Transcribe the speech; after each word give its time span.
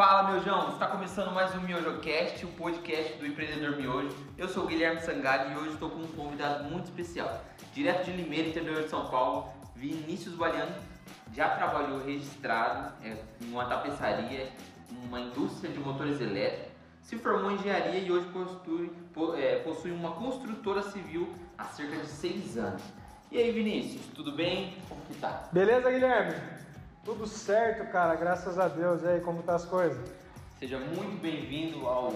Fala, 0.00 0.30
Miojão! 0.30 0.70
Está 0.70 0.86
começando 0.86 1.30
mais 1.30 1.54
um 1.54 1.60
MiojoCast, 1.60 2.46
o 2.46 2.48
podcast 2.52 3.18
do 3.18 3.26
empreendedor 3.26 3.76
Miojo. 3.76 4.16
Eu 4.38 4.48
sou 4.48 4.64
o 4.64 4.66
Guilherme 4.66 4.98
Sangalli 5.02 5.52
e 5.52 5.56
hoje 5.58 5.74
estou 5.74 5.90
com 5.90 5.98
um 5.98 6.06
convidado 6.12 6.64
muito 6.64 6.86
especial. 6.86 7.44
Direto 7.74 8.06
de 8.06 8.12
Limeira, 8.12 8.48
interior 8.48 8.82
de 8.82 8.88
São 8.88 9.10
Paulo, 9.10 9.52
Vinícius 9.76 10.34
Baliano. 10.36 10.74
Já 11.34 11.50
trabalhou 11.50 12.02
registrado 12.02 12.94
é, 13.04 13.14
em 13.42 13.52
uma 13.52 13.66
tapeçaria, 13.66 14.48
uma 14.90 15.20
indústria 15.20 15.70
de 15.70 15.78
motores 15.78 16.18
elétricos. 16.18 16.72
Se 17.02 17.18
formou 17.18 17.50
em 17.50 17.56
engenharia 17.56 18.00
e 18.00 18.10
hoje 18.10 18.26
possui, 18.28 18.90
é, 19.36 19.56
possui 19.56 19.90
uma 19.90 20.12
construtora 20.12 20.82
civil 20.82 21.30
há 21.58 21.64
cerca 21.64 21.96
de 21.96 22.06
seis 22.06 22.56
anos. 22.56 22.80
E 23.30 23.36
aí, 23.36 23.52
Vinícius, 23.52 24.06
tudo 24.14 24.32
bem? 24.32 24.78
Como 24.88 25.02
que 25.02 25.14
tá? 25.16 25.46
Beleza, 25.52 25.90
Guilherme? 25.90 26.59
Tudo 27.04 27.26
certo, 27.26 27.90
cara, 27.90 28.14
graças 28.14 28.58
a 28.58 28.68
Deus. 28.68 29.02
E 29.02 29.06
aí, 29.06 29.20
como 29.20 29.42
tá 29.42 29.54
as 29.54 29.64
coisas? 29.64 30.12
Seja 30.58 30.78
muito 30.78 31.18
bem-vindo 31.22 31.86
ao 31.86 32.12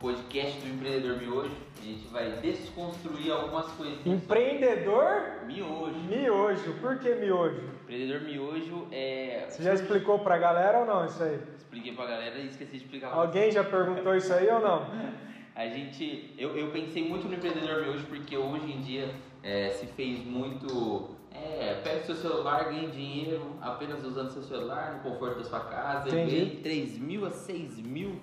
podcast 0.00 0.58
do 0.58 0.68
Empreendedor 0.68 1.18
Miojo. 1.18 1.54
A 1.78 1.84
gente 1.84 2.08
vai 2.08 2.30
desconstruir 2.40 3.30
algumas 3.30 3.66
coisas. 3.72 3.98
Empreendedor? 4.06 5.44
Miojo. 5.46 5.98
Miojo. 6.08 6.72
Por 6.80 6.98
que 6.98 7.14
miojo? 7.14 7.60
Empreendedor 7.82 8.22
Miojo 8.22 8.88
é. 8.90 9.44
Você 9.50 9.62
já 9.62 9.74
explicou 9.74 10.18
pra 10.20 10.38
galera 10.38 10.78
ou 10.78 10.86
não 10.86 11.04
isso 11.04 11.22
aí? 11.22 11.38
Expliquei 11.58 11.94
pra 11.94 12.06
galera 12.06 12.38
e 12.38 12.46
esqueci 12.46 12.72
de 12.72 12.76
explicar. 12.78 13.12
Alguém 13.12 13.52
já 13.52 13.62
perguntou 13.62 14.16
isso 14.16 14.32
aí 14.32 14.48
ou 14.48 14.60
não? 14.60 14.86
A 15.54 15.68
gente, 15.68 16.34
eu, 16.38 16.56
eu 16.56 16.70
pensei 16.70 17.06
muito 17.06 17.28
no 17.28 17.34
empreendedor 17.34 17.82
miojo 17.82 18.06
porque 18.06 18.34
hoje 18.34 18.72
em 18.72 18.80
dia 18.80 19.14
é, 19.42 19.68
se 19.68 19.86
fez 19.88 20.24
muito 20.24 21.14
é, 21.34 21.80
pega 21.82 22.04
seu 22.04 22.14
celular, 22.14 22.64
ganhe 22.64 22.88
dinheiro 22.88 23.56
apenas 23.60 24.04
usando 24.04 24.30
seu 24.30 24.42
celular 24.42 24.94
no 24.94 25.10
conforto 25.10 25.38
da 25.38 25.44
sua 25.44 25.60
casa 25.60 26.08
Entendi. 26.08 26.36
e 26.36 26.38
ganhe 26.38 26.56
3 26.56 26.98
mil 26.98 27.26
a 27.26 27.30
6 27.30 27.78
mil, 27.78 28.20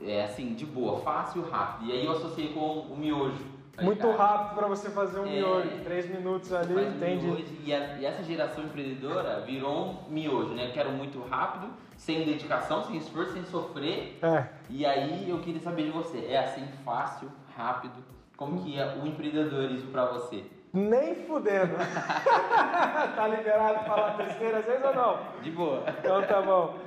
é 0.00 0.24
assim, 0.24 0.54
de 0.54 0.64
boa, 0.64 1.00
fácil, 1.00 1.42
rápido. 1.48 1.90
E 1.90 1.92
aí 1.92 2.04
eu 2.04 2.12
associei 2.12 2.52
com 2.52 2.80
o 2.80 2.96
miojo. 2.96 3.58
Muito 3.80 4.00
cara, 4.00 4.16
rápido 4.16 4.56
para 4.56 4.66
você 4.66 4.90
fazer 4.90 5.20
um 5.20 5.26
é, 5.26 5.36
miojo, 5.36 5.84
3 5.84 6.10
minutos 6.10 6.52
ali, 6.52 6.74
entende? 6.84 7.44
E, 7.64 7.72
a, 7.72 7.98
e, 7.98 8.04
essa 8.04 8.24
geração 8.24 8.64
empreendedora 8.64 9.40
virou 9.40 10.04
um 10.08 10.12
miojo, 10.12 10.52
né? 10.54 10.70
Quero 10.74 10.90
muito 10.90 11.20
rápido, 11.28 11.68
sem 11.96 12.24
dedicação, 12.24 12.84
sem 12.84 12.96
esforço, 12.96 13.34
sem 13.34 13.44
sofrer. 13.44 14.18
É. 14.20 14.48
E 14.68 14.84
aí 14.84 15.30
eu 15.30 15.38
queria 15.38 15.60
saber 15.60 15.84
de 15.84 15.90
você, 15.90 16.26
é 16.28 16.38
assim 16.38 16.66
fácil, 16.84 17.30
rápido? 17.56 17.94
Como 18.36 18.62
que 18.62 18.78
é 18.78 18.96
o 19.00 19.06
empreendedorismo 19.06 19.90
para 19.90 20.06
você? 20.06 20.44
Nem 20.72 21.14
fudendo. 21.26 21.76
tá 23.16 23.28
liberado 23.28 23.84
falar 23.86 24.16
besteira 24.16 24.58
às 24.58 24.64
vezes 24.64 24.84
ou 24.84 24.94
não? 24.94 25.18
De 25.42 25.50
boa. 25.50 25.84
Então 25.98 26.22
tá 26.26 26.42
bom. 26.42 26.78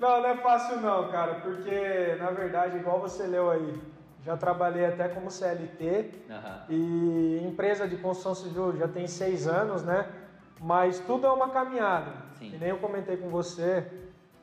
Não, 0.00 0.22
não 0.22 0.28
é 0.28 0.36
fácil 0.36 0.80
não, 0.80 1.10
cara, 1.10 1.36
porque 1.36 2.16
na 2.18 2.30
verdade, 2.30 2.78
igual 2.78 3.00
você 3.00 3.26
leu 3.26 3.50
aí, 3.50 3.80
já 4.24 4.36
trabalhei 4.36 4.86
até 4.86 5.08
como 5.08 5.30
CLT 5.30 6.10
uhum. 6.28 6.60
e 6.68 7.44
empresa 7.46 7.86
de 7.86 7.96
construção 7.96 8.34
civil 8.34 8.76
já 8.76 8.88
tem 8.88 9.06
seis 9.06 9.46
anos, 9.46 9.82
né? 9.84 10.08
Mas 10.60 10.98
tudo 11.00 11.26
é 11.26 11.30
uma 11.30 11.50
caminhada. 11.50 12.12
Sim. 12.38 12.52
E 12.54 12.58
nem 12.58 12.70
eu 12.70 12.78
comentei 12.78 13.16
com 13.16 13.28
você, 13.28 13.86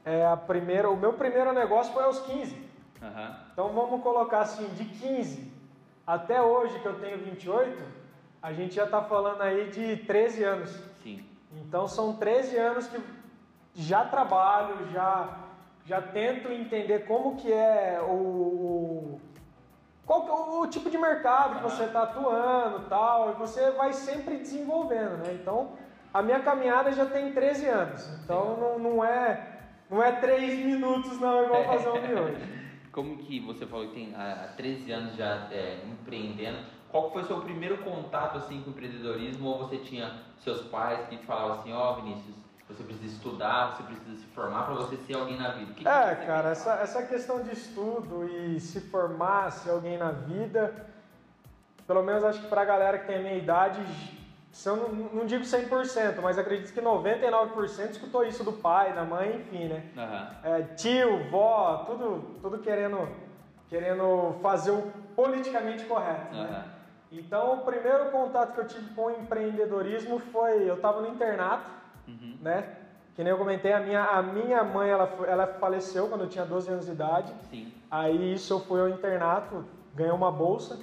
é 0.06 0.26
a 0.26 0.38
primeira, 0.38 0.90
o 0.90 0.96
meu 0.96 1.14
primeiro 1.14 1.52
negócio 1.52 1.94
foi 1.94 2.04
aos 2.04 2.20
15. 2.20 2.56
Uhum. 3.02 3.36
Então 3.52 3.70
vamos 3.70 4.02
colocar 4.02 4.40
assim, 4.42 4.68
de 4.76 4.86
15 4.86 5.52
até 6.06 6.42
hoje 6.42 6.80
que 6.80 6.86
eu 6.86 7.00
tenho 7.00 7.18
28, 7.18 7.84
a 8.46 8.54
gente 8.54 8.76
já 8.76 8.84
está 8.84 9.02
falando 9.02 9.42
aí 9.42 9.72
de 9.72 9.98
13 10.06 10.44
anos. 10.44 10.70
Sim. 11.02 11.26
Então 11.52 11.88
são 11.88 12.16
13 12.16 12.56
anos 12.58 12.86
que 12.86 13.02
já 13.74 14.06
trabalho, 14.06 14.88
já, 14.92 15.36
já 15.84 16.00
tento 16.00 16.52
entender 16.52 17.08
como 17.08 17.38
que 17.38 17.52
é 17.52 18.00
o, 18.08 19.20
qual 20.06 20.28
o, 20.28 20.62
o, 20.62 20.68
tipo 20.68 20.92
de 20.92 20.98
mercado 20.98 21.56
que 21.56 21.64
você 21.64 21.86
está 21.86 22.04
atuando 22.04 22.88
tal, 22.88 23.32
e 23.32 23.34
você 23.34 23.72
vai 23.72 23.92
sempre 23.94 24.38
desenvolvendo, 24.38 25.26
né? 25.26 25.34
Então, 25.34 25.72
a 26.14 26.22
minha 26.22 26.40
caminhada 26.42 26.92
já 26.92 27.08
tem 27.08 27.34
13 27.34 27.66
anos, 27.66 28.08
então 28.24 28.58
não, 28.58 28.78
não, 28.78 29.04
é 29.04 29.58
não 29.90 30.04
é 30.04 30.12
3 30.12 30.64
minutos 30.64 31.20
não, 31.20 31.46
igual 31.46 31.64
fazer 31.64 31.90
um 31.90 32.00
miojo. 32.00 32.38
Como 32.94 33.18
que 33.18 33.40
você 33.40 33.66
falou 33.66 33.88
que 33.88 33.96
tem 33.96 34.16
há 34.16 34.54
13 34.56 34.92
anos 34.92 35.16
já 35.16 35.50
é, 35.52 35.80
empreendendo, 35.84 36.75
qual 36.96 37.12
foi 37.12 37.24
o 37.24 37.26
seu 37.26 37.42
primeiro 37.42 37.80
contato 37.80 38.38
assim 38.38 38.62
com 38.62 38.70
o 38.70 38.72
empreendedorismo? 38.72 39.50
Ou 39.50 39.58
você 39.58 39.80
tinha 39.80 40.14
seus 40.40 40.62
pais 40.62 41.06
que 41.10 41.18
te 41.18 41.26
falavam 41.26 41.60
assim, 41.60 41.74
ó 41.74 41.92
oh, 41.92 41.96
Vinícius, 41.96 42.34
você 42.70 42.84
precisa 42.84 43.14
estudar, 43.14 43.76
você 43.76 43.84
precisa 43.84 44.16
se 44.16 44.26
formar 44.28 44.64
para 44.64 44.76
você 44.76 44.96
ser 44.96 45.16
alguém 45.16 45.36
na 45.36 45.50
vida? 45.50 45.74
Que 45.74 45.84
que 45.84 45.90
é, 45.90 46.16
cara, 46.26 46.52
essa, 46.52 46.76
essa 46.76 47.04
questão 47.04 47.44
de 47.44 47.52
estudo 47.52 48.24
e 48.24 48.62
se 48.62 48.80
formar, 48.80 49.52
ser 49.52 49.72
alguém 49.72 49.98
na 49.98 50.12
vida, 50.12 50.74
pelo 51.86 52.02
menos 52.02 52.24
acho 52.24 52.40
que 52.40 52.48
para 52.48 52.62
a 52.62 52.66
galera 52.66 52.98
que 52.98 53.08
tem 53.08 53.18
a 53.18 53.22
minha 53.22 53.36
idade, 53.36 53.82
se 54.54 54.70
eu 54.70 54.78
não, 54.78 54.88
não 54.88 55.26
digo 55.26 55.44
100%, 55.44 56.22
mas 56.22 56.38
acredito 56.38 56.74
que 56.74 56.80
99% 56.80 57.90
escutou 57.90 58.24
isso 58.24 58.42
do 58.42 58.54
pai, 58.54 58.94
da 58.94 59.04
mãe, 59.04 59.36
enfim, 59.36 59.66
né? 59.66 59.84
Uhum. 59.98 60.50
É, 60.50 60.62
tio, 60.78 61.30
vó, 61.30 61.84
tudo, 61.86 62.38
tudo 62.42 62.60
querendo, 62.60 63.06
querendo 63.68 64.38
fazer 64.42 64.72
o 64.72 64.94
politicamente 65.14 65.84
correto, 65.84 66.34
uhum. 66.34 66.44
né? 66.44 66.72
Então, 67.20 67.54
o 67.54 67.58
primeiro 67.60 68.12
contato 68.12 68.54
que 68.54 68.60
eu 68.60 68.68
tive 68.68 68.94
com 68.94 69.06
o 69.06 69.12
empreendedorismo 69.12 70.20
foi, 70.20 70.70
eu 70.70 70.76
estava 70.76 71.02
no 71.02 71.08
internato, 71.08 71.70
uhum. 72.08 72.38
né? 72.42 72.76
Que 73.16 73.24
nem 73.24 73.32
eu 73.32 73.38
comentei, 73.38 73.72
a 73.72 73.80
minha, 73.80 74.04
a 74.04 74.22
minha 74.22 74.64
mãe, 74.64 74.90
ela, 74.90 75.10
ela 75.26 75.48
faleceu 75.48 76.10
quando 76.10 76.22
eu 76.22 76.30
tinha 76.30 76.46
12 76.46 76.70
anos 76.70 76.86
de 76.86 76.92
idade. 76.92 77.34
Sim. 77.50 77.74
Aí 77.90 78.34
isso 78.34 78.54
eu 78.54 78.60
fui 78.60 78.82
ao 78.82 78.90
internato, 78.90 79.64
ganhei 79.94 80.12
uma 80.12 80.30
bolsa, 80.30 80.78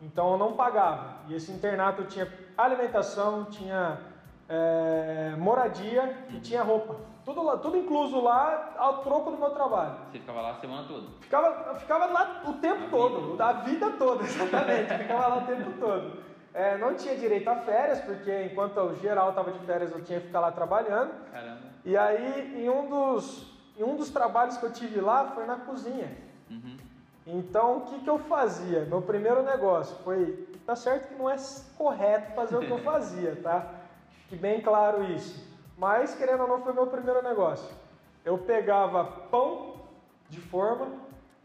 então 0.00 0.32
eu 0.32 0.38
não 0.38 0.52
pagava. 0.52 1.16
E 1.28 1.34
esse 1.34 1.50
internato 1.50 2.04
tinha 2.04 2.28
alimentação, 2.56 3.46
tinha 3.46 3.98
é, 4.48 5.34
moradia 5.38 6.26
e 6.30 6.40
tinha 6.40 6.62
roupa. 6.62 6.96
Tudo, 7.24 7.42
lá, 7.42 7.56
tudo 7.56 7.76
incluso 7.76 8.20
lá 8.20 8.74
ao 8.76 8.98
troco 8.98 9.30
do 9.30 9.38
meu 9.38 9.50
trabalho. 9.50 9.96
Você 10.10 10.18
ficava 10.18 10.40
lá 10.40 10.50
a 10.50 10.54
semana 10.54 10.88
toda? 10.88 11.06
Ficava, 11.20 11.74
ficava 11.76 12.06
lá 12.06 12.42
o 12.46 12.54
tempo 12.54 12.86
a 12.86 12.88
todo, 12.88 13.30
vida. 13.30 13.44
a 13.46 13.52
vida 13.52 13.90
toda, 13.92 14.24
exatamente. 14.24 14.98
ficava 14.98 15.26
lá 15.28 15.36
o 15.38 15.46
tempo 15.46 15.70
todo. 15.78 16.22
É, 16.52 16.76
não 16.76 16.94
tinha 16.94 17.16
direito 17.16 17.48
a 17.48 17.56
férias, 17.56 18.00
porque 18.00 18.44
enquanto 18.44 18.76
o 18.78 18.96
geral 18.96 19.30
estava 19.30 19.52
de 19.52 19.58
férias 19.60 19.92
eu 19.92 20.02
tinha 20.02 20.20
que 20.20 20.26
ficar 20.26 20.40
lá 20.40 20.50
trabalhando. 20.50 21.12
Caramba. 21.30 21.60
E 21.84 21.96
aí, 21.96 22.64
em 22.64 22.68
um 22.68 22.88
dos, 22.88 23.46
em 23.78 23.84
um 23.84 23.96
dos 23.96 24.10
trabalhos 24.10 24.56
que 24.56 24.64
eu 24.64 24.72
tive 24.72 25.00
lá 25.00 25.26
foi 25.26 25.46
na 25.46 25.56
cozinha. 25.56 26.16
Uhum. 26.50 26.76
Então, 27.26 27.78
o 27.78 27.80
que, 27.82 28.00
que 28.00 28.10
eu 28.10 28.18
fazia? 28.18 28.84
Meu 28.84 29.00
primeiro 29.00 29.42
negócio 29.42 29.96
foi. 30.02 30.48
Tá 30.66 30.76
certo 30.76 31.08
que 31.08 31.14
não 31.14 31.28
é 31.28 31.36
correto 31.76 32.34
fazer 32.34 32.56
o 32.56 32.60
que 32.60 32.70
eu 32.70 32.78
fazia, 32.84 33.36
tá? 33.42 33.81
Fique 34.32 34.40
bem 34.40 34.62
claro 34.62 35.04
isso. 35.04 35.46
Mas, 35.76 36.14
querendo 36.14 36.44
ou 36.44 36.48
não, 36.48 36.62
foi 36.62 36.72
meu 36.72 36.86
primeiro 36.86 37.22
negócio. 37.22 37.68
Eu 38.24 38.38
pegava 38.38 39.04
pão 39.04 39.74
de 40.30 40.40
forma, 40.40 40.88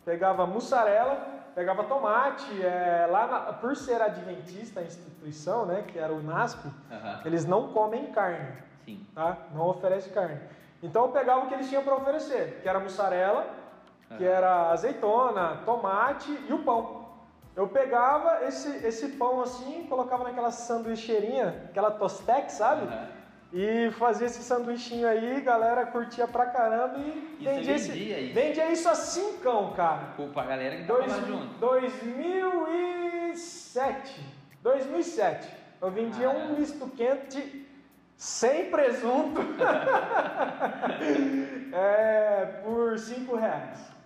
pegava 0.05 0.47
mussarela, 0.47 1.15
pegava 1.53 1.83
tomate. 1.83 2.63
É, 2.63 3.05
lá 3.11 3.27
na, 3.27 3.39
por 3.53 3.75
ser 3.75 4.01
adventista, 4.01 4.79
a 4.79 4.83
instituição, 4.83 5.65
né, 5.65 5.83
que 5.85 5.99
era 5.99 6.13
o 6.13 6.23
NASP, 6.23 6.65
uhum. 6.65 7.21
eles 7.25 7.45
não 7.45 7.73
comem 7.73 8.09
carne. 8.13 8.53
Sim. 8.85 9.05
Tá? 9.13 9.37
Não 9.53 9.67
oferece 9.67 10.09
carne. 10.11 10.39
Então 10.81 11.07
eu 11.07 11.11
pegava 11.11 11.43
o 11.43 11.47
que 11.49 11.55
eles 11.55 11.67
tinham 11.67 11.83
para 11.83 11.95
oferecer, 11.95 12.61
que 12.61 12.69
era 12.69 12.79
mussarela, 12.79 13.53
uhum. 14.09 14.17
que 14.17 14.23
era 14.23 14.69
azeitona, 14.69 15.57
tomate 15.65 16.31
e 16.47 16.53
o 16.53 16.59
pão. 16.59 16.96
Eu 17.57 17.67
pegava 17.67 18.45
esse, 18.45 18.69
esse 18.85 19.09
pão 19.09 19.41
assim, 19.41 19.85
colocava 19.89 20.23
naquela 20.23 20.51
sanduicheirinha, 20.51 21.63
aquela 21.69 21.89
tostex, 21.89 22.53
sabe? 22.53 22.85
Uhum. 22.85 23.07
E 23.51 23.89
fazia 23.93 24.27
esse 24.27 24.43
sanduichinho 24.43 25.07
aí, 25.07 25.41
galera 25.41 25.87
curtia 25.87 26.27
pra 26.27 26.45
caramba 26.45 26.99
e, 26.99 27.43
vendia, 27.43 27.75
esse, 27.75 27.97
isso. 27.97 28.35
vendia 28.35 28.71
isso 28.71 28.87
a 28.87 28.93
cincão, 28.93 29.73
cara. 29.73 30.13
Pô, 30.15 30.27
pra 30.27 30.43
galera 30.43 30.77
que 30.77 30.85
tava 30.85 30.99
Dois, 30.99 31.11
lá 31.11 31.19
junto. 31.21 31.47
2007. 31.55 34.23
2007. 34.61 35.51
Eu 35.81 35.89
vendia 35.89 36.27
ah, 36.27 36.33
um 36.33 36.59
misto 36.59 36.87
quente 36.91 37.67
sem 38.15 38.69
presunto 38.69 39.41
é, 41.73 42.61
por 42.63 42.99
5 42.99 43.35
reais. 43.35 43.96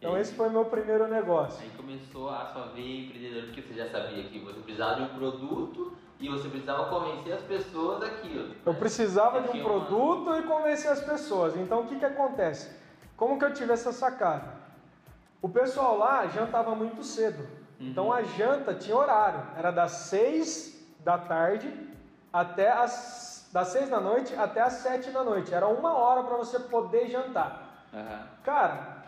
Então 0.00 0.16
esse 0.16 0.32
foi 0.32 0.48
meu 0.48 0.64
primeiro 0.64 1.06
negócio. 1.06 1.62
Aí 1.62 1.70
começou 1.76 2.30
a 2.30 2.46
sua 2.46 2.68
veia 2.68 3.04
empreendedora, 3.04 3.46
porque 3.46 3.60
você 3.60 3.74
já 3.74 3.90
sabia 3.90 4.24
que 4.24 4.38
você 4.38 4.58
precisava 4.60 4.94
de 4.94 5.02
um 5.02 5.08
produto 5.14 5.92
e 6.18 6.26
você 6.26 6.48
precisava 6.48 6.88
convencer 6.88 7.34
as 7.34 7.42
pessoas 7.42 8.00
daquilo. 8.00 8.54
Eu 8.64 8.74
precisava 8.74 9.42
de 9.42 9.58
um 9.58 9.62
produto 9.62 10.30
uma... 10.30 10.38
e 10.38 10.42
convencer 10.44 10.90
as 10.90 11.04
pessoas. 11.04 11.54
Então 11.54 11.82
o 11.82 11.86
que, 11.86 11.98
que 11.98 12.04
acontece? 12.06 12.74
Como 13.14 13.38
que 13.38 13.44
eu 13.44 13.52
tive 13.52 13.74
essa 13.74 13.92
sacada? 13.92 14.54
O 15.42 15.50
pessoal 15.50 15.98
lá 15.98 16.26
jantava 16.28 16.74
muito 16.74 17.04
cedo. 17.04 17.42
Uhum. 17.78 17.88
Então 17.88 18.10
a 18.10 18.22
janta 18.22 18.72
tinha 18.72 18.96
horário. 18.96 19.42
Era 19.54 19.70
das 19.70 19.92
6 19.92 20.96
da 21.00 21.18
tarde 21.18 21.70
até 22.32 22.72
as 22.72 23.50
das 23.52 23.68
6 23.68 23.90
da 23.90 24.00
noite 24.00 24.34
até 24.34 24.62
as 24.62 24.74
7 24.74 25.10
da 25.10 25.22
noite. 25.22 25.52
Era 25.52 25.68
uma 25.68 25.92
hora 25.92 26.22
para 26.22 26.38
você 26.38 26.58
poder 26.58 27.08
jantar. 27.08 27.86
Uhum. 27.92 28.22
Cara, 28.44 28.99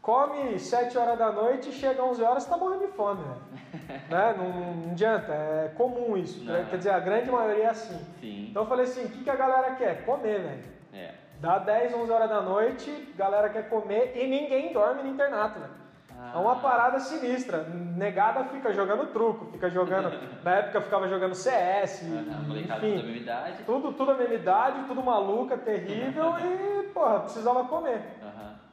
come 0.00 0.58
7 0.58 0.96
horas 0.96 1.18
da 1.18 1.30
noite 1.30 1.70
e 1.70 1.72
chega 1.72 2.02
11 2.02 2.22
horas, 2.22 2.46
tá 2.46 2.56
morrendo 2.56 2.86
de 2.86 2.92
fome, 2.92 3.22
né? 3.22 4.34
não, 4.36 4.48
não, 4.48 4.90
adianta, 4.92 5.32
é 5.32 5.72
comum 5.76 6.16
isso. 6.16 6.44
Né? 6.44 6.66
Quer 6.70 6.76
dizer, 6.78 6.90
a 6.90 7.00
grande 7.00 7.30
maioria 7.30 7.64
é 7.64 7.68
assim. 7.68 7.98
Sim. 8.20 8.48
Então 8.50 8.62
eu 8.62 8.68
falei 8.68 8.84
assim, 8.84 9.04
o 9.04 9.08
que, 9.10 9.24
que 9.24 9.30
a 9.30 9.36
galera 9.36 9.74
quer? 9.74 10.04
Comer, 10.04 10.40
velho. 10.40 10.64
É. 10.92 11.14
Dá 11.40 11.58
10, 11.58 11.94
11 11.94 12.12
horas 12.12 12.28
da 12.28 12.42
noite, 12.42 13.14
galera 13.16 13.48
quer 13.48 13.68
comer 13.68 14.12
e 14.14 14.26
ninguém 14.26 14.72
dorme 14.72 15.02
no 15.02 15.08
internato, 15.08 15.58
velho. 15.58 15.80
Ah. 16.20 16.32
É 16.34 16.38
uma 16.38 16.56
parada 16.56 16.98
sinistra. 16.98 17.64
Negada 17.96 18.44
fica 18.44 18.72
jogando 18.74 19.06
truco, 19.06 19.46
fica 19.46 19.70
jogando. 19.70 20.12
na 20.44 20.56
época 20.56 20.82
ficava 20.82 21.08
jogando 21.08 21.34
CS. 21.34 22.02
Ah, 22.04 22.42
enfim, 22.50 22.66
tudo 22.66 22.72
a 22.72 22.78
mesma 22.78 23.16
idade. 23.16 23.62
Tudo, 23.64 23.92
tudo 23.92 24.10
a 24.10 24.14
mesma 24.14 24.34
idade, 24.34 24.84
tudo 24.86 25.02
maluca, 25.02 25.56
terrível 25.56 26.34
e, 26.44 26.88
porra, 26.88 27.20
precisava 27.20 27.64
comer. 27.64 28.02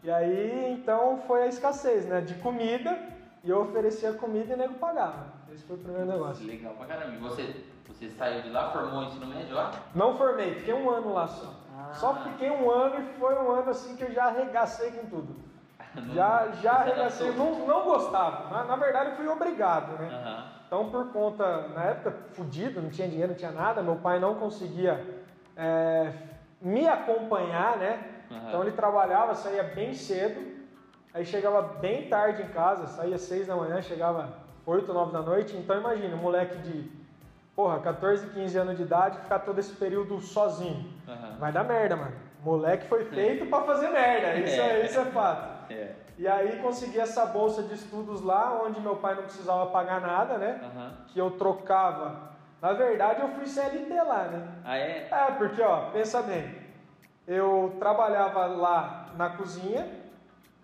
E 0.04 0.12
aí, 0.12 0.74
então, 0.74 1.22
foi 1.28 1.44
a 1.44 1.48
escassez, 1.48 2.06
né? 2.06 2.22
De 2.22 2.36
comida, 2.36 2.98
e 3.44 3.50
eu 3.50 3.62
oferecia 3.62 4.14
comida 4.14 4.52
e 4.52 4.54
o 4.54 4.58
nego 4.58 4.74
pagava. 4.76 5.28
Esse 5.54 5.64
foi 5.64 5.76
o 5.76 5.80
primeiro 5.80 6.06
negócio. 6.06 6.46
Legal 6.46 6.74
pra 6.76 6.86
caramba. 6.86 7.16
E 7.16 7.18
você, 7.18 7.64
você 7.88 8.10
saiu 8.10 8.42
de 8.42 8.50
lá, 8.50 8.72
formou 8.72 9.02
o 9.02 9.04
ensino 9.06 9.26
médio 9.26 9.56
lá? 9.56 9.72
Não 9.96 10.18
formei, 10.18 10.56
fiquei 10.56 10.74
um 10.74 10.90
ano 10.90 11.14
lá 11.14 11.28
só. 11.28 11.54
Ah. 11.78 11.94
Só 11.94 12.16
fiquei 12.16 12.50
um 12.50 12.70
ano 12.70 13.00
e 13.00 13.20
foi 13.20 13.36
um 13.36 13.52
ano 13.52 13.70
assim 13.70 13.96
que 13.96 14.04
eu 14.04 14.12
já 14.12 14.26
arregacei 14.26 14.92
com 14.92 15.08
tudo. 15.08 15.36
Não, 15.96 16.14
já 16.14 16.52
já 16.62 16.74
arregacei, 16.74 17.32
não, 17.32 17.66
não 17.66 17.84
gostava. 17.84 18.54
Na, 18.54 18.66
na 18.66 18.76
verdade, 18.76 19.12
eu 19.12 19.16
fui 19.16 19.28
obrigado, 19.28 19.98
né? 19.98 20.08
Uhum. 20.08 20.58
Então, 20.68 20.90
por 20.92 21.12
conta, 21.12 21.70
na 21.70 21.86
época, 21.86 22.16
fudido, 22.34 22.82
não 22.82 22.90
tinha 22.90 23.08
dinheiro, 23.08 23.32
não 23.32 23.38
tinha 23.38 23.52
nada, 23.52 23.82
meu 23.82 23.96
pai 23.96 24.20
não 24.20 24.36
conseguia 24.36 25.24
é, 25.56 26.12
me 26.62 26.88
acompanhar, 26.88 27.78
né? 27.78 28.17
Uhum. 28.30 28.48
Então 28.48 28.62
ele 28.62 28.72
trabalhava, 28.72 29.34
saía 29.36 29.64
bem 29.64 29.94
cedo, 29.94 30.42
aí 31.14 31.26
chegava 31.26 31.62
bem 31.62 32.08
tarde 32.10 32.44
em 32.44 32.48
casa, 32.48 32.88
saía 32.88 33.18
seis 33.18 33.48
da 33.48 33.56
manhã, 33.56 33.82
chegava 33.82 34.34
8, 34.66 34.94
9 34.94 35.12
da 35.12 35.22
noite. 35.22 35.56
Então 35.56 35.78
imagina, 35.78 36.16
um 36.16 36.20
moleque 36.20 36.58
de 36.58 36.92
porra, 37.56 37.80
14, 37.80 38.30
15 38.30 38.58
anos 38.58 38.78
de 38.78 38.84
idade, 38.84 39.18
ficar 39.20 39.40
todo 39.40 39.58
esse 39.58 39.74
período 39.74 40.20
sozinho. 40.20 40.94
Uhum. 41.08 41.38
Vai 41.40 41.52
dar 41.52 41.64
merda, 41.64 41.96
mano. 41.96 42.14
Moleque 42.44 42.88
foi 42.88 43.06
feito 43.06 43.48
para 43.48 43.64
fazer 43.64 43.90
merda, 43.90 44.36
isso 44.46 44.62
é, 44.62 44.86
isso 44.86 45.00
é 45.00 45.06
fato. 45.06 45.74
É. 45.74 45.96
E 46.18 46.28
aí 46.28 46.60
consegui 46.62 47.00
essa 47.00 47.26
bolsa 47.26 47.64
de 47.64 47.74
estudos 47.74 48.22
lá, 48.22 48.62
onde 48.64 48.80
meu 48.80 48.96
pai 48.96 49.16
não 49.16 49.24
precisava 49.24 49.68
pagar 49.68 50.02
nada, 50.02 50.38
né? 50.38 50.62
Uhum. 50.64 50.92
Que 51.08 51.20
eu 51.20 51.32
trocava. 51.32 52.32
Na 52.62 52.74
verdade, 52.74 53.22
eu 53.22 53.30
fui 53.30 53.46
CLT 53.46 53.94
lá, 54.02 54.24
né? 54.24 54.48
Ah, 54.66 54.78
é? 54.78 55.08
É, 55.12 55.32
porque, 55.38 55.62
ó, 55.62 55.92
pensa 55.92 56.22
bem 56.24 56.67
eu 57.28 57.76
trabalhava 57.78 58.46
lá 58.46 59.08
na 59.18 59.30
cozinha 59.30 59.86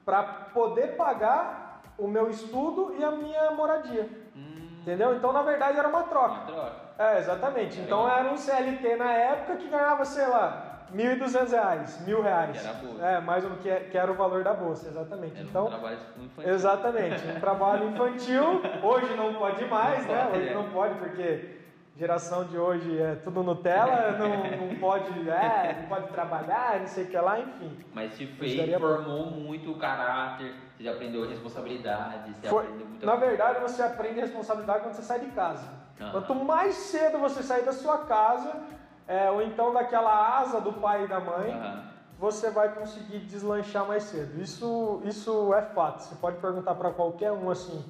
para 0.05 0.23
poder 0.23 0.95
pagar 0.95 1.81
o 1.97 2.07
meu 2.07 2.29
estudo 2.29 2.95
e 2.97 3.03
a 3.03 3.11
minha 3.11 3.51
moradia. 3.51 4.09
Hum. 4.35 4.79
Entendeu? 4.81 5.15
Então, 5.15 5.33
na 5.33 5.41
verdade, 5.41 5.77
era 5.77 5.87
uma 5.87 6.03
troca. 6.03 6.33
Uma 6.33 6.45
troca. 6.45 6.83
É, 6.97 7.19
exatamente. 7.19 7.79
É 7.79 7.83
então, 7.83 8.09
era 8.09 8.31
um 8.31 8.37
CLT 8.37 8.95
na 8.95 9.11
época 9.11 9.57
que 9.57 9.67
ganhava, 9.67 10.05
sei 10.05 10.27
lá, 10.27 10.85
1.200 10.93 11.51
reais, 11.51 12.05
mil 12.05 12.21
reais. 12.21 12.51
Que 12.51 12.67
era 12.67 12.69
a 12.69 12.73
bolsa. 12.73 13.05
É, 13.05 13.19
mais 13.19 13.45
um 13.45 13.55
que, 13.55 13.75
que 13.75 13.97
era 13.97 14.11
o 14.11 14.15
valor 14.15 14.43
da 14.43 14.53
bolsa, 14.53 14.87
exatamente. 14.87 15.35
Era 15.35 15.43
então, 15.43 15.65
um 15.65 15.69
trabalho 15.69 15.97
infantil. 16.17 16.53
Exatamente, 16.53 17.27
um 17.27 17.39
trabalho 17.39 17.89
infantil. 17.89 18.61
Hoje 18.83 19.15
não 19.15 19.33
pode 19.33 19.65
mais, 19.65 20.05
não 20.05 20.13
né? 20.13 20.23
Pode, 20.25 20.37
Hoje 20.37 20.49
é. 20.49 20.53
não 20.53 20.69
pode 20.69 20.95
porque 20.95 21.62
geração 21.95 22.45
de 22.45 22.57
hoje 22.57 22.99
é 22.99 23.15
tudo 23.15 23.43
Nutella, 23.43 24.11
não, 24.17 24.67
não 24.67 24.75
pode, 24.79 25.29
é, 25.29 25.77
não 25.81 25.87
pode 25.87 26.07
trabalhar, 26.11 26.79
não 26.79 26.87
sei 26.87 27.03
o 27.05 27.07
que 27.07 27.17
lá, 27.17 27.39
enfim. 27.39 27.77
Mas 27.93 28.17
te 28.17 28.25
fez, 28.25 28.79
formou 28.79 29.27
muito 29.27 29.71
o 29.71 29.77
caráter, 29.77 30.53
você 30.75 30.83
já 30.83 30.91
aprendeu 30.91 31.27
responsabilidade, 31.27 32.33
você 32.33 32.47
Foi, 32.49 32.63
aprendeu 32.63 32.87
muita 32.87 33.05
Na 33.05 33.11
coisa. 33.13 33.27
verdade, 33.27 33.59
você 33.61 33.81
aprende 33.83 34.19
responsabilidade 34.21 34.81
quando 34.81 34.93
você 34.95 35.03
sai 35.03 35.19
de 35.19 35.27
casa. 35.27 35.67
Uhum. 35.99 36.11
Quanto 36.11 36.35
mais 36.35 36.75
cedo 36.75 37.19
você 37.19 37.43
sair 37.43 37.63
da 37.63 37.71
sua 37.73 37.99
casa, 37.99 38.51
é, 39.07 39.29
ou 39.29 39.41
então 39.41 39.71
daquela 39.73 40.39
asa 40.39 40.59
do 40.59 40.73
pai 40.73 41.03
e 41.03 41.07
da 41.07 41.19
mãe, 41.19 41.51
Uhum. 41.51 41.83
você 42.17 42.49
vai 42.49 42.73
conseguir 42.73 43.19
deslanchar 43.19 43.85
mais 43.87 44.03
cedo. 44.03 44.41
Isso, 44.41 45.01
isso 45.05 45.53
é 45.53 45.61
fato. 45.61 45.99
Você 46.01 46.15
pode 46.15 46.37
perguntar 46.37 46.73
para 46.75 46.89
qualquer 46.91 47.31
um 47.31 47.51
assim. 47.51 47.85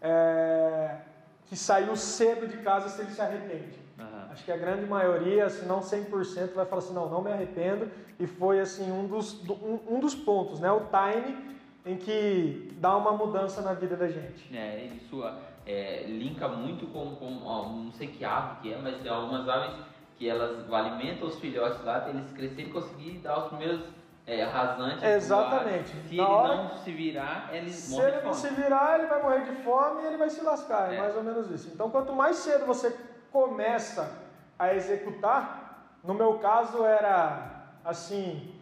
É, 0.00 0.96
que 1.46 1.56
saiu 1.56 1.94
cedo 1.96 2.46
de 2.46 2.58
casa 2.58 2.88
se 2.88 3.02
ele 3.02 3.10
se 3.10 3.20
arrepende. 3.20 3.78
Uhum. 3.98 4.32
Acho 4.32 4.44
que 4.44 4.52
a 4.52 4.56
grande 4.56 4.86
maioria, 4.86 5.48
se 5.48 5.64
não 5.66 5.80
100%, 5.80 6.54
vai 6.54 6.66
falar 6.66 6.82
assim, 6.82 6.94
não, 6.94 7.08
não 7.08 7.22
me 7.22 7.32
arrependo. 7.32 7.90
E 8.18 8.26
foi 8.26 8.60
assim 8.60 8.90
um 8.90 9.06
dos, 9.06 9.48
um, 9.48 9.96
um 9.96 10.00
dos 10.00 10.14
pontos, 10.14 10.60
né? 10.60 10.70
O 10.70 10.82
time 10.82 11.54
em 11.86 11.96
que 11.96 12.72
dá 12.78 12.96
uma 12.96 13.12
mudança 13.12 13.60
na 13.60 13.74
vida 13.74 13.96
da 13.96 14.08
gente. 14.08 14.56
É, 14.56 14.86
isso 14.86 15.22
é, 15.66 16.04
linka 16.04 16.48
muito 16.48 16.86
com, 16.86 17.16
com 17.16 17.42
ó, 17.44 17.68
não 17.68 17.92
sei 17.92 18.08
que 18.08 18.24
ave 18.24 18.62
que 18.62 18.72
é, 18.72 18.78
mas 18.78 19.00
tem 19.02 19.10
algumas 19.10 19.48
aves 19.48 19.76
que 20.16 20.28
elas 20.28 20.72
alimentam 20.72 21.28
os 21.28 21.38
filhotes 21.38 21.84
lá, 21.84 22.08
eles 22.08 22.32
crescerem 22.32 22.70
e 22.70 22.72
conseguir 22.72 23.18
dar 23.18 23.40
os 23.40 23.48
primeiros 23.48 23.82
é, 24.26 24.44
rasantes. 24.44 25.02
Exatamente. 25.02 25.90
Se 26.08 26.16
Na 26.16 26.22
ele 26.22 26.32
hora- 26.32 26.56
não 26.56 26.76
se 26.78 26.90
virar, 26.92 27.48
ele 27.52 27.70
Se 27.70 27.90
morre 27.90 28.08
ele 28.08 28.18
de 28.18 28.24
não 28.24 28.32
se 28.34 28.48
virar, 28.48 28.98
ele 28.98 29.06
vai 29.08 29.22
morrer 29.22 29.44
de 29.44 29.62
fome 29.62 30.02
e 30.02 30.06
ele 30.06 30.16
vai 30.16 30.30
se 30.30 30.40
lascar. 30.42 30.92
É, 30.92 30.96
É. 30.96 30.98
mais 31.00 31.16
ou 31.16 31.22
menos 31.22 31.50
isso. 31.50 31.70
Então, 31.74 31.90
quanto 31.90 32.12
mais 32.12 32.36
cedo 32.36 32.64
você 32.66 32.96
começa 33.32 34.10
a 34.58 34.72
executar, 34.74 35.98
no 36.02 36.14
meu 36.14 36.38
caso 36.38 36.84
era 36.84 37.66
assim, 37.84 38.54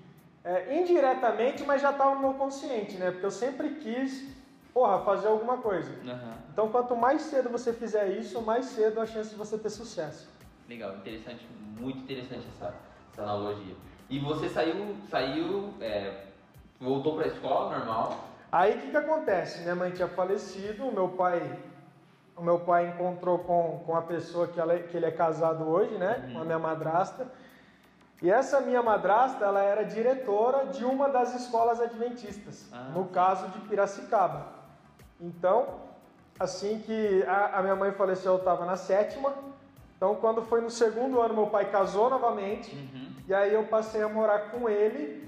é, 0.45 0.77
indiretamente, 0.79 1.63
mas 1.65 1.81
já 1.81 1.91
estava 1.91 2.15
no 2.17 2.21
meu 2.21 2.35
consciente, 2.35 2.97
né? 2.97 3.11
Porque 3.13 3.27
eu 3.27 3.31
sempre 3.31 3.77
quis, 3.77 4.29
porra, 4.75 5.01
fazer 5.05 5.29
alguma 5.29 5.59
coisa. 5.59 5.91
Aham. 6.05 6.35
Então, 6.53 6.69
quanto 6.71 6.97
mais 6.97 7.23
cedo 7.23 7.49
você 7.49 7.73
fizer 7.73 8.09
isso, 8.19 8.43
mais 8.43 8.67
cedo 8.67 9.01
a 9.01 9.07
chance 9.07 9.31
de 9.31 9.37
você 9.37 9.57
ter 9.57 9.71
sucesso. 9.71 10.29
Legal, 10.69 10.97
interessante, 10.97 11.47
muito 11.79 11.99
interessante 12.01 12.47
essa, 12.49 12.75
essa 13.13 13.23
analogia. 13.23 13.75
E 14.13 14.19
você 14.19 14.47
saiu, 14.47 14.95
saiu, 15.11 15.73
é, 15.81 16.25
voltou 16.79 17.15
para 17.17 17.25
a 17.25 17.29
escola 17.29 17.79
normal? 17.79 18.25
Aí 18.53 18.77
o 18.77 18.81
que, 18.83 18.91
que 18.91 18.97
acontece? 18.99 19.63
Minha 19.63 19.75
mãe 19.75 19.91
tinha 19.91 20.07
falecido, 20.07 20.87
o 20.87 20.93
meu 20.93 21.09
pai, 21.09 21.59
o 22.37 22.43
meu 22.43 22.59
pai 22.59 22.89
encontrou 22.89 23.39
com, 23.39 23.83
com 23.87 23.97
a 23.97 24.03
pessoa 24.03 24.47
que, 24.47 24.61
ela, 24.61 24.79
que 24.79 24.95
ele 24.95 25.07
é 25.07 25.11
casado 25.11 25.67
hoje, 25.67 25.95
né? 25.95 26.25
Uhum. 26.27 26.33
Com 26.35 26.41
a 26.41 26.45
minha 26.45 26.59
madrasta. 26.59 27.27
E 28.21 28.31
essa 28.31 28.61
minha 28.61 28.83
madrasta, 28.83 29.47
ela 29.47 29.63
era 29.63 29.83
diretora 29.83 30.67
de 30.67 30.85
uma 30.85 31.09
das 31.09 31.35
escolas 31.35 31.81
adventistas, 31.81 32.69
Ah. 32.71 32.91
no 32.95 33.07
caso 33.07 33.49
de 33.49 33.61
Piracicaba. 33.61 34.45
Então, 35.19 35.81
assim 36.39 36.81
que 36.81 37.25
a, 37.27 37.61
a 37.61 37.63
minha 37.63 37.77
mãe 37.77 37.93
faleceu, 37.93 38.33
eu 38.33 38.39
estava 38.41 38.67
na 38.67 38.77
sétima. 38.77 39.33
Então, 39.97 40.17
quando 40.17 40.43
foi 40.43 40.61
no 40.61 40.69
segundo 40.69 41.19
ano, 41.19 41.33
meu 41.33 41.47
pai 41.47 41.71
casou 41.71 42.11
novamente. 42.11 42.77
Uhum. 42.77 43.12
E 43.33 43.35
aí 43.35 43.55
eu 43.55 43.65
passei 43.65 44.03
a 44.03 44.11
morar 44.11 44.51
com 44.51 44.69
ele 44.69 45.27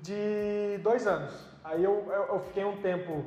de 0.00 0.78
dois 0.82 1.06
anos. 1.06 1.46
Aí 1.62 1.84
eu, 1.84 2.10
eu, 2.10 2.40
fiquei 2.40 2.64
um 2.64 2.80
tempo, 2.80 3.26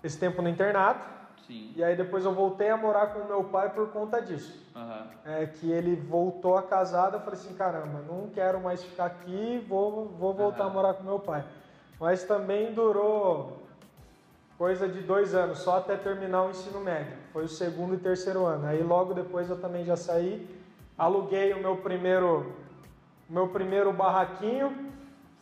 esse 0.00 0.16
tempo 0.16 0.40
no 0.40 0.48
internato, 0.48 1.04
Sim. 1.44 1.72
e 1.74 1.82
aí 1.82 1.96
depois 1.96 2.24
eu 2.24 2.32
voltei 2.32 2.68
a 2.68 2.76
morar 2.76 3.08
com 3.08 3.24
meu 3.24 3.42
pai 3.42 3.70
por 3.70 3.88
conta 3.88 4.22
disso. 4.22 4.64
Aham. 4.76 5.08
É 5.24 5.44
que 5.44 5.68
ele 5.72 5.96
voltou 5.96 6.56
a 6.56 6.62
casado, 6.62 7.16
eu 7.16 7.20
falei 7.20 7.40
assim, 7.40 7.54
caramba, 7.54 8.00
não 8.06 8.28
quero 8.28 8.60
mais 8.60 8.84
ficar 8.84 9.06
aqui, 9.06 9.66
vou, 9.68 10.06
vou 10.10 10.32
voltar 10.32 10.62
Aham. 10.62 10.70
a 10.70 10.72
morar 10.72 10.94
com 10.94 11.02
meu 11.02 11.18
pai. 11.18 11.44
Mas 11.98 12.22
também 12.22 12.72
durou 12.72 13.60
coisa 14.56 14.88
de 14.88 15.00
dois 15.00 15.34
anos, 15.34 15.58
só 15.58 15.78
até 15.78 15.96
terminar 15.96 16.44
o 16.44 16.50
ensino 16.50 16.78
médio. 16.78 17.16
Foi 17.32 17.42
o 17.42 17.48
segundo 17.48 17.96
e 17.96 17.98
terceiro 17.98 18.46
ano. 18.46 18.68
Aí 18.68 18.84
logo 18.84 19.12
depois 19.12 19.50
eu 19.50 19.60
também 19.60 19.84
já 19.84 19.96
saí, 19.96 20.48
aluguei 20.96 21.52
o 21.54 21.58
meu 21.58 21.78
primeiro, 21.78 22.62
meu 23.34 23.48
primeiro 23.48 23.92
barraquinho 23.92 24.92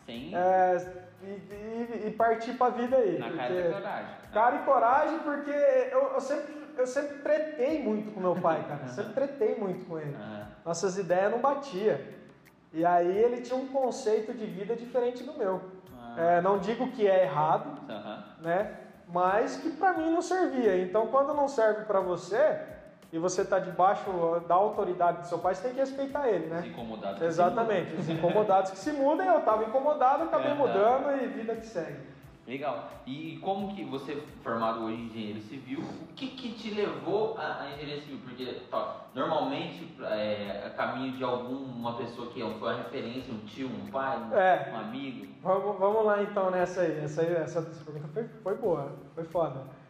Sim. 0.07 0.35
é, 0.35 1.05
e, 1.23 1.27
e, 1.27 2.05
e 2.09 2.11
parti 2.13 2.53
pra 2.55 2.71
vida 2.71 2.97
aí. 2.97 3.19
Na 3.19 3.27
porque- 3.27 3.39
cara 3.39 3.63
da 3.63 3.71
coragem. 3.81 4.07
Cara 4.33 4.57
e 4.57 4.59
coragem, 4.61 5.19
porque 5.19 5.51
eu, 5.51 6.13
eu 6.15 6.21
sempre, 6.21 6.55
eu 6.79 6.87
sempre 6.87 7.19
tretei 7.19 7.83
muito 7.83 8.13
com 8.13 8.21
meu 8.21 8.35
pai, 8.35 8.65
cara. 8.67 8.87
Sempre 8.89 9.13
tretei 9.13 9.55
muito 9.57 9.85
com 9.85 9.99
ele. 9.99 10.17
Aham. 10.17 10.47
Nossas 10.65 10.97
ideias 10.97 11.31
não 11.31 11.39
batiam. 11.41 11.99
E 12.73 12.85
aí 12.87 13.15
ele 13.19 13.43
tinha 13.43 13.59
um 13.59 13.69
conceito 13.69 14.33
de 14.33 14.47
vida 14.47 14.75
diferente 14.75 15.23
do 15.23 15.35
meu. 15.35 15.61
Ah. 15.95 16.15
É, 16.19 16.41
não 16.41 16.59
digo 16.59 16.91
que 16.93 17.07
é 17.07 17.25
errado, 17.25 17.79
Aham. 17.91 18.25
né? 18.41 18.79
Mas 19.07 19.57
que 19.57 19.69
pra 19.71 19.93
mim 19.93 20.11
não 20.11 20.23
servia. 20.23 20.79
Então 20.83 21.09
quando 21.09 21.35
não 21.35 21.47
serve 21.47 21.85
pra 21.85 22.01
você 22.01 22.59
e 23.13 23.19
você 23.19 23.45
tá 23.45 23.59
debaixo 23.59 24.11
da 24.49 24.55
autoridade 24.55 25.21
do 25.21 25.27
seu 25.27 25.39
pai, 25.39 25.55
você 25.55 25.65
tem 25.65 25.73
que 25.73 25.81
respeitar 25.81 26.29
ele, 26.29 26.47
né? 26.47 26.67
incomodados. 26.67 27.21
Exatamente. 27.21 27.95
Os 27.95 28.09
incomodados 28.09 28.71
que 28.71 28.79
se 28.79 28.91
mudam, 28.91 29.27
eu 29.27 29.43
tava 29.43 29.65
incomodado, 29.65 30.25
acabei 30.25 30.53
Aham. 30.53 30.67
mudando 30.67 31.23
e 31.23 31.27
vida 31.27 31.55
que 31.55 31.67
segue. 31.67 32.13
Legal. 32.47 32.91
E 33.07 33.39
como 33.41 33.73
que 33.75 33.85
você, 33.85 34.17
formado 34.43 34.85
hoje 34.85 34.97
em 34.97 35.07
engenheiro 35.07 35.41
civil, 35.43 35.81
o 35.81 36.15
que, 36.15 36.29
que 36.29 36.55
te 36.55 36.75
levou 36.75 37.37
à, 37.39 37.69
engenharia 37.73 38.01
civil? 38.01 38.19
Porque 38.25 38.47
tá, 38.69 39.05
normalmente 39.15 39.95
é, 40.03 40.63
é 40.67 40.73
caminho 40.75 41.13
de 41.13 41.23
alguma 41.23 41.95
pessoa 41.97 42.33
que 42.33 42.43
é 42.43 42.51
foi 42.55 42.73
uma 42.73 42.83
referência, 42.83 43.33
um 43.33 43.41
tio, 43.41 43.69
um 43.69 43.91
pai, 43.91 44.19
um, 44.19 44.35
é. 44.35 44.73
um 44.73 44.77
amigo. 44.77 45.33
Vamos, 45.41 45.79
vamos 45.79 46.05
lá 46.05 46.23
então 46.23 46.51
nessa 46.51 46.81
aí. 46.81 46.99
Essa, 47.05 47.23
aí, 47.23 47.33
essa, 47.33 47.61
essa 47.61 47.85
pergunta 47.85 48.09
foi, 48.13 48.25
foi 48.43 48.55
boa, 48.57 48.93
foi 49.15 49.25
foda. 49.25 49.82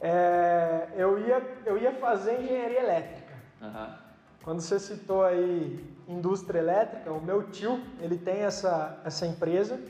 É, 0.00 0.88
eu, 0.96 1.18
ia, 1.18 1.42
eu 1.64 1.78
ia 1.78 1.92
fazer 1.92 2.40
engenharia 2.40 2.80
elétrica. 2.80 3.34
Uhum. 3.60 3.94
Quando 4.42 4.60
você 4.60 4.78
citou 4.78 5.24
aí 5.24 5.84
indústria 6.06 6.58
elétrica, 6.58 7.12
o 7.12 7.20
meu 7.20 7.50
tio, 7.50 7.82
ele 8.00 8.16
tem 8.16 8.42
essa, 8.42 9.00
essa 9.04 9.26
empresa 9.26 9.80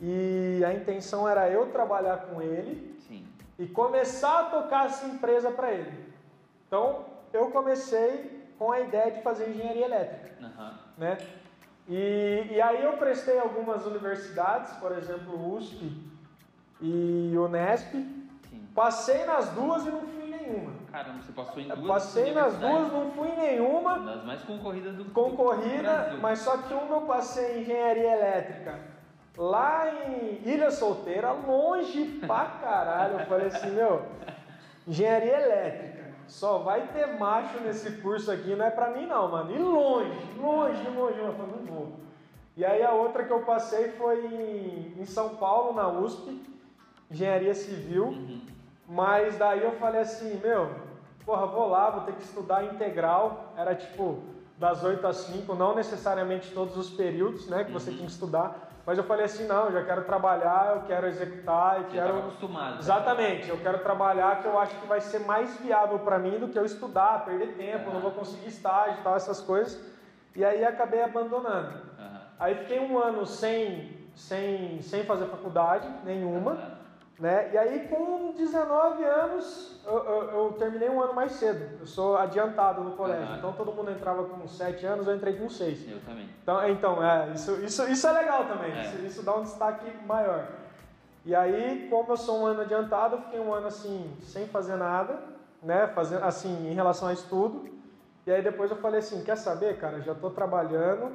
e 0.00 0.62
a 0.64 0.72
intenção 0.72 1.28
era 1.28 1.48
eu 1.50 1.70
trabalhar 1.72 2.18
com 2.18 2.40
ele 2.40 2.96
Sim. 3.06 3.26
e 3.58 3.66
começar 3.66 4.40
a 4.40 4.44
tocar 4.44 4.86
essa 4.86 5.06
empresa 5.06 5.50
para 5.50 5.72
ele. 5.72 5.92
Então, 6.66 7.04
eu 7.32 7.50
comecei 7.50 8.40
com 8.58 8.70
a 8.70 8.80
ideia 8.80 9.10
de 9.10 9.22
fazer 9.22 9.50
engenharia 9.50 9.86
elétrica. 9.86 10.30
Uhum. 10.40 10.70
Né? 10.98 11.18
E, 11.88 12.46
e 12.50 12.60
aí 12.60 12.84
eu 12.84 12.92
prestei 12.92 13.38
algumas 13.38 13.84
universidades, 13.84 14.72
por 14.74 14.92
exemplo, 14.92 15.56
USP 15.56 15.92
e 16.80 17.34
Unesp. 17.36 18.19
Passei 18.74 19.24
nas 19.24 19.48
duas 19.50 19.86
e 19.86 19.90
não 19.90 20.00
fui 20.00 20.24
em 20.24 20.30
nenhuma. 20.30 20.72
Caramba, 20.90 21.22
você 21.22 21.32
passou 21.32 21.62
em 21.62 21.68
duas 21.68 21.86
Passei 21.86 22.32
nas 22.32 22.56
duas, 22.56 22.92
não 22.92 23.10
fui 23.12 23.28
em 23.28 23.36
nenhuma. 23.36 23.98
Das 23.98 24.24
mais 24.24 24.42
concorridas 24.42 24.94
do 24.94 25.04
Concorrida, 25.06 26.10
do 26.10 26.18
mas 26.20 26.40
só 26.40 26.56
que 26.58 26.74
uma 26.74 26.96
eu 26.96 27.00
passei 27.02 27.58
em 27.58 27.62
engenharia 27.62 28.12
elétrica 28.12 29.00
lá 29.40 29.90
em 30.06 30.42
Ilha 30.44 30.70
Solteira, 30.70 31.32
longe 31.32 32.04
pra 32.26 32.44
caralho. 32.60 33.20
Eu 33.20 33.26
falei 33.26 33.46
assim, 33.48 33.70
meu, 33.70 34.02
engenharia 34.86 35.40
elétrica, 35.40 36.10
só 36.26 36.58
vai 36.58 36.88
ter 36.88 37.18
macho 37.18 37.58
nesse 37.60 37.90
curso 38.02 38.30
aqui, 38.30 38.54
não 38.54 38.66
é 38.66 38.70
pra 38.70 38.90
mim 38.90 39.06
não, 39.06 39.30
mano. 39.30 39.50
E 39.50 39.58
longe, 39.58 40.32
longe, 40.38 40.88
longe, 40.90 41.18
eu 41.18 41.32
falei, 41.32 41.54
não 41.56 41.74
vou. 41.74 41.92
E 42.56 42.64
aí 42.64 42.82
a 42.82 42.92
outra 42.92 43.24
que 43.24 43.32
eu 43.32 43.40
passei 43.42 43.92
foi 43.92 44.26
em, 44.26 45.00
em 45.00 45.04
São 45.06 45.36
Paulo, 45.36 45.72
na 45.72 45.88
USP, 45.88 46.42
engenharia 47.10 47.54
civil. 47.54 48.08
Uhum. 48.08 48.40
Mas 48.90 49.38
daí 49.38 49.62
eu 49.62 49.70
falei 49.76 50.00
assim, 50.00 50.40
meu, 50.42 50.68
porra, 51.24 51.46
vou 51.46 51.68
lá, 51.68 51.90
vou 51.90 52.00
ter 52.00 52.12
que 52.12 52.24
estudar 52.24 52.64
integral. 52.64 53.52
Era 53.56 53.72
tipo 53.72 54.18
das 54.58 54.82
8 54.82 55.06
às 55.06 55.16
5, 55.18 55.54
não 55.54 55.76
necessariamente 55.76 56.50
todos 56.50 56.76
os 56.76 56.90
períodos, 56.90 57.48
né, 57.48 57.62
que 57.62 57.70
você 57.70 57.90
uhum. 57.90 57.96
tinha 57.96 58.06
que 58.06 58.12
estudar. 58.12 58.68
Mas 58.84 58.98
eu 58.98 59.04
falei 59.04 59.26
assim, 59.26 59.46
não, 59.46 59.66
eu 59.66 59.72
já 59.72 59.84
quero 59.84 60.02
trabalhar, 60.02 60.72
eu 60.74 60.82
quero 60.82 61.06
executar, 61.06 61.78
eu 61.78 61.84
quero. 61.84 62.18
acostumado. 62.18 62.80
Exatamente, 62.80 63.48
eu 63.48 63.58
quero 63.58 63.78
trabalhar 63.78 64.42
que 64.42 64.48
eu 64.48 64.58
acho 64.58 64.74
que 64.80 64.86
vai 64.88 65.00
ser 65.00 65.20
mais 65.20 65.56
viável 65.58 66.00
para 66.00 66.18
mim 66.18 66.40
do 66.40 66.48
que 66.48 66.58
eu 66.58 66.64
estudar, 66.64 67.24
perder 67.24 67.54
tempo, 67.54 67.86
uhum. 67.86 67.94
não 67.94 68.00
vou 68.00 68.10
conseguir 68.10 68.48
estágio 68.48 68.98
e 68.98 69.02
tal, 69.04 69.14
essas 69.14 69.40
coisas. 69.40 69.80
E 70.34 70.44
aí 70.44 70.64
acabei 70.64 71.00
abandonando. 71.00 71.74
Uhum. 71.96 72.20
Aí 72.40 72.56
fiquei 72.56 72.80
um 72.80 72.98
ano 72.98 73.24
sem, 73.24 74.08
sem, 74.16 74.82
sem 74.82 75.04
fazer 75.04 75.26
faculdade 75.26 75.88
nenhuma. 76.04 76.79
Né? 77.20 77.50
E 77.52 77.58
aí, 77.58 77.86
com 77.86 78.32
19 78.32 79.04
anos, 79.04 79.78
eu, 79.84 79.92
eu, 79.92 80.22
eu, 80.30 80.52
terminei 80.58 80.88
um 80.88 81.02
ano 81.02 81.12
mais 81.12 81.32
cedo. 81.32 81.78
Eu 81.78 81.86
sou 81.86 82.16
adiantado 82.16 82.82
no 82.82 82.92
colégio. 82.92 83.28
Uhum. 83.28 83.36
Então, 83.36 83.52
todo 83.52 83.72
mundo 83.72 83.90
entrava 83.90 84.24
com 84.24 84.48
7 84.48 84.86
anos, 84.86 85.06
eu 85.06 85.14
entrei 85.14 85.36
com 85.36 85.46
6. 85.46 85.86
Eu 85.86 86.00
também. 86.00 86.26
Então, 86.42 86.68
então 86.70 87.04
é, 87.04 87.32
isso, 87.34 87.62
isso, 87.62 87.86
isso 87.90 88.06
é 88.08 88.12
legal 88.12 88.46
também. 88.46 88.72
É. 88.72 88.86
Isso, 88.86 88.96
isso 89.04 89.22
dá 89.22 89.36
um 89.36 89.42
destaque 89.42 89.84
maior. 90.06 90.48
E 91.26 91.34
aí, 91.34 91.88
como 91.90 92.10
eu 92.10 92.16
sou 92.16 92.40
um 92.40 92.46
ano 92.46 92.62
adiantado, 92.62 93.16
eu 93.16 93.22
fiquei 93.22 93.38
um 93.38 93.52
ano 93.52 93.66
assim, 93.66 94.10
sem 94.22 94.46
fazer 94.46 94.76
nada, 94.76 95.18
né? 95.62 95.88
Fazendo, 95.88 96.24
assim, 96.24 96.70
em 96.70 96.72
relação 96.72 97.08
a 97.08 97.12
estudo. 97.12 97.68
E 98.26 98.32
aí, 98.32 98.40
depois 98.40 98.70
eu 98.70 98.78
falei 98.78 99.00
assim: 99.00 99.22
quer 99.22 99.36
saber, 99.36 99.76
cara? 99.76 100.00
Já 100.00 100.12
estou 100.12 100.30
trabalhando, 100.30 101.12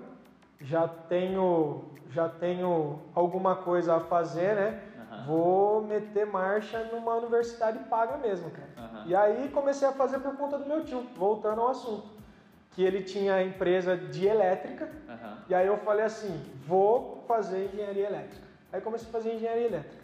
já 0.61 0.87
tenho, 0.87 1.85
já 2.11 2.29
tenho 2.29 2.99
alguma 3.15 3.55
coisa 3.55 3.95
a 3.95 3.99
fazer, 4.01 4.53
né? 4.53 4.83
Vou 5.25 5.81
meter 5.81 6.25
marcha 6.25 6.83
numa 6.91 7.15
universidade 7.15 7.79
paga 7.85 8.17
mesmo, 8.17 8.51
cara. 8.51 8.69
Uhum. 8.77 9.03
E 9.07 9.15
aí 9.15 9.49
comecei 9.49 9.87
a 9.87 9.91
fazer 9.91 10.19
por 10.19 10.35
conta 10.35 10.57
do 10.57 10.65
meu 10.65 10.83
tio, 10.83 11.05
voltando 11.15 11.61
ao 11.61 11.69
assunto. 11.69 12.15
Que 12.71 12.83
ele 12.83 13.03
tinha 13.03 13.41
empresa 13.41 13.95
de 13.95 14.27
elétrica, 14.27 14.85
uhum. 14.85 15.37
e 15.47 15.55
aí 15.55 15.65
eu 15.65 15.77
falei 15.77 16.05
assim, 16.05 16.43
vou 16.67 17.23
fazer 17.27 17.65
engenharia 17.65 18.07
elétrica. 18.07 18.45
Aí 18.71 18.81
comecei 18.81 19.07
a 19.07 19.11
fazer 19.11 19.33
engenharia 19.33 19.67
elétrica. 19.67 20.03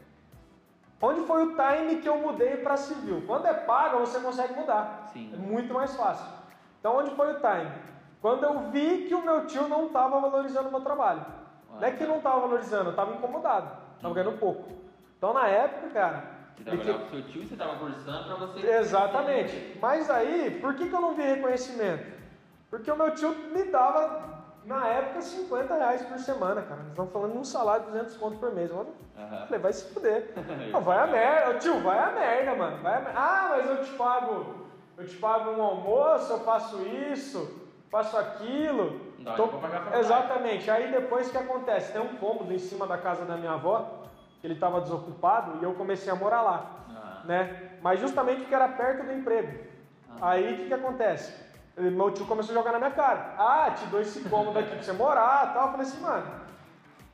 Onde 1.01 1.21
foi 1.21 1.43
o 1.43 1.55
time 1.55 2.01
que 2.01 2.07
eu 2.07 2.17
mudei 2.17 2.57
para 2.57 2.77
civil? 2.77 3.23
Quando 3.25 3.47
é 3.47 3.53
paga, 3.53 3.97
você 3.97 4.19
consegue 4.19 4.53
mudar. 4.53 5.09
Sim. 5.11 5.31
É 5.33 5.37
muito 5.37 5.73
mais 5.73 5.95
fácil. 5.95 6.25
Então, 6.79 6.95
onde 6.95 7.11
foi 7.11 7.33
o 7.33 7.39
time? 7.39 7.71
Quando 8.21 8.43
eu 8.43 8.69
vi 8.69 9.07
que 9.07 9.15
o 9.15 9.25
meu 9.25 9.47
tio 9.47 9.67
não 9.67 9.87
estava 9.87 10.19
valorizando 10.19 10.69
o 10.69 10.71
meu 10.71 10.81
trabalho. 10.81 11.25
Não 11.73 11.83
é 11.83 11.91
que 11.91 12.05
não 12.05 12.17
estava 12.17 12.41
valorizando, 12.41 12.85
eu 12.85 12.91
estava 12.91 13.15
incomodado. 13.15 13.71
Estava 13.95 14.13
ganhando 14.13 14.37
pouco. 14.37 14.69
Então 15.21 15.35
na 15.35 15.47
época, 15.47 15.87
cara. 15.89 16.23
Você 16.57 16.63
trabalhava 16.63 16.99
com 16.99 17.09
seu 17.11 17.21
tio 17.27 17.43
e 17.43 17.47
você 17.47 17.53
estava 17.53 17.75
cursando 17.75 18.23
para 18.25 18.35
você. 18.37 18.67
Exatamente. 18.67 19.77
Mas 19.79 20.09
aí, 20.09 20.57
por 20.59 20.73
que, 20.73 20.89
que 20.89 20.95
eu 20.95 20.99
não 20.99 21.13
vi 21.13 21.21
reconhecimento? 21.21 22.11
Porque 22.71 22.91
o 22.91 22.95
meu 22.95 23.13
tio 23.13 23.29
me 23.53 23.65
dava, 23.65 24.43
na 24.65 24.87
época, 24.87 25.21
50 25.21 25.75
reais 25.75 26.01
por 26.01 26.17
semana, 26.17 26.63
cara. 26.63 26.81
Nós 26.81 26.89
estamos 26.89 27.13
falando 27.13 27.33
de 27.33 27.37
um 27.37 27.43
salário 27.43 27.85
de 27.85 27.91
200 27.91 28.17
conto 28.17 28.39
por 28.39 28.51
mês. 28.51 28.71
Uhum. 28.71 28.87
Falei, 29.45 29.59
vai 29.59 29.73
se 29.73 29.93
fuder. 29.93 30.33
não, 30.73 30.81
vai 30.81 30.97
a 30.97 31.05
merda. 31.05 31.59
Tio, 31.59 31.79
vai 31.81 31.99
a 31.99 32.11
merda, 32.13 32.55
mano. 32.55 32.77
Vai 32.81 32.95
a 32.95 33.01
merda. 33.01 33.19
Ah, 33.19 33.47
mas 33.51 33.69
eu 33.69 33.83
te 33.83 33.91
pago. 33.91 34.55
Eu 34.97 35.05
te 35.05 35.17
pago 35.17 35.51
um 35.51 35.61
almoço, 35.61 36.33
eu 36.33 36.39
faço 36.39 36.81
isso, 36.81 37.69
faço 37.91 38.17
aquilo. 38.17 38.99
Não, 39.19 39.35
Tô... 39.35 39.49
Exatamente. 39.99 40.71
Aí 40.71 40.91
depois 40.91 41.27
o 41.27 41.31
que 41.31 41.37
acontece? 41.37 41.91
Tem 41.91 42.01
um 42.01 42.15
cômodo 42.15 42.51
em 42.51 42.57
cima 42.57 42.87
da 42.87 42.97
casa 42.97 43.23
da 43.23 43.37
minha 43.37 43.51
avó 43.51 44.00
ele 44.43 44.53
estava 44.55 44.81
desocupado 44.81 45.59
e 45.59 45.63
eu 45.63 45.73
comecei 45.73 46.11
a 46.11 46.15
morar 46.15 46.41
lá, 46.41 46.71
ah. 46.89 47.21
né? 47.25 47.71
Mas 47.81 47.99
justamente 47.99 48.41
porque 48.41 48.55
era 48.55 48.67
perto 48.67 49.05
do 49.05 49.13
emprego. 49.13 49.59
Ah. 50.09 50.31
Aí 50.31 50.53
o 50.53 50.57
que, 50.57 50.67
que 50.67 50.73
acontece? 50.73 51.33
Meu 51.77 52.11
tio 52.11 52.25
começou 52.25 52.53
a 52.53 52.57
jogar 52.57 52.73
na 52.73 52.79
minha 52.79 52.91
cara. 52.91 53.33
Ah, 53.37 53.71
te 53.71 53.85
dou 53.87 54.01
esse 54.01 54.21
cômodo 54.29 54.59
aqui 54.59 54.69
pra 54.69 54.83
você 54.83 54.93
morar 54.93 55.53
tal. 55.53 55.67
Eu 55.67 55.71
falei 55.71 55.87
assim, 55.87 56.01
mano, 56.01 56.41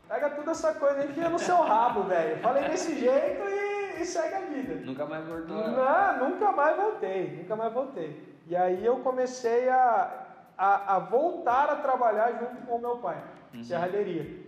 pega 0.07 0.29
toda 0.31 0.51
essa 0.51 0.73
coisa 0.73 1.03
e 1.03 1.09
enfia 1.09 1.29
no 1.29 1.39
seu 1.39 1.57
rabo, 1.57 2.03
velho. 2.03 2.41
Falei 2.41 2.67
desse 2.69 2.95
jeito 2.99 3.43
e, 3.43 4.01
e, 4.01 4.05
segue 4.05 4.35
a 4.35 4.39
vida. 4.41 4.85
Nunca 4.85 5.05
mais 5.05 5.25
voltou? 5.25 5.55
Não, 5.55 6.29
nunca 6.29 6.51
mais 6.51 6.75
voltei, 6.75 7.37
nunca 7.37 7.55
mais 7.55 7.73
voltei. 7.73 8.37
E 8.47 8.55
aí 8.55 8.83
eu 8.85 8.97
comecei 8.99 9.69
a, 9.69 10.25
a, 10.57 10.95
a 10.95 10.99
voltar 10.99 11.69
a 11.69 11.75
trabalhar 11.75 12.31
junto 12.39 12.65
com 12.65 12.75
o 12.75 12.81
meu 12.81 12.97
pai, 12.97 13.21
uhum. 13.53 13.63
serralheria. 13.63 14.47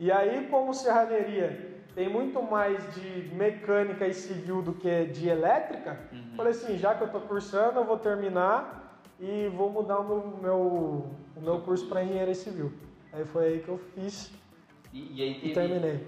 E 0.00 0.10
aí, 0.10 0.48
como 0.48 0.74
serralheria 0.74 1.81
tem 1.94 2.08
muito 2.08 2.42
mais 2.42 2.94
de 2.94 3.34
mecânica 3.34 4.06
e 4.06 4.14
civil 4.14 4.62
do 4.62 4.72
que 4.72 5.06
de 5.06 5.28
elétrica. 5.28 6.00
Uhum. 6.12 6.36
Falei 6.36 6.52
assim, 6.52 6.78
já 6.78 6.94
que 6.94 7.02
eu 7.02 7.06
estou 7.06 7.20
cursando, 7.22 7.80
eu 7.80 7.84
vou 7.84 7.98
terminar 7.98 8.98
e 9.20 9.48
vou 9.48 9.70
mudar 9.70 9.98
o 10.00 10.04
meu, 10.04 10.38
meu 10.40 11.16
o 11.36 11.40
meu 11.40 11.60
curso 11.60 11.86
para 11.86 12.04
engenharia 12.04 12.34
civil. 12.34 12.72
Aí 13.12 13.24
foi 13.24 13.44
aí 13.44 13.60
que 13.60 13.68
eu 13.68 13.78
fiz 13.94 14.32
e, 14.92 15.18
e, 15.18 15.22
aí 15.22 15.34
teve, 15.34 15.48
e 15.48 15.52
terminei. 15.52 16.06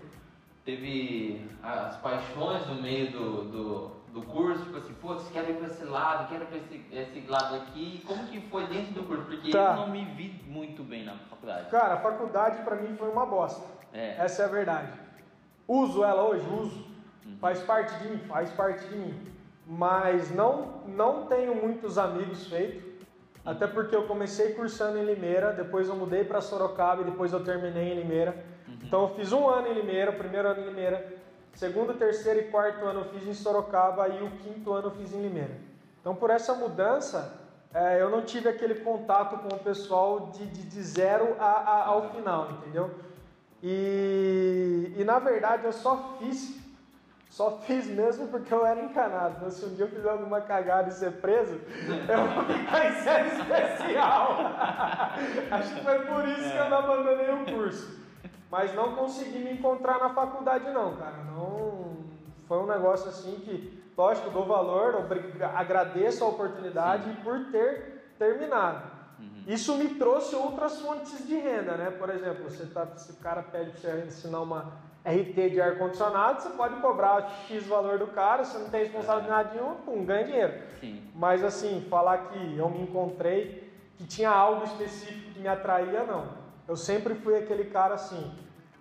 Teve 0.64 1.46
as 1.62 1.96
paixões 1.96 2.66
no 2.66 2.80
meio 2.80 3.12
do, 3.12 3.44
do, 3.44 3.88
do 4.12 4.22
curso, 4.22 4.64
tipo 4.64 4.78
assim, 4.78 4.94
pô, 4.94 5.14
você 5.14 5.32
quer 5.32 5.48
ir 5.48 5.56
para 5.56 5.66
esse 5.66 5.84
lado, 5.84 6.28
quero 6.28 6.44
ir 6.44 6.46
para 6.46 6.58
esse, 6.58 6.84
esse 6.92 7.26
lado 7.28 7.56
aqui. 7.56 8.02
Como 8.06 8.26
que 8.28 8.40
foi 8.40 8.66
dentro 8.66 8.94
do 8.94 9.04
curso? 9.04 9.24
Porque 9.24 9.50
tá. 9.50 9.72
eu 9.72 9.76
não 9.76 9.90
me 9.90 10.04
vi 10.04 10.40
muito 10.46 10.82
bem 10.82 11.04
na 11.04 11.14
faculdade. 11.14 11.70
Cara, 11.70 11.94
a 11.94 12.00
faculdade 12.00 12.62
para 12.62 12.76
mim 12.76 12.96
foi 12.96 13.10
uma 13.10 13.26
bosta. 13.26 13.66
É. 13.92 14.16
Essa 14.18 14.42
é 14.42 14.44
a 14.46 14.48
verdade. 14.48 14.92
Uso 15.66 16.04
ela 16.04 16.22
hoje? 16.28 16.46
Uso. 16.60 16.84
Uhum. 17.26 17.36
Faz 17.40 17.60
parte 17.60 17.94
de 17.98 18.08
mim? 18.08 18.18
Faz 18.18 18.50
parte 18.50 18.86
de 18.86 18.96
mim. 18.96 19.32
Mas 19.66 20.34
não, 20.34 20.82
não 20.86 21.26
tenho 21.26 21.54
muitos 21.54 21.96
amigos 21.96 22.46
feitos. 22.46 22.82
Até 23.44 23.66
porque 23.66 23.94
eu 23.94 24.06
comecei 24.06 24.54
cursando 24.54 24.98
em 24.98 25.04
Limeira, 25.04 25.52
depois 25.52 25.88
eu 25.88 25.96
mudei 25.96 26.24
para 26.24 26.40
Sorocaba 26.40 27.02
e 27.02 27.04
depois 27.04 27.32
eu 27.32 27.44
terminei 27.44 27.92
em 27.92 28.00
Limeira. 28.00 28.44
Uhum. 28.66 28.78
Então 28.82 29.02
eu 29.02 29.08
fiz 29.10 29.32
um 29.32 29.48
ano 29.48 29.68
em 29.68 29.74
Limeira, 29.74 30.10
o 30.10 30.16
primeiro 30.16 30.48
ano 30.48 30.62
em 30.62 30.64
Limeira, 30.66 31.14
segundo, 31.54 31.94
terceiro 31.94 32.40
e 32.40 32.44
quarto 32.44 32.84
ano 32.84 33.00
eu 33.00 33.04
fiz 33.06 33.26
em 33.26 33.34
Sorocaba 33.34 34.08
e 34.08 34.22
o 34.22 34.30
quinto 34.30 34.72
ano 34.72 34.88
eu 34.88 34.92
fiz 34.92 35.12
em 35.12 35.20
Limeira. 35.20 35.56
Então 36.00 36.14
por 36.14 36.30
essa 36.30 36.54
mudança 36.54 37.38
é, 37.74 38.00
eu 38.00 38.08
não 38.08 38.22
tive 38.22 38.48
aquele 38.48 38.76
contato 38.76 39.36
com 39.38 39.56
o 39.56 39.58
pessoal 39.58 40.30
de, 40.32 40.46
de, 40.46 40.62
de 40.62 40.82
zero 40.82 41.36
a, 41.38 41.44
a, 41.44 41.86
ao 41.88 42.10
final, 42.10 42.50
entendeu? 42.52 42.90
E, 43.66 44.92
e 44.94 45.04
na 45.04 45.18
verdade 45.18 45.64
eu 45.64 45.72
só 45.72 46.18
fiz, 46.18 46.60
só 47.30 47.62
fiz 47.66 47.86
mesmo 47.86 48.28
porque 48.28 48.52
eu 48.52 48.64
era 48.66 48.78
encanado. 48.84 49.36
Então, 49.38 49.50
se 49.50 49.64
um 49.64 49.74
dia 49.74 49.86
eu 49.86 49.88
fizer 49.88 50.10
alguma 50.10 50.42
cagada 50.42 50.90
e 50.90 50.92
ser 50.92 51.12
preso, 51.12 51.54
eu 51.54 52.28
vou 52.28 52.44
ficar 52.44 52.90
em 52.90 53.02
série 53.02 53.28
especial. 53.28 54.36
Acho 55.50 55.74
que 55.74 55.80
foi 55.82 55.98
por 56.00 56.28
isso 56.28 56.50
que 56.50 56.58
eu 56.58 56.68
não 56.68 56.76
abandonei 56.76 57.30
o 57.30 57.44
curso. 57.46 58.04
Mas 58.50 58.74
não 58.74 58.94
consegui 58.94 59.38
me 59.38 59.54
encontrar 59.54 59.98
na 59.98 60.10
faculdade 60.10 60.70
não, 60.70 60.94
cara. 60.96 61.24
Não, 61.34 61.96
foi 62.46 62.58
um 62.58 62.66
negócio 62.66 63.08
assim 63.08 63.36
que, 63.36 63.82
lógico, 63.96 64.28
dou 64.28 64.44
valor, 64.44 65.06
agradeço 65.54 66.22
a 66.22 66.28
oportunidade 66.28 67.04
Sim. 67.04 67.16
por 67.24 67.46
ter 67.46 68.12
terminado. 68.18 68.93
Isso 69.46 69.76
me 69.76 69.88
trouxe 69.94 70.34
outras 70.34 70.80
fontes 70.80 71.26
de 71.26 71.34
renda, 71.34 71.76
né? 71.76 71.90
Por 71.90 72.08
exemplo, 72.08 72.44
você 72.44 72.64
tá, 72.66 72.86
se 72.96 73.12
o 73.12 73.16
cara 73.16 73.42
pede 73.42 73.70
para 73.72 73.80
você 73.80 74.04
ensinar 74.06 74.40
uma 74.40 74.72
RT 75.04 75.50
de 75.50 75.60
ar-condicionado, 75.60 76.40
você 76.40 76.48
pode 76.50 76.76
cobrar 76.76 77.28
X 77.46 77.66
valor 77.66 77.98
do 77.98 78.06
cara, 78.06 78.42
você 78.42 78.56
não 78.56 78.70
tem 78.70 78.84
responsabilidade 78.84 79.54
nenhuma, 79.54 79.74
pum, 79.76 80.02
ganha 80.04 80.24
dinheiro. 80.24 80.54
Sim. 80.80 81.02
Mas 81.14 81.44
assim, 81.44 81.86
falar 81.90 82.28
que 82.28 82.56
eu 82.56 82.70
me 82.70 82.82
encontrei, 82.82 83.70
que 83.98 84.06
tinha 84.06 84.30
algo 84.30 84.64
específico 84.64 85.32
que 85.32 85.40
me 85.40 85.48
atraía, 85.48 86.04
não. 86.04 86.26
Eu 86.66 86.76
sempre 86.76 87.14
fui 87.14 87.36
aquele 87.36 87.64
cara 87.64 87.94
assim, 87.94 88.32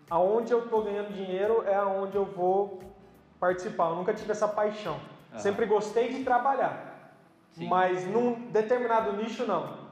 aonde 0.09 0.53
eu 0.53 0.63
estou 0.63 0.83
ganhando 0.83 1.13
dinheiro 1.13 1.65
é 1.67 1.75
aonde 1.75 2.15
eu 2.15 2.23
vou 2.23 2.79
participar. 3.37 3.89
Eu 3.89 3.95
nunca 3.95 4.13
tive 4.13 4.31
essa 4.31 4.47
paixão. 4.47 4.97
Uhum. 5.33 5.39
Sempre 5.39 5.65
gostei 5.65 6.07
de 6.07 6.23
trabalhar, 6.23 7.11
Sim. 7.51 7.67
mas 7.67 8.07
num 8.07 8.49
determinado 8.49 9.11
nicho 9.11 9.45
não. 9.45 9.82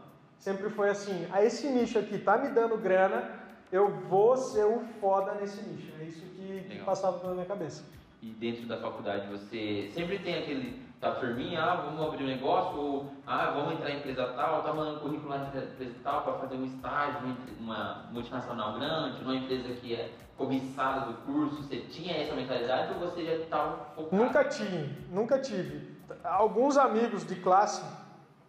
Sempre 0.42 0.72
foi 0.72 0.90
assim, 0.90 1.28
a 1.32 1.36
ah, 1.36 1.46
esse 1.46 1.68
nicho 1.68 2.00
aqui 2.00 2.18
tá 2.18 2.36
me 2.36 2.50
dando 2.50 2.76
grana, 2.76 3.30
eu 3.72 3.92
vou 4.10 4.36
ser 4.36 4.66
o 4.66 4.80
foda 5.00 5.36
nesse 5.36 5.62
nicho. 5.62 5.94
É 6.02 6.04
isso 6.04 6.26
que, 6.36 6.66
que 6.68 6.80
passava 6.84 7.20
pela 7.20 7.34
minha 7.34 7.46
cabeça. 7.46 7.84
E 8.24 8.32
dentro 8.32 8.66
da 8.66 8.78
faculdade 8.78 9.28
você 9.28 9.92
sempre 9.94 10.18
tem 10.18 10.40
aquele 10.40 10.82
da 11.00 11.12
turminha, 11.12 11.62
ah, 11.62 11.76
vamos 11.76 12.04
abrir 12.04 12.24
um 12.24 12.28
negócio, 12.28 12.76
ou 12.76 13.12
ah, 13.26 13.52
vamos 13.52 13.74
entrar 13.74 13.92
em 13.92 13.98
empresa 13.98 14.34
tal, 14.36 14.64
tá 14.64 14.74
mandando 14.74 15.02
currículo 15.02 15.30
lá 15.30 15.38
em 15.38 15.60
empresa 15.60 15.96
tal 16.04 16.24
para 16.24 16.34
fazer 16.34 16.56
um 16.56 16.66
estágio 16.66 17.38
uma 17.60 18.10
multinacional 18.12 18.80
grande, 18.80 19.24
uma 19.24 19.36
empresa 19.36 19.70
que 19.76 19.94
é 19.94 20.12
cobiçada 20.36 21.02
do 21.06 21.14
curso, 21.22 21.62
você 21.62 21.82
tinha 21.82 22.18
essa 22.18 22.34
mentalidade 22.36 22.94
ou 22.96 23.00
você 23.00 23.24
já 23.24 23.36
estava 23.36 23.78
focado? 23.96 24.16
Nunca 24.16 24.44
tive, 24.46 25.08
nunca 25.12 25.38
tive. 25.38 26.02
Alguns 26.24 26.78
amigos 26.78 27.24
de 27.24 27.36
classe 27.36 27.84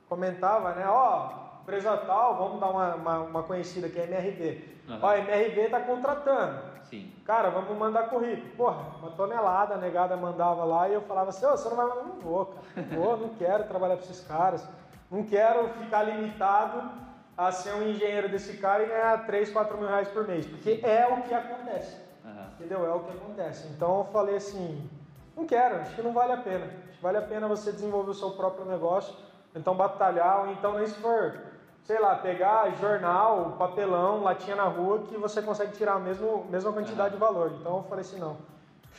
comentavam, 0.08 0.74
né, 0.74 0.86
ó, 0.86 1.26
oh, 1.26 1.41
empresa 1.62 1.96
tal, 1.96 2.36
vamos 2.36 2.60
dar 2.60 2.70
uma, 2.70 2.94
uma, 2.94 3.18
uma 3.20 3.42
conhecida 3.44 3.88
que 3.88 3.98
é 3.98 4.04
MRV. 4.04 4.72
Uhum. 4.88 4.98
Ó, 5.00 5.14
MRV 5.14 5.60
está 5.60 5.80
contratando. 5.80 6.60
Sim. 6.82 7.10
Cara, 7.24 7.48
vamos 7.50 7.76
mandar 7.78 8.10
currículo. 8.10 8.50
Porra, 8.56 8.84
uma 9.00 9.10
tonelada 9.12 9.74
a 9.74 9.78
negada 9.78 10.16
mandava 10.16 10.64
lá 10.64 10.88
e 10.88 10.94
eu 10.94 11.00
falava 11.02 11.30
assim, 11.30 11.46
oh, 11.46 11.56
você 11.56 11.68
não 11.68 11.76
vai 11.76 11.86
mandar? 11.86 12.02
Não 12.02 12.20
vou, 12.20 12.46
cara. 12.46 12.86
Não 12.90 13.02
vou, 13.02 13.16
não 13.16 13.28
quero 13.30 13.64
trabalhar 13.64 13.96
para 13.96 14.04
esses 14.04 14.26
caras. 14.26 14.66
Não 15.10 15.22
quero 15.24 15.68
ficar 15.74 16.02
limitado 16.02 16.90
a 17.36 17.50
ser 17.52 17.72
um 17.74 17.88
engenheiro 17.88 18.28
desse 18.28 18.58
cara 18.58 18.82
e 18.82 18.86
ganhar 18.86 19.24
3, 19.24 19.50
4 19.50 19.78
mil 19.78 19.88
reais 19.88 20.08
por 20.08 20.26
mês. 20.26 20.46
Porque 20.46 20.80
é 20.82 21.06
o 21.06 21.22
que 21.22 21.32
acontece. 21.32 21.96
Uhum. 22.24 22.46
Entendeu? 22.58 22.84
É 22.84 22.92
o 22.92 23.00
que 23.00 23.16
acontece. 23.16 23.68
Então 23.68 23.98
eu 23.98 24.04
falei 24.06 24.36
assim, 24.36 24.90
não 25.36 25.46
quero, 25.46 25.76
acho 25.76 25.94
que 25.94 26.02
não 26.02 26.12
vale 26.12 26.32
a 26.32 26.38
pena. 26.38 26.66
Acho 26.66 26.96
que 26.96 27.02
vale 27.02 27.18
a 27.18 27.22
pena 27.22 27.46
você 27.46 27.72
desenvolver 27.72 28.10
o 28.10 28.14
seu 28.14 28.32
próprio 28.32 28.64
negócio, 28.64 29.14
então 29.54 29.74
batalhar, 29.74 30.40
ou 30.40 30.52
então 30.52 30.74
nem 30.76 30.86
se 30.86 30.94
for 30.94 31.51
sei 31.84 31.98
lá, 31.98 32.16
pegar 32.16 32.70
jornal, 32.80 33.56
papelão, 33.58 34.22
latinha 34.22 34.56
na 34.56 34.64
rua, 34.64 35.00
que 35.08 35.16
você 35.16 35.42
consegue 35.42 35.72
tirar 35.72 35.94
a 35.94 35.98
mesma, 35.98 36.44
mesma 36.48 36.72
quantidade 36.72 37.14
uhum. 37.14 37.20
de 37.20 37.24
valor. 37.24 37.52
Então 37.60 37.78
eu 37.78 37.82
falei 37.84 38.04
assim, 38.04 38.18
não, 38.18 38.36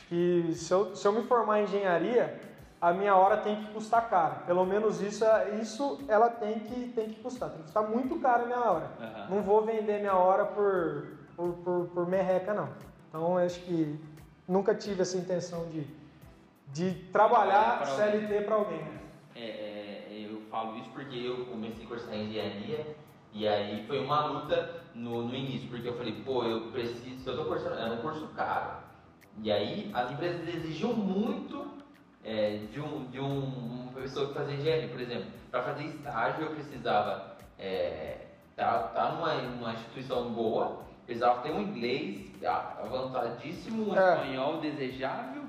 que 0.08 0.52
se 0.54 0.72
eu, 0.72 0.94
se 0.94 1.06
eu 1.06 1.12
me 1.12 1.22
formar 1.22 1.60
em 1.60 1.64
engenharia, 1.64 2.40
a 2.80 2.92
minha 2.92 3.16
hora 3.16 3.38
tem 3.38 3.56
que 3.56 3.72
custar 3.72 4.08
caro. 4.10 4.34
Pelo 4.46 4.64
menos 4.66 5.00
isso, 5.00 5.24
isso 5.60 6.00
ela 6.06 6.28
tem 6.28 6.60
que, 6.60 6.88
tem 6.88 7.08
que 7.08 7.22
custar. 7.22 7.48
Tem 7.48 7.58
que 7.58 7.64
custar 7.64 7.82
muito 7.82 8.18
caro 8.20 8.42
a 8.42 8.46
minha 8.46 8.60
hora. 8.60 8.90
Uhum. 9.00 9.36
Não 9.36 9.42
vou 9.42 9.64
vender 9.64 10.00
minha 10.00 10.14
hora 10.14 10.44
por, 10.44 11.08
por, 11.34 11.52
por, 11.64 11.86
por 11.94 12.06
merreca, 12.06 12.52
não. 12.52 12.68
Então 13.08 13.38
acho 13.38 13.60
que 13.60 13.98
nunca 14.46 14.74
tive 14.74 15.00
essa 15.00 15.16
intenção 15.16 15.64
de, 15.70 15.86
de 16.68 16.92
trabalhar 17.10 17.86
CLT 17.86 18.42
para 18.42 18.54
alguém. 18.54 18.82
Né? 18.82 19.00
É, 19.36 19.40
é 19.42 19.63
falo 20.54 20.78
isso 20.78 20.88
porque 20.90 21.16
eu 21.16 21.46
comecei 21.46 21.84
a 21.84 21.88
cursar 21.88 22.14
engenharia 22.14 22.86
e 23.32 23.48
aí 23.48 23.84
foi 23.88 23.98
uma 23.98 24.26
luta 24.26 24.82
no, 24.94 25.24
no 25.24 25.34
início, 25.34 25.68
porque 25.68 25.88
eu 25.88 25.96
falei, 25.96 26.12
pô, 26.24 26.44
eu 26.44 26.70
preciso, 26.70 27.28
eu 27.28 27.36
tô 27.36 27.44
cursando, 27.46 27.74
era 27.74 27.92
um 27.92 27.96
curso 27.96 28.28
caro. 28.28 28.76
E 29.42 29.50
aí 29.50 29.90
as 29.92 30.12
empresas 30.12 30.46
exigiam 30.46 30.92
muito 30.92 31.66
é, 32.22 32.60
de, 32.70 32.80
um, 32.80 33.04
de 33.06 33.18
um, 33.18 33.40
uma 33.40 33.92
pessoa 34.00 34.28
que 34.28 34.34
fazia 34.34 34.54
engenharia, 34.54 34.88
por 34.88 35.00
exemplo. 35.00 35.26
Para 35.50 35.62
fazer 35.64 35.86
estágio 35.86 36.44
eu 36.44 36.50
precisava 36.50 37.36
é, 37.58 38.18
tá, 38.54 38.78
tá 38.94 39.10
numa, 39.10 39.34
numa 39.34 39.72
instituição 39.72 40.30
boa, 40.30 40.84
precisava 41.04 41.42
ter 41.42 41.50
um 41.50 41.62
inglês 41.62 42.30
avançadíssimo, 42.46 43.90
um 43.90 43.98
é. 43.98 44.14
espanhol 44.14 44.60
desejável, 44.60 45.42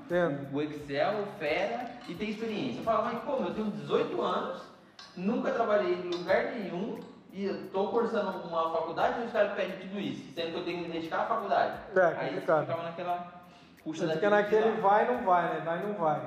o 0.52 0.62
Excel, 0.62 1.26
fera 1.38 1.92
e 2.08 2.14
ter 2.14 2.30
experiência. 2.30 2.80
Eu 2.80 2.84
falava, 2.84 3.12
mas 3.12 3.22
pô, 3.22 3.44
eu 3.44 3.54
tenho 3.54 3.70
18 3.70 4.20
anos, 4.20 4.75
nunca 5.16 5.52
trabalhei 5.52 5.94
em 5.94 6.10
lugar 6.10 6.52
nenhum 6.52 6.98
e 7.32 7.46
estou 7.46 7.88
cursando 7.88 8.46
uma 8.46 8.70
faculdade 8.70 9.20
e 9.20 9.24
os 9.24 9.32
caras 9.32 9.52
pedem 9.54 9.78
tudo 9.78 10.00
isso, 10.00 10.32
sendo 10.34 10.52
que 10.52 10.58
eu 10.58 10.64
tenho 10.64 10.82
que 10.82 10.88
me 10.88 10.92
dedicar 10.94 11.20
à 11.20 11.26
faculdade. 11.26 11.78
É, 11.94 12.16
Aí 12.18 12.34
você 12.34 12.40
ficava 12.40 12.82
naquela 12.82 13.32
puxa 13.84 14.06
Você 14.06 14.14
fica 14.14 14.30
naquele 14.30 14.80
vai 14.80 15.06
não 15.06 15.24
vai, 15.24 15.54
né? 15.54 15.60
Vai 15.64 15.86
não 15.86 15.94
vai. 15.94 16.20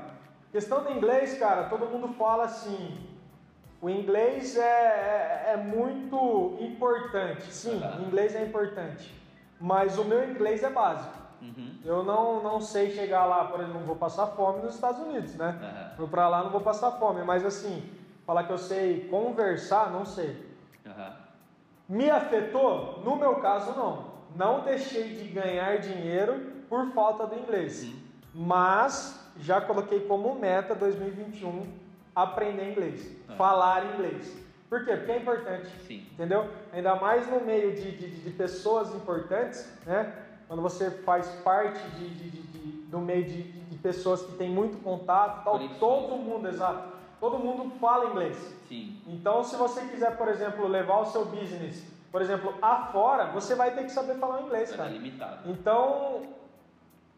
Questão 0.52 0.84
do 0.84 0.92
inglês, 0.92 1.38
cara, 1.38 1.64
todo 1.64 1.88
mundo 1.88 2.10
fala 2.10 2.46
assim. 2.46 3.06
O 3.82 3.90
inglês 3.90 4.58
é, 4.58 4.62
é, 4.62 5.52
é 5.54 5.58
muito 5.58 6.58
importante. 6.60 7.52
Sim, 7.52 7.82
uhum. 7.82 8.08
inglês 8.08 8.36
é 8.36 8.44
importante. 8.44 9.14
Mas 9.60 9.98
o 9.98 10.04
meu 10.04 10.30
inglês 10.30 10.64
é 10.64 10.70
básico. 10.70 11.18
Uhum. 11.42 11.80
Eu 11.86 12.04
não, 12.04 12.44
não 12.44 12.60
sei 12.60 12.92
chegar 12.92 13.26
lá, 13.26 13.46
por 13.46 13.62
exemplo, 13.62 13.80
não 13.80 13.88
vou 13.88 13.96
passar 13.96 14.28
fome 14.28 14.62
nos 14.62 14.76
Estados 14.76 15.02
Unidos, 15.02 15.36
né? 15.36 15.96
Uhum. 15.98 16.08
Pra 16.08 16.28
lá, 16.28 16.44
não 16.44 16.50
vou 16.50 16.62
passar 16.62 16.92
fome. 16.94 17.24
Mas 17.24 17.46
assim, 17.46 17.82
Falar 18.30 18.44
que 18.44 18.54
eu 18.54 18.60
sei 18.60 19.08
conversar, 19.10 19.90
não 19.90 20.06
sei. 20.06 20.38
Uhum. 20.86 21.14
Me 21.90 22.12
afetou? 22.12 23.02
No 23.04 23.16
meu 23.16 23.38
caso, 23.38 23.72
não. 23.76 24.06
Não 24.36 24.62
deixei 24.62 25.16
de 25.16 25.30
ganhar 25.30 25.80
dinheiro 25.80 26.40
por 26.70 26.92
falta 26.92 27.26
do 27.26 27.34
inglês. 27.34 27.86
Uhum. 27.86 28.00
Mas 28.36 29.20
já 29.40 29.60
coloquei 29.60 30.02
como 30.02 30.36
meta 30.36 30.76
2021 30.76 31.74
aprender 32.16 32.70
inglês, 32.70 33.18
uhum. 33.28 33.36
falar 33.36 33.96
inglês. 33.96 34.32
Por 34.70 34.86
quê? 34.86 34.96
Porque 34.96 35.12
é 35.12 35.18
importante. 35.18 35.68
Sim. 35.88 36.06
Entendeu? 36.12 36.48
Ainda 36.72 36.98
mais 36.98 37.28
no 37.28 37.40
meio 37.40 37.74
de, 37.74 37.98
de, 37.98 38.12
de, 38.12 38.30
pessoas 38.30 38.94
importantes, 38.94 39.68
né? 39.88 40.14
Quando 40.48 40.62
você 40.62 40.92
faz 40.92 41.28
parte 41.44 41.82
de, 41.98 42.30
de 42.30 42.40
do 42.92 43.00
meio 43.00 43.26
de, 43.26 43.58
pessoas 43.80 44.22
que 44.22 44.34
têm 44.34 44.52
muito 44.52 44.78
contato, 44.84 45.46
tal, 45.46 45.58
todo 45.80 46.16
mundo, 46.18 46.48
exato 46.48 46.99
todo 47.20 47.40
mundo 47.40 47.72
fala 47.80 48.12
inglês. 48.12 48.38
Sim. 48.68 49.02
Então, 49.08 49.44
se 49.44 49.56
você 49.56 49.82
quiser, 49.82 50.18
por 50.18 50.28
exemplo, 50.28 50.68
levar 50.68 51.00
o 51.00 51.06
seu 51.06 51.26
business, 51.26 51.84
por 52.12 52.22
exemplo, 52.22 52.56
afora, 52.62 53.26
você 53.28 53.56
vai 53.56 53.72
ter 53.72 53.84
que 53.84 53.92
saber 53.92 54.16
falar 54.16 54.42
inglês, 54.42 54.72
cara. 54.72 54.90
É 54.90 54.94
limitado. 54.94 55.50
Então, 55.50 56.28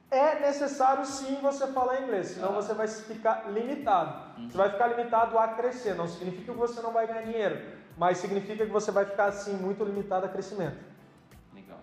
é 0.09 0.39
necessário 0.39 1.05
sim 1.05 1.39
você 1.41 1.67
falar 1.67 2.01
inglês, 2.01 2.27
senão 2.27 2.49
ah. 2.49 2.53
você 2.53 2.73
vai 2.73 2.87
ficar 2.87 3.49
limitado. 3.49 4.37
Uhum. 4.37 4.49
Você 4.49 4.57
vai 4.57 4.69
ficar 4.69 4.87
limitado 4.87 5.39
a 5.39 5.47
crescer. 5.49 5.95
Não 5.95 6.07
significa 6.07 6.51
que 6.51 6.57
você 6.57 6.81
não 6.81 6.91
vai 6.91 7.07
ganhar 7.07 7.21
dinheiro, 7.21 7.61
mas 7.97 8.17
significa 8.17 8.65
que 8.65 8.71
você 8.71 8.91
vai 8.91 9.05
ficar 9.05 9.25
assim 9.25 9.53
muito 9.55 9.83
limitado 9.85 10.25
a 10.25 10.29
crescimento. 10.29 10.77
Legal. 11.53 11.79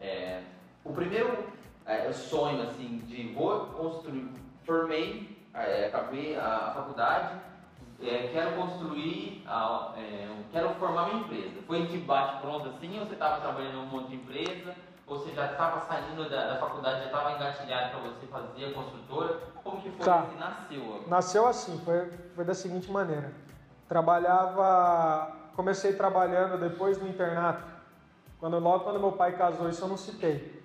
É, 0.00 0.42
o 0.84 0.92
primeiro 0.92 1.44
é, 1.86 2.12
sonho 2.12 2.62
assim 2.62 2.98
de 3.06 3.32
vou 3.32 3.66
construir, 3.66 4.28
formei, 4.64 5.38
é, 5.54 5.86
acabei 5.86 6.36
a, 6.36 6.56
a 6.56 6.74
faculdade, 6.74 7.40
é, 8.02 8.28
quero 8.32 8.56
construir, 8.56 9.44
é, 9.96 10.28
quero 10.50 10.70
formar 10.74 11.10
uma 11.10 11.20
empresa. 11.20 11.60
Foi 11.66 11.86
de 11.86 11.98
bate 11.98 12.40
pronto 12.40 12.68
assim 12.68 12.98
ou 12.98 13.06
você 13.06 13.12
estava 13.12 13.40
trabalhando 13.40 13.74
em 13.74 13.78
um 13.78 13.86
monte 13.86 14.08
de 14.08 14.16
empresa? 14.16 14.74
Ou 15.06 15.18
você 15.18 15.32
já 15.32 15.46
estava 15.46 15.80
saindo 15.86 16.28
da, 16.30 16.54
da, 16.54 16.60
faculdade, 16.60 17.00
já 17.00 17.06
estava 17.06 17.32
engatilhado 17.32 17.90
para 17.90 18.00
você 18.00 18.26
fazer 18.26 18.66
a 18.66 18.72
construtora? 18.72 19.40
Como 19.62 19.82
que 19.82 19.90
foi 19.90 20.06
tá. 20.06 20.22
que 20.22 20.38
nasceu? 20.38 21.04
Nasceu 21.08 21.46
assim, 21.46 21.78
foi, 21.84 22.10
foi 22.34 22.44
da 22.44 22.54
seguinte 22.54 22.90
maneira. 22.90 23.32
Trabalhava, 23.88 25.36
comecei 25.56 25.94
trabalhando 25.94 26.58
depois 26.58 26.96
no 26.96 27.08
internato. 27.08 27.64
Quando, 28.38 28.58
logo 28.58 28.84
quando 28.84 29.00
meu 29.00 29.12
pai 29.12 29.36
casou, 29.36 29.68
isso 29.68 29.84
eu 29.84 29.88
não 29.88 29.96
citei. 29.96 30.62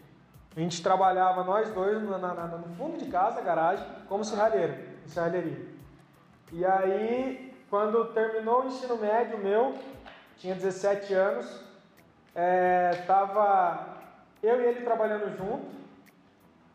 A 0.55 0.59
gente 0.59 0.81
trabalhava 0.81 1.43
nós 1.43 1.73
dois 1.73 2.01
na, 2.07 2.17
na, 2.17 2.45
no 2.45 2.75
fundo 2.75 2.97
de 2.97 3.07
casa, 3.07 3.41
garagem, 3.41 3.85
como 4.07 4.23
serralheiro, 4.23 4.75
serralheria. 5.07 5.74
E 6.51 6.63
aí, 6.63 7.53
quando 7.69 8.05
terminou 8.13 8.63
o 8.63 8.67
ensino 8.67 8.97
médio 8.97 9.37
meu, 9.37 9.73
tinha 10.37 10.53
17 10.53 11.13
anos, 11.13 11.61
é, 12.33 13.03
tava 13.07 13.95
eu 14.43 14.61
e 14.61 14.65
ele 14.65 14.81
trabalhando 14.81 15.35
junto. 15.37 15.75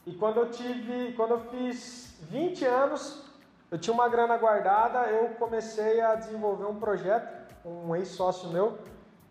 E 0.06 0.14
quando 0.14 0.38
eu 0.38 0.50
tive, 0.50 1.12
quando 1.12 1.33
eu 1.33 1.40
fiz 1.40 2.16
20 2.22 2.64
anos, 2.64 3.22
eu 3.70 3.78
tinha 3.78 3.94
uma 3.94 4.09
grana 4.09 4.37
guardada, 4.37 5.06
eu 5.09 5.28
comecei 5.37 6.00
a 6.00 6.16
desenvolver 6.16 6.64
um 6.64 6.80
projeto, 6.80 7.54
um 7.64 7.94
ex-sócio 7.94 8.48
meu, 8.48 8.78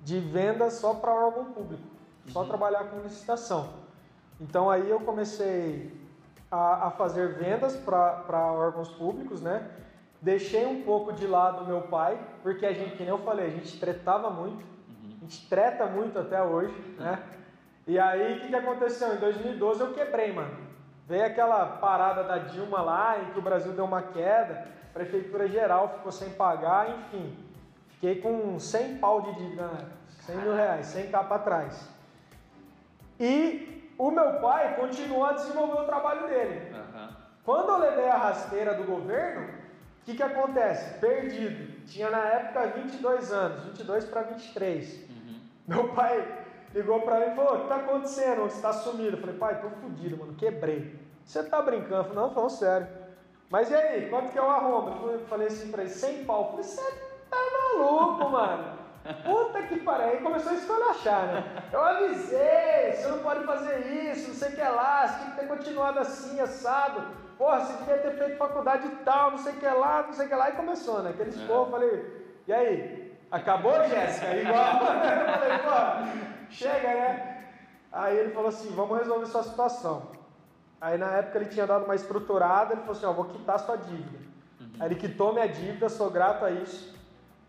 de 0.02 0.20
venda 0.20 0.70
só 0.70 0.94
para 0.94 1.14
órgão 1.14 1.46
público, 1.46 1.84
só 2.28 2.42
uhum. 2.42 2.48
trabalhar 2.48 2.86
com 2.86 3.02
licitação. 3.02 3.74
Então 4.40 4.70
aí 4.70 4.90
eu 4.90 5.02
comecei 5.02 5.92
a, 6.50 6.88
a 6.88 6.92
fazer 6.92 7.34
vendas 7.34 7.76
para 7.76 8.54
órgãos 8.54 8.90
públicos, 8.90 9.42
né? 9.42 9.70
Deixei 10.22 10.66
um 10.66 10.82
pouco 10.84 11.14
de 11.14 11.26
lado 11.26 11.66
meu 11.66 11.82
pai, 11.84 12.20
porque 12.44 12.66
a 12.66 12.74
gente, 12.74 12.98
como 12.98 13.10
eu 13.10 13.18
falei, 13.20 13.48
a 13.48 13.50
gente 13.50 13.80
tretava 13.80 14.30
muito, 14.30 14.64
uhum. 14.64 15.18
a 15.18 15.20
gente 15.22 15.48
treta 15.48 15.86
muito 15.86 16.20
até 16.20 16.42
hoje, 16.42 16.74
né? 16.98 17.24
E 17.88 17.98
aí, 17.98 18.38
o 18.38 18.42
que, 18.42 18.50
que 18.50 18.56
aconteceu? 18.56 19.16
Em 19.16 19.18
2012 19.18 19.82
eu 19.82 19.94
quebrei, 19.94 20.34
mano. 20.34 20.56
Veio 21.08 21.26
aquela 21.26 21.66
parada 21.66 22.24
da 22.24 22.38
Dilma 22.38 22.82
lá, 22.82 23.18
em 23.20 23.32
que 23.32 23.40
o 23.40 23.42
Brasil 23.42 23.72
deu 23.72 23.86
uma 23.86 24.02
queda, 24.02 24.68
a 24.90 24.94
prefeitura 24.94 25.48
geral 25.48 25.96
ficou 25.96 26.12
sem 26.12 26.30
pagar, 26.32 26.90
enfim. 26.90 27.36
Fiquei 27.88 28.22
com 28.22 28.60
100 28.60 28.98
pau 28.98 29.22
de 29.22 29.34
dívida, 29.36 29.68
né? 29.68 29.86
100 30.22 30.36
mil 30.38 30.54
reais, 30.54 30.86
100 30.88 31.10
k 31.10 31.24
para 31.24 31.40
trás. 31.40 31.90
E 33.20 33.94
o 33.98 34.12
meu 34.12 34.34
pai 34.40 34.76
continuou 34.76 35.26
a 35.26 35.34
desenvolver 35.34 35.82
o 35.82 35.86
trabalho 35.86 36.28
dele. 36.28 36.74
Uhum. 36.74 37.10
Quando 37.44 37.70
eu 37.70 37.78
levei 37.80 38.08
a 38.08 38.18
rasteira 38.18 38.76
do 38.76 38.84
governo, 38.84 39.50
que, 40.10 40.16
que 40.16 40.24
acontece? 40.24 41.00
Perdido. 41.00 41.86
Tinha 41.86 42.10
na 42.10 42.20
época 42.20 42.68
22 42.68 43.32
anos, 43.32 43.64
22 43.66 44.06
para 44.06 44.22
23. 44.24 45.10
Uhum. 45.10 45.40
Meu 45.68 45.90
pai 45.90 46.46
ligou 46.74 47.02
para 47.02 47.20
mim 47.20 47.32
e 47.32 47.36
falou: 47.36 47.54
O 47.54 47.58
que 47.58 47.64
está 47.64 47.76
acontecendo? 47.76 48.42
Você 48.42 48.56
está 48.56 48.74
sumido? 48.74 49.18
Eu 49.18 49.22
falei: 49.22 49.36
Pai, 49.36 49.62
tô 49.62 49.70
fudido, 49.70 50.18
mano, 50.18 50.34
quebrei. 50.34 51.00
Você 51.24 51.44
tá 51.44 51.62
brincando? 51.62 51.96
Eu 51.96 52.04
falei: 52.06 52.20
Não, 52.20 52.34
falando 52.34 52.50
sério. 52.50 52.88
Mas 53.50 53.70
e 53.70 53.76
aí, 53.76 54.10
quanto 54.10 54.32
que 54.32 54.38
é 54.38 54.42
o 54.42 54.50
arrombro? 54.50 55.12
Eu 55.12 55.20
falei 55.28 55.48
assim 55.48 55.70
para 55.70 55.84
ele: 55.84 55.92
100 55.92 56.26
pau. 56.26 56.42
Eu 56.42 56.50
falei: 56.50 56.64
Você 56.64 56.92
tá 57.30 57.38
maluco, 57.78 58.30
mano? 58.30 58.80
Puta 59.24 59.64
que 59.64 59.80
pariu. 59.80 60.08
Aí 60.08 60.18
começou 60.22 60.52
a 60.52 60.56
escolachar, 60.56 61.28
né? 61.28 61.64
Eu 61.72 61.82
avisei: 61.84 62.94
Você 62.94 63.08
não 63.08 63.20
pode 63.20 63.44
fazer 63.46 63.80
isso, 64.12 64.30
não 64.30 64.36
sei 64.36 64.50
o 64.50 64.56
que 64.56 64.62
lá, 64.62 65.08
você 65.08 65.20
tem 65.20 65.30
que 65.32 65.40
ter 65.40 65.48
continuado 65.48 66.00
assim, 66.00 66.40
assado. 66.40 67.29
Porra, 67.40 67.62
você 67.62 67.78
devia 67.78 67.98
ter 68.00 68.18
feito 68.18 68.38
faculdade 68.38 68.86
e 68.86 68.96
tal, 68.98 69.32
não 69.32 69.38
sei 69.38 69.54
o 69.54 69.56
que 69.56 69.66
lá, 69.66 70.04
não 70.04 70.12
sei 70.12 70.26
o 70.26 70.30
que 70.30 70.36
lá. 70.36 70.50
E 70.50 70.58
começou, 70.58 71.02
né? 71.02 71.12
Aqueles 71.12 71.42
é. 71.42 71.48
porra, 71.48 71.72
falei: 71.72 72.34
E 72.46 72.52
aí? 72.52 73.18
Acabou, 73.32 73.82
Jéssica? 73.86 74.36
Igual. 74.36 74.74
eu 74.84 75.40
falei: 75.40 75.58
Pô. 75.60 76.50
Chega, 76.50 76.88
né? 76.88 77.46
Aí 77.94 78.18
ele 78.18 78.32
falou 78.32 78.50
assim: 78.50 78.70
vamos 78.76 78.98
resolver 78.98 79.26
sua 79.28 79.44
situação. 79.44 80.12
Aí 80.82 80.98
na 80.98 81.12
época 81.12 81.38
ele 81.38 81.50
tinha 81.50 81.66
dado 81.66 81.86
uma 81.86 81.96
estruturada, 81.96 82.74
ele 82.74 82.82
falou 82.82 82.98
assim: 82.98 83.06
ó, 83.06 83.14
vou 83.14 83.26
quitar 83.26 83.58
sua 83.58 83.78
dívida. 83.78 84.20
Uhum. 84.60 84.72
Aí 84.78 84.88
ele 84.90 84.96
quitou 84.96 85.32
minha 85.32 85.48
dívida, 85.48 85.88
sou 85.88 86.10
grato 86.10 86.44
a 86.44 86.52
isso. 86.52 86.94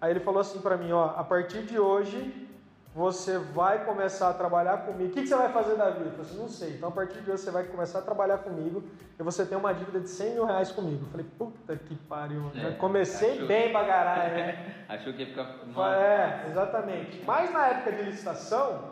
Aí 0.00 0.12
ele 0.12 0.20
falou 0.20 0.40
assim 0.40 0.60
para 0.60 0.76
mim: 0.76 0.92
ó, 0.92 1.14
a 1.16 1.24
partir 1.24 1.64
de 1.64 1.80
hoje 1.80 2.48
você 2.94 3.38
vai 3.38 3.84
começar 3.84 4.30
a 4.30 4.32
trabalhar 4.32 4.78
comigo. 4.78 5.10
O 5.10 5.12
que, 5.12 5.22
que 5.22 5.28
você 5.28 5.36
vai 5.36 5.52
fazer 5.52 5.76
da 5.76 5.90
vida? 5.90 6.06
Eu 6.06 6.10
falei 6.10 6.26
assim, 6.26 6.38
não 6.38 6.48
sei. 6.48 6.70
Então 6.70 6.88
a 6.88 6.92
partir 6.92 7.20
de 7.20 7.30
hoje 7.30 7.42
você 7.42 7.50
vai 7.50 7.64
começar 7.64 8.00
a 8.00 8.02
trabalhar 8.02 8.38
comigo 8.38 8.82
e 9.18 9.22
você 9.22 9.46
tem 9.46 9.56
uma 9.56 9.72
dívida 9.72 10.00
de 10.00 10.08
100 10.08 10.34
mil 10.34 10.44
reais 10.44 10.72
comigo. 10.72 11.04
Eu 11.04 11.10
falei, 11.10 11.26
puta 11.38 11.76
que 11.76 11.94
pariu. 11.94 12.50
É, 12.54 12.72
Comecei 12.72 13.34
achou... 13.34 13.46
bem 13.46 13.70
pra 13.70 13.84
caralho, 13.84 14.34
né? 14.34 14.74
achou 14.88 15.12
que 15.12 15.20
ia 15.20 15.26
ficar... 15.26 15.60
É, 15.94 16.46
exatamente. 16.48 17.22
Mas 17.24 17.52
na 17.52 17.68
época 17.68 17.92
de 17.92 18.02
licitação, 18.02 18.90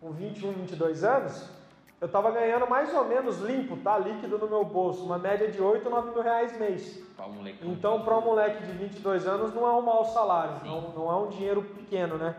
com 0.00 0.10
21, 0.10 0.52
22 0.52 1.04
anos, 1.04 1.48
eu 2.00 2.06
estava 2.06 2.30
ganhando 2.30 2.68
mais 2.68 2.92
ou 2.92 3.04
menos 3.04 3.40
limpo, 3.40 3.76
tá? 3.78 3.96
Líquido 3.96 4.38
no 4.38 4.48
meu 4.48 4.64
bolso, 4.64 5.04
uma 5.04 5.18
média 5.18 5.50
de 5.50 5.62
8, 5.62 5.88
9 5.88 6.10
mil 6.10 6.22
reais 6.22 6.58
mês. 6.58 7.02
Pra 7.16 7.26
um 7.26 7.46
então, 7.62 8.02
para 8.02 8.18
um 8.18 8.20
moleque 8.20 8.62
de 8.64 8.72
22 8.72 9.26
anos, 9.26 9.54
não 9.54 9.66
é 9.66 9.72
um 9.72 9.80
mau 9.80 10.04
salário, 10.04 10.60
não, 10.64 10.90
não, 10.90 11.10
é 11.10 11.16
um 11.16 11.28
dinheiro 11.28 11.62
pequeno, 11.62 12.18
né? 12.18 12.36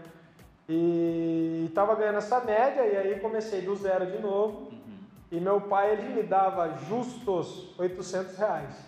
E 0.70 1.66
estava 1.70 1.96
ganhando 1.96 2.18
essa 2.18 2.40
média, 2.42 2.86
e 2.86 2.98
aí 2.98 3.20
comecei 3.20 3.62
do 3.62 3.76
zero 3.76 4.06
de 4.06 4.20
novo. 4.20 4.70
Uhum. 4.72 4.98
E 5.32 5.40
meu 5.40 5.62
pai, 5.62 5.92
ele 5.92 6.14
me 6.14 6.24
dava 6.24 6.76
justos 6.90 7.74
800 7.80 8.38
reais. 8.38 8.86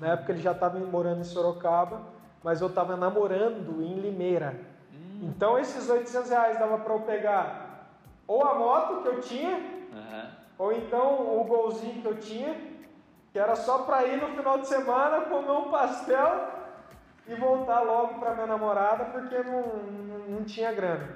Na 0.00 0.12
época 0.12 0.32
ele 0.32 0.42
já 0.42 0.52
estava 0.52 0.78
morando 0.78 1.20
em 1.20 1.24
Sorocaba, 1.24 2.02
mas 2.42 2.60
eu 2.60 2.68
estava 2.68 2.96
namorando 2.96 3.82
em 3.82 3.94
Limeira. 3.94 4.54
Hum. 4.92 5.30
Então 5.30 5.58
esses 5.58 5.88
800 5.88 6.30
reais 6.30 6.58
dava 6.58 6.78
para 6.78 6.92
eu 6.92 7.00
pegar 7.00 7.64
ou 8.26 8.44
a 8.44 8.54
moto 8.54 9.02
que 9.02 9.08
eu 9.08 9.20
tinha, 9.20 9.56
uhum. 9.56 10.28
ou 10.58 10.72
então 10.72 11.40
o 11.40 11.44
golzinho 11.44 12.00
que 12.00 12.08
eu 12.08 12.16
tinha, 12.18 12.56
que 13.32 13.38
era 13.38 13.54
só 13.56 13.78
para 13.78 14.04
ir 14.04 14.20
no 14.20 14.28
final 14.28 14.58
de 14.58 14.66
semana 14.66 15.22
comer 15.22 15.50
um 15.50 15.70
pastel 15.70 16.48
e 17.26 17.34
voltar 17.34 17.80
logo 17.80 18.18
para 18.18 18.34
minha 18.34 18.46
namorada 18.46 19.06
porque 19.06 19.36
não, 19.38 19.62
não, 20.28 20.44
tinha 20.44 20.72
grana. 20.72 21.08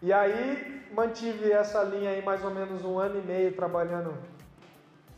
E 0.00 0.12
aí 0.12 0.86
mantive 0.94 1.50
essa 1.52 1.82
linha 1.82 2.10
aí 2.10 2.24
mais 2.24 2.44
ou 2.44 2.50
menos 2.50 2.84
um 2.84 2.98
ano 2.98 3.18
e 3.18 3.22
meio 3.22 3.52
trabalhando 3.54 4.14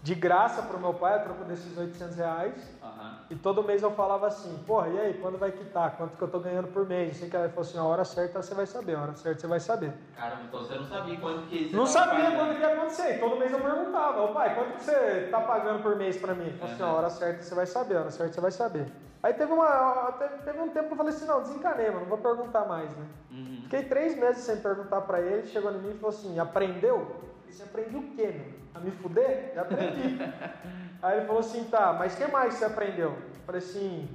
de 0.03 0.15
graça 0.15 0.63
para 0.63 0.77
o 0.77 0.81
meu 0.81 0.95
pai, 0.95 1.17
a 1.17 1.19
troco 1.19 1.45
desses 1.45 1.77
800 1.77 2.17
reais. 2.17 2.55
Uhum. 2.83 3.15
E 3.31 3.35
todo 3.35 3.63
mês 3.63 3.83
eu 3.83 3.91
falava 3.91 4.27
assim, 4.27 4.57
porra, 4.67 4.89
e 4.89 4.99
aí, 4.99 5.15
quando 5.21 5.39
vai 5.39 5.53
quitar? 5.53 5.97
Quanto 5.97 6.17
que 6.17 6.23
eu 6.23 6.29
tô 6.29 6.41
ganhando 6.41 6.69
por 6.69 6.87
mês? 6.87 7.17
Assim 7.17 7.29
que 7.29 7.37
ela 7.37 7.49
falou 7.51 7.69
assim, 7.69 7.79
a 7.79 7.85
hora 7.85 8.05
certa 8.05 8.43
você 8.43 8.55
vai 8.55 8.67
saber, 8.67 8.95
a 8.95 9.03
hora 9.03 9.15
certa 9.15 9.41
você 9.41 9.47
vai 9.47 9.61
saber. 9.61 9.93
Caramba, 10.17 10.43
então 10.49 10.61
você 10.61 10.75
não 10.75 10.87
sabia 10.87 11.21
quanto 11.21 11.47
que 11.49 11.77
Não 11.77 11.87
sabia 11.87 12.31
quanto 12.31 12.55
que 12.55 12.61
ia 12.61 12.73
acontecer. 12.73 13.21
Todo 13.21 13.37
mês 13.37 13.53
eu 13.53 13.61
perguntava, 13.61 14.23
ô 14.23 14.29
pai, 14.29 14.55
quanto 14.55 14.73
que 14.79 14.85
você 14.85 15.29
tá 15.31 15.41
pagando 15.43 15.83
por 15.83 15.97
mês 15.97 16.17
para 16.17 16.35
mim? 16.35 16.45
Ele 16.45 16.59
falou 16.59 16.75
assim, 16.75 16.83
a 16.83 16.89
hora 16.89 17.11
certa 17.11 17.43
você 17.43 17.55
vai 17.55 17.67
saber, 17.67 17.97
a 17.97 18.01
hora 18.01 18.11
certa 18.11 18.33
você 18.33 18.41
vai 18.41 18.51
saber. 18.51 18.87
Aí 19.23 19.35
teve, 19.35 19.53
uma, 19.53 20.13
teve 20.45 20.59
um 20.61 20.71
tempo 20.71 20.87
que 20.87 20.93
eu 20.93 20.97
falei 20.97 21.13
assim, 21.13 21.27
não, 21.27 21.43
desencanei, 21.43 21.89
mano, 21.89 22.01
não 22.01 22.07
vou 22.07 22.19
perguntar 22.19 22.65
mais, 22.65 22.91
né? 22.97 23.07
Uhum. 23.31 23.61
Fiquei 23.65 23.83
três 23.83 24.17
meses 24.17 24.43
sem 24.45 24.57
perguntar 24.57 25.03
para 25.03 25.21
ele, 25.21 25.47
chegou 25.47 25.71
em 25.71 25.79
mim 25.79 25.91
e 25.91 25.99
falou 25.99 26.09
assim, 26.09 26.39
aprendeu? 26.39 27.17
Você 27.47 27.63
aprendeu 27.63 28.01
o 28.01 28.11
quê, 28.13 28.29
meu? 28.29 28.61
A 28.75 28.81
me 28.81 28.91
fuder? 28.91 29.53
Já 29.55 29.63
aprendi. 29.63 30.19
Aí 31.03 31.19
ele 31.19 31.27
falou 31.27 31.41
assim, 31.41 31.65
tá, 31.65 31.93
mas 31.93 32.15
o 32.15 32.17
que 32.17 32.27
mais 32.29 32.55
você 32.55 32.65
aprendeu? 32.65 33.11
Eu 33.11 33.41
falei 33.45 33.59
assim, 33.59 34.09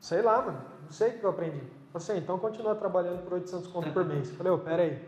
sei 0.00 0.22
lá, 0.22 0.40
mano, 0.40 0.62
não 0.84 0.90
sei 0.90 1.10
o 1.10 1.18
que 1.18 1.24
eu 1.24 1.30
aprendi. 1.30 1.58
Ele 1.58 1.70
falou 1.92 1.96
assim, 1.96 2.16
então 2.16 2.38
continua 2.38 2.74
trabalhando 2.74 3.22
por 3.22 3.34
800 3.34 3.66
conto 3.68 3.92
por 3.92 4.04
mês. 4.04 4.30
Eu 4.30 4.36
falei, 4.36 4.52
ô, 4.52 4.56
oh, 4.56 4.58
peraí, 4.58 5.02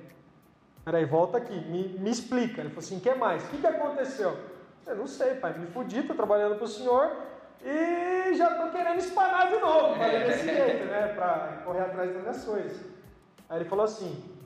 peraí, 0.84 1.06
volta 1.06 1.38
aqui, 1.38 1.58
me, 1.70 1.98
me 1.98 2.10
explica. 2.10 2.60
Ele 2.60 2.68
falou 2.68 2.84
assim, 2.84 2.98
o 2.98 3.00
que 3.00 3.14
mais? 3.14 3.42
O 3.44 3.48
que, 3.48 3.58
que 3.58 3.66
aconteceu? 3.66 4.36
Eu 4.86 4.96
não 4.96 5.06
sei, 5.06 5.34
pai, 5.36 5.58
me 5.58 5.66
fudi, 5.66 6.02
tô 6.02 6.14
trabalhando 6.14 6.56
pro 6.56 6.66
senhor 6.66 7.10
e 7.64 8.34
já 8.34 8.54
tô 8.54 8.70
querendo 8.70 8.98
espanar 8.98 9.48
de 9.48 9.58
novo, 9.58 9.96
falei 9.96 10.24
desse 10.24 10.44
jeito, 10.44 10.84
né, 10.86 11.12
pra 11.14 11.62
correr 11.64 11.80
atrás 11.80 12.12
das 12.12 12.22
minhas 12.22 12.44
coisas. 12.44 12.80
Aí 13.48 13.58
ele 13.58 13.68
falou 13.68 13.84
assim, 13.84 14.38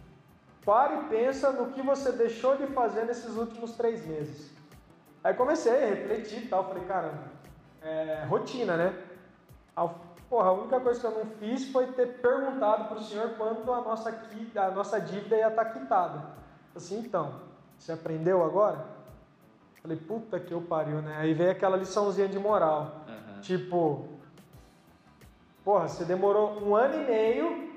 Pare 0.64 0.94
e 0.94 1.05
pensa 1.09 1.51
no 1.51 1.72
que 1.72 1.83
você 1.83 2.12
deixou 2.12 2.57
de 2.57 2.68
fazer 2.68 3.05
nesses 3.05 3.37
últimos 3.37 3.72
três 3.72 4.07
meses. 4.07 4.51
Aí 5.22 5.35
comecei 5.35 5.72
a 5.72 5.88
refletir 5.88 6.44
e 6.44 6.48
tal, 6.48 6.68
falei, 6.68 6.85
caramba, 6.85 7.25
é 7.83 8.25
rotina, 8.29 8.77
né? 8.77 8.94
A, 9.75 9.88
porra, 10.31 10.51
a 10.51 10.53
única 10.53 10.79
coisa 10.79 11.01
que 11.01 11.07
eu 11.07 11.11
não 11.11 11.27
fiz 11.38 11.70
foi 11.72 11.88
ter 11.88 12.20
perguntado 12.20 12.85
para 12.85 12.98
o 12.98 13.03
senhor 13.03 13.31
quando 13.37 13.72
a 13.72 13.81
nossa, 13.81 14.16
a 14.57 14.70
nossa 14.70 15.01
dívida 15.01 15.37
ia 15.37 15.48
estar 15.48 15.64
tá 15.64 15.70
quitada. 15.70 16.22
Assim, 16.77 17.01
então, 17.01 17.35
você 17.77 17.92
aprendeu 17.92 18.44
agora? 18.44 18.85
Falei, 19.83 19.96
puta 19.96 20.38
que 20.38 20.53
eu 20.53 20.61
pariu, 20.61 21.03
né? 21.03 21.16
Aí 21.18 21.35
veio 21.35 21.51
aquela 21.51 21.77
liçãozinha 21.77 22.29
de 22.29 22.38
moral. 22.38 23.02
Tipo, 23.42 24.09
porra, 25.64 25.88
você 25.88 26.05
demorou 26.05 26.62
um 26.62 26.74
ano 26.74 27.02
e 27.02 27.07
meio 27.07 27.72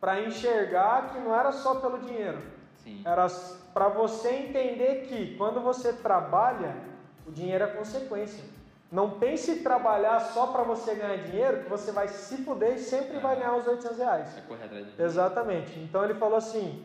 para 0.00 0.20
enxergar 0.20 1.10
que 1.10 1.18
não 1.18 1.34
era 1.34 1.50
só 1.52 1.76
pelo 1.76 1.98
dinheiro. 1.98 2.38
Sim. 2.76 3.02
Era 3.04 3.26
para 3.72 3.88
você 3.88 4.30
entender 4.30 5.06
que 5.06 5.36
quando 5.36 5.60
você 5.60 5.92
trabalha, 5.92 6.76
o 7.26 7.32
dinheiro 7.32 7.64
é 7.64 7.66
consequência. 7.66 8.44
Não 8.92 9.18
pense 9.18 9.50
em 9.50 9.62
trabalhar 9.62 10.20
só 10.20 10.48
para 10.48 10.62
você 10.62 10.94
ganhar 10.94 11.16
dinheiro, 11.24 11.64
que 11.64 11.70
você 11.70 11.90
vai 11.90 12.06
se 12.06 12.36
fuder 12.44 12.74
e 12.74 12.78
sempre 12.78 13.16
é. 13.16 13.20
vai 13.20 13.36
ganhar 13.36 13.56
os 13.56 13.66
800 13.66 13.98
reais. 13.98 14.38
É 14.38 14.40
correr 14.42 14.64
atrás 14.64 14.86
Exatamente. 14.98 15.78
Então 15.80 16.04
ele 16.04 16.14
falou 16.14 16.36
assim: 16.36 16.84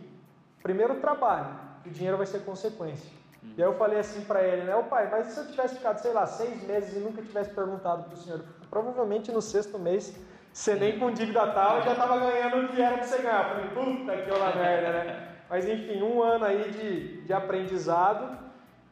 primeiro 0.64 0.96
trabalho, 0.96 1.60
o 1.86 1.90
dinheiro 1.90 2.18
vai 2.18 2.26
ser 2.26 2.40
consequência. 2.40 3.21
E 3.44 3.62
aí 3.62 3.68
eu 3.68 3.74
falei 3.74 4.00
assim 4.00 4.22
para 4.22 4.44
ele, 4.44 4.64
né? 4.64 4.76
O 4.76 4.84
pai, 4.84 5.10
mas 5.10 5.28
se 5.28 5.40
eu 5.40 5.48
tivesse 5.48 5.76
ficado, 5.76 5.98
sei 5.98 6.14
lá, 6.14 6.26
seis 6.26 6.62
meses 6.64 6.96
e 6.96 7.00
nunca 7.00 7.22
tivesse 7.22 7.50
perguntado 7.52 8.04
para 8.04 8.14
o 8.14 8.18
senhor, 8.18 8.46
provavelmente 8.70 9.32
no 9.32 9.42
sexto 9.42 9.80
mês 9.80 10.16
você 10.54 10.76
nem 10.76 11.00
com 11.00 11.12
dívida 11.12 11.48
tal 11.48 11.82
já 11.82 11.94
estava 11.94 12.18
ganhando 12.20 12.66
o 12.66 12.70
que 12.70 12.82
era 12.82 12.98
para 12.98 13.08
você 13.08 13.22
ganhar. 13.22 13.50
falei, 13.50 13.70
puta 13.70 14.18
que 14.18 14.32
olha 14.32 14.56
merda, 14.56 14.92
né? 14.92 15.28
Mas 15.50 15.68
enfim, 15.68 16.02
um 16.02 16.22
ano 16.22 16.46
aí 16.46 16.72
de, 16.72 17.22
de 17.22 17.34
aprendizado 17.34 18.38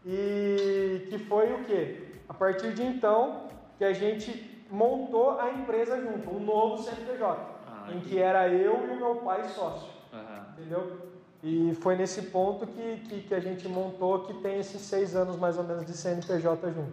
e 0.05 1.07
que 1.09 1.17
foi 1.19 1.53
o 1.53 1.63
quê? 1.65 2.15
A 2.27 2.33
partir 2.33 2.73
de 2.73 2.83
então 2.83 3.49
que 3.77 3.83
a 3.83 3.93
gente 3.93 4.65
montou 4.69 5.39
a 5.39 5.51
empresa 5.51 5.99
junto, 6.01 6.29
um 6.29 6.39
novo 6.39 6.81
CNPJ, 6.83 7.39
ah, 7.67 7.91
em 7.91 7.99
que 8.01 8.19
era 8.19 8.47
eu 8.47 8.87
e 8.87 8.91
o 8.91 8.95
meu 8.95 9.15
pai 9.17 9.43
sócio, 9.49 9.89
uhum. 10.13 10.43
entendeu? 10.57 11.08
E 11.41 11.73
foi 11.81 11.95
nesse 11.95 12.23
ponto 12.23 12.67
que, 12.67 12.97
que, 13.07 13.21
que, 13.21 13.33
a 13.33 13.39
gente 13.39 13.67
montou 13.67 14.25
que 14.25 14.33
tem 14.41 14.59
esses 14.59 14.81
seis 14.81 15.15
anos 15.15 15.37
mais 15.37 15.57
ou 15.57 15.63
menos 15.63 15.85
de 15.85 15.93
CNPJ 15.93 16.71
junto. 16.71 16.91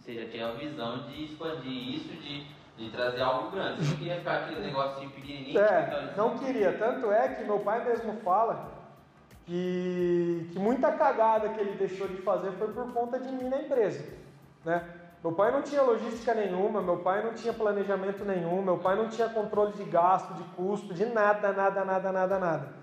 Você 0.00 0.14
já 0.14 0.30
tinha 0.30 0.48
a 0.48 0.52
visão 0.52 1.08
de 1.08 1.24
expandir 1.24 1.96
isso, 1.96 2.08
de 2.08 2.46
de 2.78 2.90
trazer 2.90 3.20
algo 3.20 3.50
grande. 3.50 3.84
Você 3.84 3.90
não 3.90 3.96
queria 3.98 4.16
ficar 4.18 4.34
aquele 4.36 4.60
negocinho 4.60 5.10
pequenininho? 5.10 5.58
É, 5.58 6.14
não 6.16 6.38
queria. 6.38 6.72
Tanto 6.78 7.10
é 7.10 7.28
que 7.28 7.42
meu 7.42 7.58
pai 7.58 7.84
mesmo 7.84 8.12
fala 8.20 8.70
que, 9.44 10.48
que 10.52 10.58
muita 10.58 10.92
cagada 10.92 11.48
que 11.48 11.60
ele 11.60 11.76
deixou 11.76 12.06
de 12.06 12.18
fazer 12.18 12.52
foi 12.52 12.68
por 12.68 12.92
conta 12.92 13.18
de 13.18 13.32
mim 13.32 13.48
na 13.48 13.60
empresa. 13.60 14.04
né? 14.64 14.84
Meu 15.22 15.32
pai 15.32 15.50
não 15.50 15.62
tinha 15.62 15.82
logística 15.82 16.32
nenhuma, 16.32 16.80
meu 16.80 16.98
pai 16.98 17.24
não 17.24 17.34
tinha 17.34 17.52
planejamento 17.52 18.24
nenhum, 18.24 18.62
meu 18.62 18.78
pai 18.78 18.94
não 18.94 19.08
tinha 19.08 19.28
controle 19.28 19.72
de 19.72 19.82
gasto, 19.82 20.32
de 20.34 20.44
custo, 20.54 20.94
de 20.94 21.04
nada, 21.06 21.52
nada, 21.52 21.84
nada, 21.84 22.12
nada, 22.12 22.38
nada. 22.38 22.77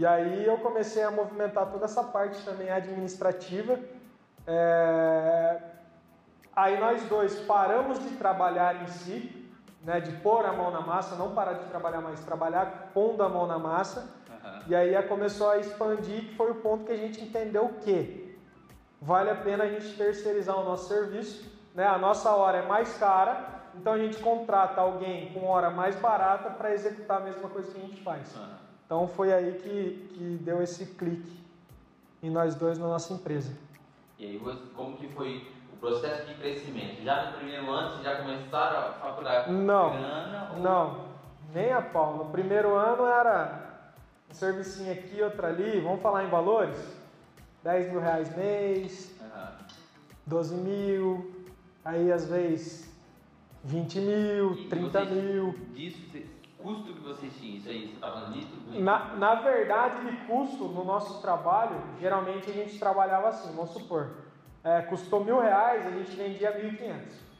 E 0.00 0.06
aí 0.06 0.46
eu 0.46 0.58
comecei 0.58 1.02
a 1.02 1.10
movimentar 1.10 1.66
toda 1.70 1.84
essa 1.84 2.02
parte 2.02 2.42
também 2.44 2.70
administrativa. 2.70 3.78
É... 4.46 5.60
Aí 6.56 6.80
nós 6.80 7.02
dois 7.04 7.38
paramos 7.40 7.98
de 7.98 8.10
trabalhar 8.16 8.82
em 8.82 8.86
si, 8.86 9.50
né, 9.82 10.00
de 10.00 10.12
pôr 10.16 10.44
a 10.44 10.52
mão 10.52 10.70
na 10.70 10.80
massa, 10.80 11.14
não 11.16 11.34
parar 11.34 11.54
de 11.54 11.66
trabalhar, 11.66 12.00
mas 12.00 12.20
trabalhar 12.20 12.90
pondo 12.92 13.22
a 13.22 13.28
mão 13.28 13.46
na 13.46 13.58
massa. 13.58 14.00
Uhum. 14.28 14.60
E 14.66 14.74
aí 14.74 15.00
começou 15.04 15.50
a 15.50 15.58
expandir, 15.58 16.28
que 16.28 16.34
foi 16.34 16.50
o 16.50 16.56
ponto 16.56 16.84
que 16.84 16.92
a 16.92 16.96
gente 16.96 17.22
entendeu 17.22 17.68
que 17.80 18.36
vale 19.00 19.30
a 19.30 19.36
pena 19.36 19.64
a 19.64 19.68
gente 19.68 19.96
terceirizar 19.96 20.58
o 20.58 20.64
nosso 20.64 20.88
serviço 20.88 21.60
né? 21.74 21.86
A 21.86 21.98
nossa 21.98 22.30
hora 22.30 22.58
é 22.58 22.66
mais 22.66 22.96
cara, 22.98 23.62
então 23.74 23.92
a 23.92 23.98
gente 23.98 24.18
contrata 24.18 24.80
alguém 24.80 25.32
com 25.32 25.46
hora 25.46 25.70
mais 25.70 25.96
barata 25.96 26.50
para 26.50 26.72
executar 26.72 27.18
a 27.18 27.24
mesma 27.24 27.48
coisa 27.48 27.70
que 27.70 27.78
a 27.78 27.80
gente 27.80 28.02
faz. 28.02 28.34
Uhum. 28.36 28.48
Então 28.90 29.06
foi 29.06 29.32
aí 29.32 29.52
que, 29.52 30.08
que 30.14 30.38
deu 30.42 30.60
esse 30.60 30.84
clique 30.84 31.38
em 32.20 32.28
nós 32.28 32.56
dois 32.56 32.76
na 32.76 32.88
nossa 32.88 33.14
empresa. 33.14 33.56
E 34.18 34.24
aí, 34.24 34.42
como 34.74 34.96
que 34.96 35.06
foi 35.06 35.46
o 35.72 35.76
processo 35.76 36.26
de 36.26 36.34
crescimento? 36.34 37.00
Já 37.04 37.30
no 37.30 37.36
primeiro 37.36 37.70
ano, 37.70 37.90
vocês 37.90 38.02
já 38.02 38.16
começaram 38.16 38.78
a 38.88 38.92
faturar 38.94 39.48
não, 39.48 39.90
grana? 39.92 40.50
Ou... 40.54 40.60
Não, 40.60 41.04
nem 41.54 41.72
a 41.72 41.80
pau. 41.80 42.16
No 42.16 42.32
primeiro 42.32 42.74
ano 42.74 43.06
era 43.06 43.94
um 44.28 44.34
servicinho 44.34 44.92
aqui, 44.92 45.22
outro 45.22 45.46
ali. 45.46 45.80
Vamos 45.80 46.02
falar 46.02 46.24
em 46.24 46.28
valores? 46.28 46.76
10 47.62 47.92
mil 47.92 48.00
reais 48.00 48.36
mês, 48.36 49.16
uhum. 49.20 49.66
12 50.26 50.54
mil, 50.56 51.46
aí 51.84 52.10
às 52.10 52.28
vezes 52.28 52.92
20 53.62 54.00
mil, 54.00 54.54
e 54.54 54.68
30 54.68 55.04
vocês, 55.04 55.10
mil. 55.22 55.54
Disso, 55.74 56.39
custo 56.62 56.92
que 56.92 57.00
vocês 57.00 57.32
tinham, 57.34 57.56
isso 57.56 57.68
aí, 57.68 57.88
você 57.88 57.94
está 57.94 58.10
falando 58.10 58.32
disso? 58.32 58.50
Na, 58.80 59.16
na 59.16 59.34
verdade, 59.36 60.06
de 60.06 60.16
custo 60.26 60.64
no 60.64 60.84
nosso 60.84 61.20
trabalho, 61.20 61.76
geralmente 62.00 62.50
a 62.50 62.52
gente 62.52 62.78
trabalhava 62.78 63.28
assim, 63.28 63.54
vamos 63.54 63.70
supor, 63.70 64.10
é, 64.62 64.82
custou 64.82 65.24
mil 65.24 65.40
reais, 65.40 65.86
a 65.86 65.90
gente 65.90 66.10
vendia 66.16 66.52
1.500. 66.52 66.80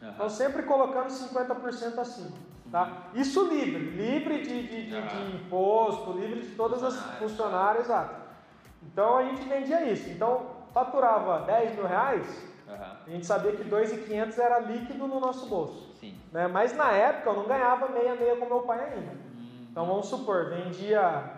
Uhum. 0.03 0.11
Então 0.11 0.29
sempre 0.29 0.63
colocando 0.63 1.09
50% 1.09 1.99
acima. 1.99 2.37
Tá? 2.71 3.11
Uhum. 3.15 3.21
Isso 3.21 3.49
livre, 3.49 3.91
livre 3.91 4.43
de, 4.43 4.63
de, 4.63 4.91
de, 4.91 5.03
de 5.09 5.37
imposto, 5.37 6.13
livre 6.13 6.41
de 6.41 6.55
todas 6.55 6.83
as 6.83 6.97
funcionárias, 7.19 7.85
exato. 7.85 8.21
Então 8.83 9.19
a 9.19 9.25
gente 9.25 9.43
vendia 9.43 9.85
isso. 9.91 10.09
Então 10.11 10.61
faturava 10.73 11.41
10 11.47 11.77
mil 11.77 11.87
reais. 11.87 12.51
A 12.69 13.11
gente 13.11 13.27
sabia 13.27 13.53
que 13.53 13.65
2.500 13.65 14.39
era 14.39 14.61
líquido 14.61 15.07
no 15.07 15.19
nosso 15.19 15.47
bolso. 15.47 15.90
Sim. 16.01 16.15
Né? 16.33 16.49
Mas 16.49 16.75
na 16.75 16.91
época 16.91 17.31
eu 17.31 17.37
não 17.37 17.47
ganhava 17.47 17.89
meia 17.89 18.15
meia 18.15 18.35
com 18.37 18.47
meu 18.47 18.61
pai 18.61 18.81
ainda. 18.81 19.13
Uhum. 19.13 19.67
Então 19.71 19.85
vamos 19.85 20.07
supor, 20.07 20.49
vendia, 20.49 21.31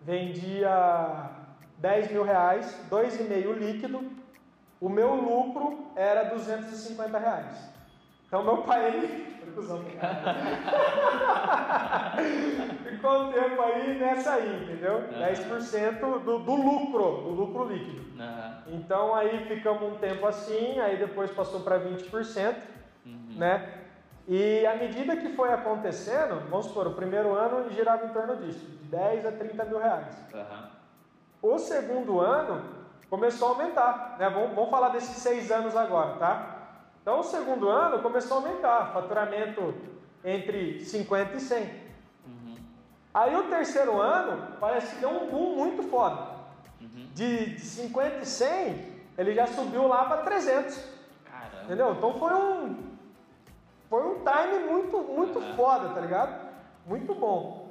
vendia 0.00 1.30
10 1.78 2.10
mil 2.10 2.24
reais, 2.24 2.80
2,5 2.90 3.52
líquido, 3.52 4.10
o 4.80 4.88
meu 4.88 5.14
lucro 5.14 5.90
era 5.94 6.24
250 6.24 7.18
reais. 7.18 7.70
Então 8.26 8.42
meu 8.42 8.58
pai, 8.62 8.86
ele. 8.86 9.32
Ficou 12.88 13.24
um 13.24 13.32
tempo 13.32 13.60
aí 13.60 13.98
nessa 13.98 14.32
aí, 14.34 14.62
entendeu? 14.62 14.94
Uhum. 14.94 15.20
10% 15.20 16.00
do, 16.00 16.38
do 16.38 16.54
lucro, 16.54 17.22
do 17.22 17.30
lucro 17.30 17.68
líquido. 17.68 18.00
Uhum. 18.18 18.78
Então 18.78 19.14
aí 19.14 19.44
ficamos 19.44 19.82
um 19.82 19.96
tempo 19.96 20.26
assim, 20.26 20.80
aí 20.80 20.96
depois 20.96 21.30
passou 21.32 21.60
para 21.60 21.78
20%, 21.78 22.54
uhum. 23.04 23.34
né? 23.36 23.81
E 24.34 24.66
à 24.66 24.76
medida 24.76 25.14
que 25.14 25.28
foi 25.34 25.52
acontecendo, 25.52 26.48
vamos 26.48 26.64
supor, 26.64 26.86
o 26.86 26.94
primeiro 26.94 27.34
ano 27.34 27.68
girava 27.68 28.06
em 28.06 28.08
torno 28.14 28.34
disso, 28.36 28.64
de 28.64 28.84
10 28.86 29.26
a 29.26 29.32
30 29.32 29.64
mil 29.66 29.78
reais. 29.78 30.16
O 31.42 31.58
segundo 31.58 32.18
ano 32.18 32.64
começou 33.10 33.48
a 33.48 33.50
aumentar, 33.50 34.16
né? 34.18 34.30
Vamos, 34.30 34.54
vamos 34.54 34.70
falar 34.70 34.88
desses 34.88 35.16
seis 35.16 35.50
anos 35.50 35.76
agora, 35.76 36.16
tá? 36.16 36.78
Então, 37.02 37.20
o 37.20 37.22
segundo 37.22 37.68
ano 37.68 37.98
começou 37.98 38.38
a 38.38 38.40
aumentar, 38.40 38.92
faturamento 38.94 39.74
entre 40.24 40.80
50 40.82 41.36
e 41.36 41.40
100. 41.40 41.64
Uhum. 42.26 42.56
Aí, 43.12 43.36
o 43.36 43.50
terceiro 43.50 44.00
ano, 44.00 44.56
parece 44.58 44.94
que 44.94 45.00
deu 45.02 45.10
um 45.10 45.30
boom 45.30 45.56
muito 45.56 45.82
foda. 45.90 46.36
Uhum. 46.80 47.10
De, 47.12 47.56
de 47.56 47.60
50 47.60 48.16
e 48.20 48.24
100, 48.24 48.92
ele 49.18 49.34
já 49.34 49.46
subiu 49.46 49.86
lá 49.86 50.06
para 50.06 50.22
300. 50.22 50.82
Caramba. 51.30 51.64
Entendeu? 51.64 51.92
Então, 51.92 52.18
foi 52.18 52.32
um, 52.32 52.91
foi 53.92 54.02
um 54.06 54.24
time 54.24 54.70
muito, 54.70 54.96
muito 55.00 55.38
uhum. 55.38 55.54
foda, 55.54 55.90
tá 55.90 56.00
ligado? 56.00 56.48
Muito 56.86 57.14
bom. 57.14 57.68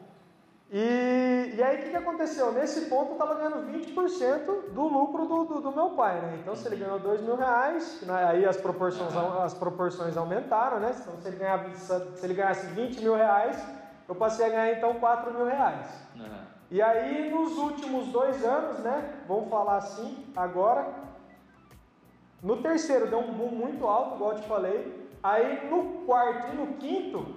E, 0.70 1.56
e 1.56 1.64
aí 1.64 1.80
o 1.80 1.82
que, 1.82 1.90
que 1.90 1.96
aconteceu? 1.96 2.52
Nesse 2.52 2.82
ponto 2.82 3.08
eu 3.08 3.14
estava 3.14 3.34
ganhando 3.34 3.72
20% 3.76 4.70
do 4.72 4.84
lucro 4.84 5.26
do, 5.26 5.46
do, 5.46 5.62
do, 5.62 5.72
meu 5.72 5.90
pai, 5.90 6.22
né? 6.22 6.38
Então 6.40 6.56
se 6.56 6.68
ele 6.68 6.76
ganhou 6.76 7.00
2 7.00 7.22
mil 7.22 7.36
reais, 7.36 8.04
né? 8.04 8.24
aí 8.24 8.46
as 8.46 8.56
proporções, 8.56 9.12
as 9.16 9.56
proporções 9.56 10.16
aumentaram, 10.16 10.80
né? 10.80 10.96
Então 10.96 11.18
se 11.20 11.28
ele, 11.28 11.38
ganhava, 11.38 11.68
se 11.74 12.24
ele 12.24 12.36
ganhasse 12.36 12.68
20 12.68 13.02
mil 13.02 13.16
reais, 13.16 13.60
eu 14.08 14.14
passei 14.14 14.46
a 14.46 14.50
ganhar 14.50 14.78
então 14.78 14.94
4 15.00 15.34
mil 15.34 15.46
reais. 15.48 15.88
Uhum. 16.16 16.46
E 16.70 16.84
aí 16.84 17.32
nos 17.32 17.58
últimos 17.58 18.10
dois 18.10 18.46
anos, 18.46 18.78
né? 18.82 19.24
Vamos 19.28 19.50
falar 19.50 19.78
assim 19.78 20.24
agora. 20.38 20.88
No 22.44 22.62
terceiro 22.62 23.08
deu 23.08 23.20
um 23.20 23.34
boom 23.34 23.50
muito 23.50 23.88
alto, 23.88 24.18
igual 24.18 24.34
eu 24.34 24.40
te 24.40 24.48
falei. 24.48 25.01
Aí 25.24 25.70
no 25.70 26.06
quarto 26.06 26.52
e 26.52 26.56
no 26.56 26.74
quinto, 26.78 27.36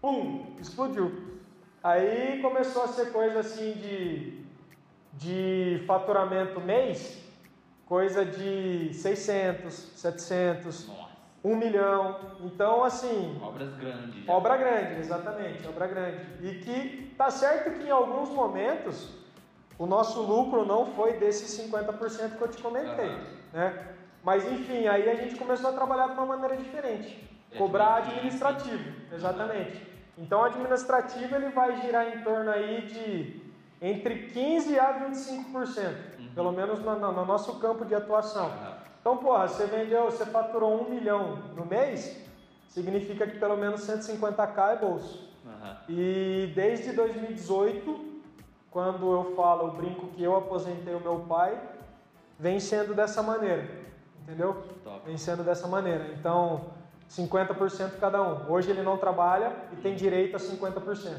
pum, 0.00 0.54
explodiu. 0.60 1.40
Aí 1.82 2.40
começou 2.40 2.84
a 2.84 2.88
ser 2.88 3.12
coisa 3.12 3.40
assim 3.40 3.72
de, 3.72 4.44
de 5.12 5.84
faturamento 5.86 6.60
mês, 6.60 7.22
coisa 7.86 8.24
de 8.24 8.92
600, 8.94 9.72
700, 9.72 10.88
Nossa. 10.88 11.06
1 11.44 11.56
milhão. 11.56 12.16
Então, 12.40 12.82
assim. 12.82 13.40
Obras 13.42 13.74
grandes. 13.76 14.28
Obra 14.28 14.56
grande, 14.56 15.00
exatamente, 15.00 15.66
obra 15.68 15.86
grande. 15.86 16.26
E 16.42 16.58
que 16.58 17.14
tá 17.16 17.30
certo 17.30 17.78
que 17.78 17.86
em 17.86 17.90
alguns 17.90 18.30
momentos 18.30 19.10
o 19.78 19.86
nosso 19.86 20.22
lucro 20.22 20.64
não 20.64 20.86
foi 20.86 21.14
desses 21.14 21.60
50% 21.68 22.36
que 22.36 22.42
eu 22.42 22.48
te 22.48 22.62
comentei. 22.62 23.10
Uhum. 23.10 23.20
Né? 23.52 23.95
Mas 24.26 24.44
enfim, 24.50 24.88
aí 24.88 25.08
a 25.08 25.14
gente 25.14 25.36
começou 25.36 25.70
a 25.70 25.72
trabalhar 25.72 26.08
de 26.08 26.14
uma 26.14 26.26
maneira 26.26 26.56
diferente. 26.56 27.16
Cobrar 27.56 27.98
administrativo, 27.98 28.92
exatamente. 29.14 29.86
Então, 30.18 30.40
o 30.40 30.44
administrativo 30.44 31.32
ele 31.36 31.50
vai 31.50 31.80
girar 31.80 32.08
em 32.08 32.24
torno 32.24 32.50
aí 32.50 32.82
de 32.86 33.40
entre 33.80 34.26
15 34.30 34.80
a 34.80 35.08
25%, 35.08 35.54
uhum. 36.18 36.28
pelo 36.34 36.50
menos 36.50 36.80
no, 36.80 36.98
no, 36.98 37.12
no, 37.12 37.24
nosso 37.24 37.60
campo 37.60 37.84
de 37.84 37.94
atuação. 37.94 38.46
Uhum. 38.46 38.74
Então, 39.00 39.16
porra, 39.18 39.46
você 39.46 39.64
vendeu, 39.66 40.06
você 40.06 40.26
faturou 40.26 40.82
um 40.82 40.90
milhão 40.90 41.36
no 41.54 41.64
mês, 41.64 42.20
significa 42.66 43.28
que 43.28 43.38
pelo 43.38 43.56
menos 43.56 43.82
150k 43.82 44.72
é 44.72 44.76
bolso. 44.76 45.30
Uhum. 45.44 45.76
E 45.88 46.52
desde 46.52 46.90
2018, 46.90 48.20
quando 48.72 49.08
eu 49.12 49.36
falo, 49.36 49.68
eu 49.68 49.72
brinco 49.74 50.08
que 50.08 50.24
eu 50.24 50.34
aposentei 50.34 50.96
o 50.96 51.00
meu 51.00 51.20
pai, 51.28 51.56
vem 52.40 52.58
sendo 52.58 52.92
dessa 52.92 53.22
maneira, 53.22 53.85
entendeu? 54.26 54.64
Top. 54.82 55.06
Vem 55.06 55.16
sendo 55.16 55.44
dessa 55.44 55.68
maneira. 55.68 56.08
Então, 56.18 56.72
50% 57.08 57.98
cada 58.00 58.20
um. 58.20 58.50
Hoje 58.50 58.70
ele 58.70 58.82
não 58.82 58.98
trabalha 58.98 59.52
e 59.72 59.76
tem 59.76 59.94
direito 59.94 60.36
a 60.36 60.40
50%. 60.40 61.16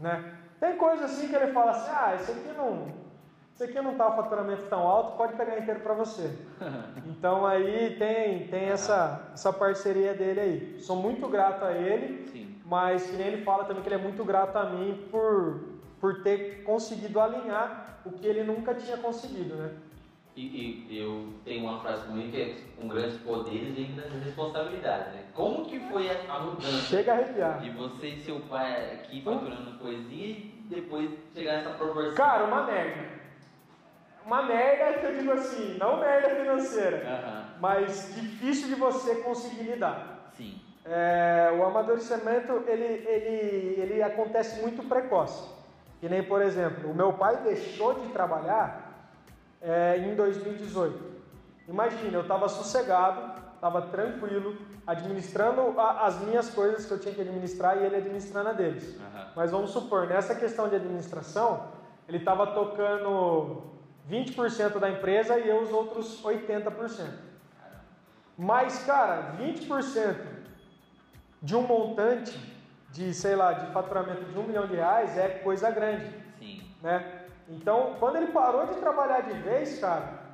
Né? 0.00 0.34
Tem 0.58 0.76
coisa 0.76 1.04
assim 1.04 1.28
que 1.28 1.36
ele 1.36 1.52
fala 1.52 1.70
assim, 1.70 1.90
ah, 1.90 2.14
isso 2.16 2.32
aqui 2.32 2.52
não, 2.56 2.92
isso 3.54 3.62
aqui 3.62 3.80
não 3.80 3.92
está 3.92 4.08
o 4.08 4.16
faturamento 4.16 4.64
tão 4.64 4.80
alto, 4.80 5.16
pode 5.16 5.34
pegar 5.34 5.58
inteiro 5.58 5.80
para 5.80 5.94
você. 5.94 6.36
Então 7.06 7.46
aí 7.46 7.96
tem, 7.96 8.48
tem 8.48 8.64
essa, 8.64 9.30
essa 9.32 9.52
parceria 9.52 10.12
dele 10.14 10.40
aí. 10.40 10.80
Sou 10.80 10.96
muito 10.96 11.28
grato 11.28 11.64
a 11.64 11.72
ele, 11.72 12.26
Sim. 12.26 12.60
mas 12.64 13.06
que 13.06 13.16
nem 13.16 13.28
ele 13.28 13.44
fala 13.44 13.64
também 13.64 13.82
que 13.82 13.88
ele 13.88 13.94
é 13.94 14.02
muito 14.02 14.24
grato 14.24 14.56
a 14.56 14.70
mim 14.70 15.06
por, 15.10 15.60
por 16.00 16.22
ter 16.22 16.64
conseguido 16.64 17.20
alinhar 17.20 18.00
o 18.04 18.10
que 18.10 18.26
ele 18.26 18.42
nunca 18.42 18.74
tinha 18.74 18.96
conseguido, 18.96 19.54
né? 19.54 19.70
E, 20.36 20.86
e, 20.90 20.98
eu 20.98 21.32
tenho 21.44 21.64
uma 21.64 21.78
frase 21.78 22.06
comigo 22.06 22.32
que 22.32 22.42
é 22.42 22.56
com 22.76 22.88
grandes 22.88 23.16
poderes 23.18 23.72
vem 23.72 23.94
grandes 23.94 24.24
responsabilidades, 24.24 25.12
né? 25.12 25.24
Como 25.32 25.64
que 25.64 25.78
foi 25.78 26.10
a, 26.10 26.40
mudança? 26.40 26.72
Chega 26.72 27.12
a 27.12 27.14
arrepiar. 27.16 27.60
De 27.60 27.70
você 27.70 28.08
e 28.08 28.20
seu 28.20 28.40
pai 28.40 28.94
aqui 28.94 29.22
faturando 29.22 29.78
coisinha 29.78 30.26
e 30.26 30.66
depois 30.68 31.10
chegar 31.32 31.58
nessa 31.58 31.70
proporção. 31.70 32.14
Cara, 32.14 32.44
uma 32.46 32.64
merda. 32.64 33.14
Uma 34.26 34.42
merda 34.42 34.98
que 34.98 35.06
eu 35.06 35.18
digo 35.18 35.32
assim, 35.32 35.76
não 35.78 36.00
merda 36.00 36.30
financeira, 36.30 36.96
uh 36.96 37.28
-huh. 37.28 37.60
mas 37.60 38.12
difícil 38.16 38.68
de 38.68 38.74
você 38.74 39.16
conseguir 39.16 39.62
lidar. 39.62 40.32
Sim. 40.36 40.60
É, 40.84 41.54
o 41.56 41.64
amadurecimento, 41.64 42.64
ele, 42.66 42.84
ele, 42.84 43.80
ele 43.80 44.02
acontece 44.02 44.60
muito 44.60 44.82
precoce. 44.88 45.48
Que 46.00 46.08
nem, 46.08 46.22
por 46.24 46.42
exemplo, 46.42 46.90
o 46.90 46.94
meu 46.94 47.12
pai 47.12 47.36
deixou 47.36 47.94
de 48.00 48.08
trabalhar 48.08 48.83
é, 49.64 49.98
em 49.98 50.14
2018. 50.14 51.14
Imagina, 51.66 52.18
eu 52.18 52.20
estava 52.20 52.48
sossegado, 52.48 53.40
estava 53.54 53.82
tranquilo, 53.82 54.56
administrando 54.86 55.80
a, 55.80 56.06
as 56.06 56.20
minhas 56.20 56.50
coisas 56.50 56.84
que 56.84 56.92
eu 56.92 57.00
tinha 57.00 57.14
que 57.14 57.22
administrar 57.22 57.78
e 57.78 57.84
ele 57.84 57.96
administrando 57.96 58.50
a 58.50 58.52
deles. 58.52 58.96
Uhum. 58.96 59.24
Mas 59.34 59.50
vamos 59.50 59.70
supor, 59.70 60.06
nessa 60.06 60.34
questão 60.34 60.68
de 60.68 60.76
administração, 60.76 61.68
ele 62.06 62.18
estava 62.18 62.48
tocando 62.48 63.62
20% 64.08 64.78
da 64.78 64.90
empresa 64.90 65.38
e 65.38 65.48
eu 65.48 65.62
os 65.62 65.72
outros 65.72 66.22
80%. 66.22 67.08
Mas, 68.36 68.84
cara, 68.84 69.34
20% 69.38 70.16
de 71.40 71.56
um 71.56 71.62
montante 71.62 72.38
de, 72.90 73.14
sei 73.14 73.34
lá, 73.34 73.52
de 73.52 73.72
faturamento 73.72 74.24
de 74.24 74.38
um 74.38 74.44
milhão 74.44 74.66
de 74.66 74.74
reais 74.74 75.16
é 75.16 75.28
coisa 75.28 75.70
grande. 75.70 76.10
Sim. 76.38 76.62
Né? 76.82 77.23
Então, 77.48 77.96
quando 77.98 78.16
ele 78.16 78.28
parou 78.28 78.66
de 78.66 78.74
trabalhar 78.76 79.20
de 79.20 79.34
vez, 79.40 79.78
cara, 79.78 80.24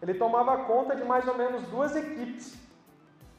ele 0.00 0.14
tomava 0.14 0.64
conta 0.64 0.96
de 0.96 1.04
mais 1.04 1.26
ou 1.28 1.36
menos 1.36 1.62
duas 1.68 1.94
equipes. 1.94 2.58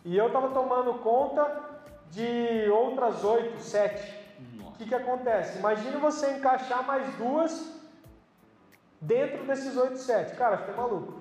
E 0.06 0.15
eu 0.15 0.27
estava 0.27 0.49
tomando 0.49 0.93
conta 0.99 1.67
de 2.12 2.69
outras 2.69 3.23
oito, 3.23 3.60
sete. 3.60 4.15
O 4.62 4.71
que, 4.77 4.86
que 4.86 4.95
acontece? 4.95 5.58
Imagine 5.58 5.97
você 5.97 6.32
encaixar 6.32 6.86
mais 6.86 7.15
duas 7.15 7.82
dentro 9.01 9.43
desses 9.45 9.75
oito, 9.75 9.97
sete. 9.97 10.36
Cara, 10.36 10.60
fiquei 10.60 10.75
maluco. 10.75 11.13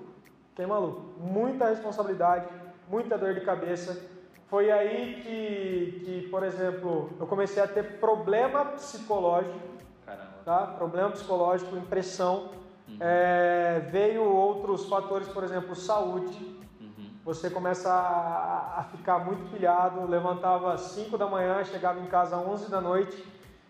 Fiquei 0.49 0.65
maluco. 0.67 1.19
Muita 1.19 1.69
responsabilidade, 1.69 2.47
muita 2.87 3.17
dor 3.17 3.33
de 3.33 3.41
cabeça. 3.41 3.99
Foi 4.47 4.71
aí 4.71 5.21
que, 5.21 6.05
que, 6.05 6.29
por 6.29 6.43
exemplo, 6.43 7.09
eu 7.19 7.27
comecei 7.27 7.61
a 7.61 7.67
ter 7.67 7.99
problema 7.99 8.63
psicológico 8.65 9.76
tá? 10.47 10.65
Problema 10.77 11.11
psicológico, 11.11 11.75
impressão. 11.75 12.51
Uhum. 12.87 12.97
É, 13.01 13.81
veio 13.91 14.23
outros 14.23 14.85
fatores, 14.85 15.27
por 15.27 15.43
exemplo, 15.43 15.75
saúde. 15.75 16.37
Uhum. 16.79 17.11
Você 17.25 17.49
começa 17.49 17.91
a, 17.91 18.79
a, 18.79 18.83
ficar 18.85 19.19
muito 19.19 19.51
pilhado, 19.51 20.09
levantava 20.09 20.73
às 20.73 20.81
5 20.81 21.17
da 21.17 21.27
manhã, 21.27 21.63
chegava 21.65 21.99
em 21.99 22.05
casa 22.05 22.37
às 22.37 22.47
11 22.47 22.71
da 22.71 22.79
noite. 22.79 23.21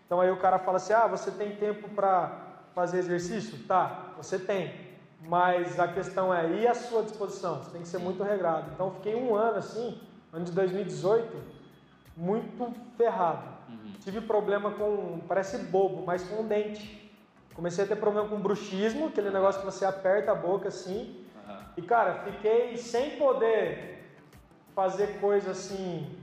Então 0.06 0.20
aí 0.20 0.30
o 0.30 0.36
cara 0.36 0.60
fala 0.60 0.76
assim: 0.76 0.92
"Ah, 0.92 1.08
você 1.08 1.32
tem 1.32 1.56
tempo 1.56 1.88
para 1.88 2.30
fazer 2.74 2.98
exercício?" 2.98 3.58
Tá, 3.66 4.12
você 4.16 4.38
tem. 4.38 4.86
Mas 5.20 5.80
a 5.80 5.88
questão 5.88 6.32
é, 6.32 6.48
e 6.60 6.66
a 6.66 6.74
sua 6.74 7.02
disposição? 7.02 7.56
Você 7.58 7.72
tem 7.72 7.82
que 7.82 7.88
ser 7.88 7.98
muito 7.98 8.22
regrado. 8.22 8.70
Então 8.72 8.92
fiquei 8.92 9.16
um 9.16 9.34
ano 9.34 9.58
assim, 9.58 10.00
ano 10.32 10.44
de 10.44 10.52
2018, 10.52 11.36
muito 12.16 12.72
ferrado. 12.96 13.57
Tive 14.00 14.20
problema 14.20 14.70
com, 14.70 15.20
parece 15.26 15.58
bobo, 15.58 16.04
mas 16.06 16.22
com 16.22 16.42
o 16.42 16.46
dente. 16.46 17.10
Comecei 17.54 17.84
a 17.84 17.88
ter 17.88 17.96
problema 17.96 18.28
com 18.28 18.40
bruxismo, 18.40 19.08
aquele 19.08 19.30
negócio 19.30 19.60
que 19.60 19.66
você 19.66 19.84
aperta 19.84 20.32
a 20.32 20.34
boca 20.34 20.68
assim. 20.68 21.26
Uhum. 21.46 21.56
E 21.76 21.82
cara, 21.82 22.22
fiquei 22.24 22.76
sem 22.76 23.18
poder 23.18 24.16
fazer 24.74 25.18
coisa 25.18 25.50
assim, 25.50 26.16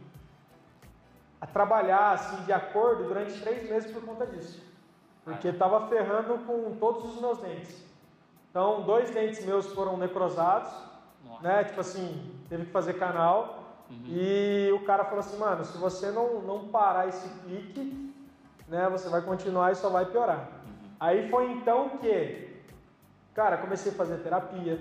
a 1.42 1.46
trabalhar 1.46 2.12
assim 2.12 2.42
de 2.44 2.54
acordo 2.54 3.04
durante 3.04 3.40
três 3.42 3.70
meses 3.70 3.92
por 3.92 4.02
conta 4.04 4.26
disso. 4.26 4.64
Porque 5.26 5.50
estava 5.50 5.90
ferrando 5.90 6.38
com 6.46 6.78
todos 6.80 7.16
os 7.16 7.20
meus 7.20 7.40
dentes. 7.40 7.84
Então, 8.50 8.84
dois 8.84 9.10
dentes 9.10 9.44
meus 9.46 9.66
foram 9.74 9.98
necrosados, 9.98 10.72
Nossa. 11.26 11.44
né? 11.44 11.64
Tipo 11.66 11.82
assim, 11.82 12.40
teve 12.48 12.66
que 12.68 12.72
fazer 12.72 12.94
canal. 12.94 13.65
Uhum. 13.90 14.06
E 14.08 14.72
o 14.74 14.84
cara 14.84 15.06
falou 15.06 15.20
assim, 15.20 15.38
mano, 15.38 15.64
se 15.64 15.78
você 15.78 16.12
não, 16.12 16.42
não 16.42 16.68
parar 16.68 17.08
esse 17.08 17.28
pique, 17.46 18.14
né, 18.68 18.90
você 18.90 19.10
vai 19.10 19.22
continuar 19.22 19.72
e 19.72 19.76
só 19.76 19.90
vai 19.90 20.06
piorar. 20.06 20.40
Uhum. 20.66 20.90
Aí 21.00 21.30
foi 21.30 21.52
então 21.52 21.90
que, 21.98 22.62
cara, 23.34 23.58
comecei 23.58 23.92
a 23.92 23.96
fazer 23.96 24.18
terapia, 24.18 24.80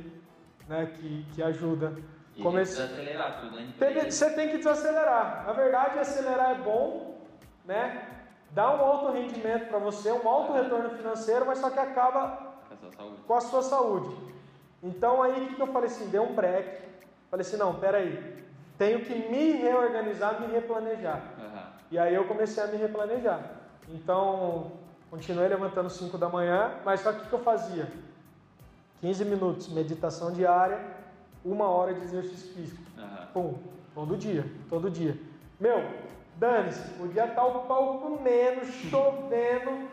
né, 0.69 0.87
que, 0.95 1.27
que 1.35 1.43
ajuda. 1.43 1.93
E 2.37 2.43
comecei... 2.43 2.83
desacelerar 2.83 3.41
tudo, 3.41 3.57
né? 3.57 3.73
Tem, 3.79 4.11
você 4.11 4.31
tem 4.31 4.49
que 4.49 4.59
desacelerar. 4.59 5.45
Na 5.47 5.53
verdade, 5.53 5.99
acelerar 5.99 6.53
é 6.53 6.55
bom, 6.57 7.19
né? 7.65 8.09
Dá 8.51 8.71
um 8.75 8.81
alto 8.81 9.13
rendimento 9.13 9.69
para 9.69 9.79
você, 9.79 10.13
um 10.13 10.29
alto 10.29 10.53
retorno 10.53 10.91
financeiro, 10.91 11.45
mas 11.45 11.59
só 11.59 11.71
que 11.71 11.79
acaba 11.79 12.55
com 13.27 13.35
a 13.35 13.41
sua 13.41 13.63
saúde. 13.63 14.17
Então 14.83 15.23
aí 15.23 15.45
o 15.45 15.49
que, 15.49 15.55
que 15.57 15.63
eu 15.63 15.67
falei 15.69 15.89
assim, 15.89 16.09
deu 16.09 16.23
um 16.23 16.35
break. 16.35 16.83
Falei 17.31 17.45
assim, 17.45 17.57
não, 17.57 17.75
peraí, 17.81 18.44
tenho 18.79 19.01
que 19.01 19.15
me 19.15 19.53
reorganizar, 19.53 20.41
me 20.41 20.47
replanejar. 20.47 21.23
Uhum. 21.39 21.63
E 21.91 21.99
aí 21.99 22.15
eu 22.15 22.27
comecei 22.27 22.63
a 22.63 22.67
me 22.67 22.77
replanejar. 22.77 23.51
Então, 23.89 24.73
continuei 25.11 25.49
levantando 25.49 25.91
5 25.91 26.17
da 26.19 26.29
manhã, 26.29 26.75
mas 26.85 27.01
só 27.01 27.13
que 27.13 27.25
o 27.25 27.29
que 27.29 27.33
eu 27.33 27.41
fazia? 27.41 27.89
15 29.01 29.25
minutos, 29.27 29.69
meditação 29.69 30.33
diária, 30.33 30.81
uma 31.45 31.69
hora 31.69 31.95
de 31.95 32.03
exercício 32.03 32.55
físico. 32.55 32.83
Uhum. 32.97 33.27
Pum, 33.33 33.55
todo 33.95 34.17
dia, 34.17 34.45
todo 34.69 34.91
dia. 34.91 35.17
Meu, 35.61 35.85
dane-se, 36.37 36.89
podia 36.95 37.27
estar 37.27 37.45
o 37.45 37.61
pau 37.67 37.99
comendo, 37.99 38.65
chovendo, 38.65 39.89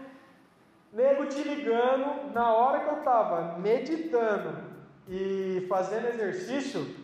nego 0.92 1.26
te 1.28 1.44
ligando, 1.44 2.34
na 2.34 2.54
hora 2.54 2.80
que 2.80 2.90
eu 2.90 3.00
estava 3.00 3.60
meditando 3.60 4.58
e 5.08 5.66
fazendo 5.70 6.08
exercício, 6.08 7.01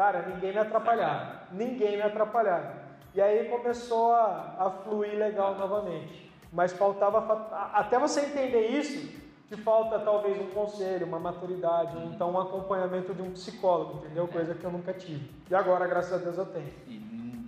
Cara, 0.00 0.22
ninguém 0.22 0.52
me 0.52 0.58
atrapalhava. 0.58 1.42
Ninguém 1.52 1.96
me 1.98 2.02
atrapalhava. 2.02 2.72
E 3.14 3.20
aí 3.20 3.50
começou 3.50 4.12
a, 4.14 4.56
a 4.58 4.70
fluir 4.70 5.18
legal 5.18 5.58
novamente. 5.58 6.32
Mas 6.50 6.72
faltava. 6.72 7.50
Até 7.74 7.98
você 7.98 8.22
entender 8.22 8.68
isso, 8.68 9.14
te 9.46 9.58
falta 9.58 9.98
talvez 9.98 10.40
um 10.40 10.46
conselho, 10.52 11.06
uma 11.06 11.20
maturidade, 11.20 11.98
ou 11.98 12.04
então 12.04 12.30
um 12.30 12.40
acompanhamento 12.40 13.12
de 13.12 13.20
um 13.20 13.32
psicólogo, 13.32 13.98
entendeu? 13.98 14.26
Coisa 14.26 14.54
que 14.54 14.64
eu 14.64 14.70
nunca 14.70 14.94
tive. 14.94 15.30
E 15.50 15.54
agora, 15.54 15.86
graças 15.86 16.14
a 16.14 16.16
Deus, 16.16 16.38
eu 16.38 16.46
tenho. 16.46 16.72
E 16.88 16.96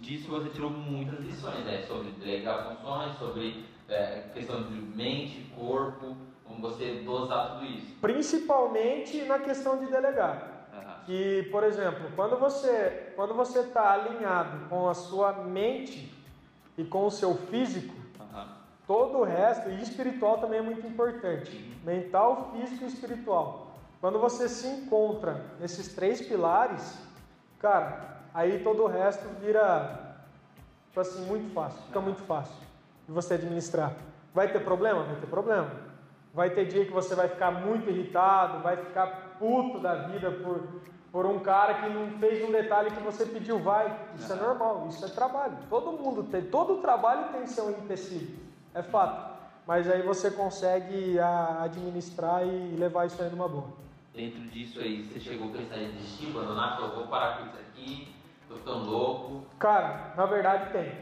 disso 0.02 0.28
você 0.28 0.50
tirou 0.50 0.68
muitas 0.68 1.20
lições, 1.20 1.64
né? 1.64 1.80
Sobre 1.88 2.10
delegar 2.10 2.76
funções, 2.76 3.16
sobre 3.16 3.64
é, 3.88 4.24
questão 4.34 4.62
de 4.64 4.74
mente, 4.74 5.50
corpo, 5.56 6.14
como 6.44 6.60
você 6.60 6.96
dosar 7.02 7.52
tudo 7.54 7.64
isso. 7.64 7.94
Principalmente 7.98 9.22
na 9.24 9.38
questão 9.38 9.78
de 9.78 9.86
delegar 9.86 10.51
que, 11.06 11.48
por 11.50 11.64
exemplo, 11.64 12.10
quando 12.14 12.38
você 12.38 13.12
quando 13.16 13.34
você 13.34 13.60
está 13.60 13.92
alinhado 13.92 14.68
com 14.68 14.88
a 14.88 14.94
sua 14.94 15.32
mente 15.32 16.12
e 16.76 16.84
com 16.84 17.06
o 17.06 17.10
seu 17.10 17.34
físico, 17.34 17.94
uhum. 18.20 18.46
todo 18.86 19.18
o 19.18 19.24
resto 19.24 19.68
e 19.70 19.82
espiritual 19.82 20.38
também 20.38 20.60
é 20.60 20.62
muito 20.62 20.86
importante, 20.86 21.56
uhum. 21.56 21.84
mental, 21.84 22.52
físico 22.52 22.84
e 22.84 22.86
espiritual. 22.86 23.72
Quando 24.00 24.18
você 24.18 24.48
se 24.48 24.66
encontra 24.66 25.44
nesses 25.60 25.94
três 25.94 26.20
pilares, 26.20 26.98
cara, 27.58 28.20
aí 28.34 28.62
todo 28.62 28.82
o 28.82 28.86
resto 28.86 29.28
vira 29.40 30.16
tipo 30.88 31.00
assim 31.00 31.24
muito 31.26 31.52
fácil, 31.52 31.80
fica 31.82 32.00
muito 32.00 32.22
fácil 32.22 32.56
de 33.06 33.12
você 33.12 33.34
administrar. 33.34 33.94
Vai 34.34 34.50
ter 34.50 34.60
problema? 34.60 35.02
Vai 35.04 35.16
ter 35.16 35.26
problema. 35.26 35.70
Vai 36.34 36.50
ter 36.50 36.64
dia 36.64 36.84
que 36.84 36.92
você 36.92 37.14
vai 37.14 37.28
ficar 37.28 37.50
muito 37.50 37.90
irritado, 37.90 38.62
vai 38.62 38.76
ficar 38.76 39.21
puto 39.38 39.78
da 39.78 39.94
vida 39.94 40.30
por 40.30 40.60
por 41.12 41.26
um 41.26 41.40
cara 41.40 41.74
que 41.74 41.90
não 41.90 42.10
fez 42.18 42.42
um 42.42 42.50
detalhe 42.50 42.90
que 42.90 43.02
você 43.02 43.26
pediu, 43.26 43.58
vai. 43.58 43.94
Isso 44.16 44.32
é 44.32 44.36
normal, 44.36 44.86
isso 44.88 45.04
é 45.04 45.08
trabalho. 45.08 45.58
Todo 45.68 45.92
mundo 45.92 46.24
tem, 46.24 46.42
todo 46.46 46.80
trabalho 46.80 47.30
tem 47.30 47.46
seu 47.46 47.70
empecilho, 47.70 48.38
é 48.74 48.82
fato. 48.82 49.30
Mas 49.66 49.88
aí 49.88 50.02
você 50.02 50.30
consegue 50.30 51.20
administrar 51.60 52.44
e 52.44 52.74
levar 52.76 53.06
isso 53.06 53.22
aí 53.22 53.30
numa 53.30 53.46
boa. 53.46 53.68
Dentro 54.14 54.40
disso 54.48 54.80
aí, 54.80 55.04
você 55.04 55.20
chegou 55.20 55.50
a 55.50 55.58
pensar 55.58 55.76
em 55.76 55.92
desistir, 55.92 56.30
abandonar, 56.30 56.80
eu 56.80 56.94
vou 56.94 57.06
parar 57.06 57.38
com 57.38 57.46
isso 57.46 57.58
aqui, 57.58 58.14
tô 58.48 58.56
ficando 58.56 58.90
louco? 58.90 59.42
Cara, 59.58 60.14
na 60.16 60.26
verdade 60.26 60.72
tem. 60.72 60.92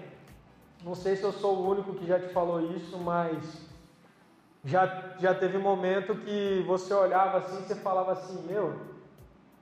Não 0.84 0.94
sei 0.94 1.14
se 1.14 1.22
eu 1.22 1.32
sou 1.32 1.56
o 1.56 1.70
único 1.70 1.94
que 1.94 2.06
já 2.06 2.18
te 2.18 2.28
falou 2.28 2.60
isso, 2.74 2.98
mas 2.98 3.69
já, 4.64 5.14
já 5.18 5.34
teve 5.34 5.58
momento 5.58 6.14
que 6.14 6.62
você 6.66 6.92
olhava 6.92 7.38
assim 7.38 7.62
e 7.62 7.66
você 7.66 7.74
falava 7.76 8.12
assim, 8.12 8.46
meu, 8.46 8.90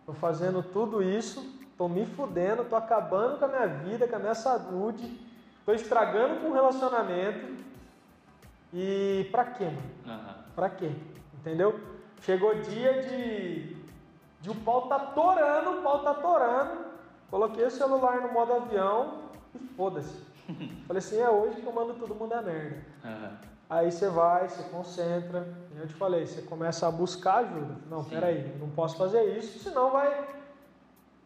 Estou 0.08 0.18
fazendo 0.18 0.62
tudo 0.62 1.02
isso, 1.02 1.38
estou 1.70 1.87
me 1.87 2.06
fudendo, 2.06 2.62
estou 2.62 2.78
acabando 2.78 3.38
com 3.38 3.44
a 3.44 3.48
minha 3.48 3.66
vida, 3.66 4.08
com 4.08 4.16
a 4.16 4.18
minha 4.18 4.34
saúde, 4.34 5.20
estou 5.58 5.74
estragando 5.74 6.40
com 6.40 6.48
o 6.48 6.54
relacionamento. 6.54 7.62
E 8.72 9.28
pra 9.30 9.44
quê, 9.44 9.64
mano? 9.64 9.82
Uhum. 10.06 10.34
Pra 10.54 10.70
quê? 10.70 10.90
Entendeu? 11.34 11.78
Chegou 12.23 12.54
dia 12.54 13.02
de, 13.02 13.77
de 14.40 14.48
o 14.48 14.54
pau 14.54 14.88
tá 14.88 14.98
torando, 14.98 15.79
o 15.79 15.83
pau 15.83 16.02
tá 16.02 16.14
torando. 16.14 16.87
Coloquei 17.31 17.66
o 17.66 17.70
celular 17.70 18.23
no 18.23 18.33
modo 18.33 18.54
avião 18.54 19.25
e 19.54 19.58
foda-se. 19.58 20.23
Falei 20.88 21.00
assim, 21.00 21.20
é 21.20 21.29
hoje 21.29 21.60
que 21.60 21.66
eu 21.66 21.73
mando 21.75 21.92
todo 22.00 22.14
mundo 22.14 22.33
a 22.33 22.40
merda. 22.40 22.83
Uhum. 23.04 23.37
Aí 23.71 23.92
você 23.92 24.08
vai, 24.08 24.48
você 24.48 24.62
concentra, 24.71 25.46
eu 25.77 25.87
te 25.87 25.94
falei, 25.94 26.27
você 26.27 26.40
começa 26.42 26.88
a 26.88 26.90
buscar 26.90 27.38
ajuda. 27.38 27.77
Não, 27.90 28.02
Sim. 28.02 28.10
peraí, 28.10 28.56
não 28.58 28.71
posso 28.71 28.96
fazer 28.96 29.37
isso, 29.37 29.58
senão 29.58 29.90
vai. 29.90 30.27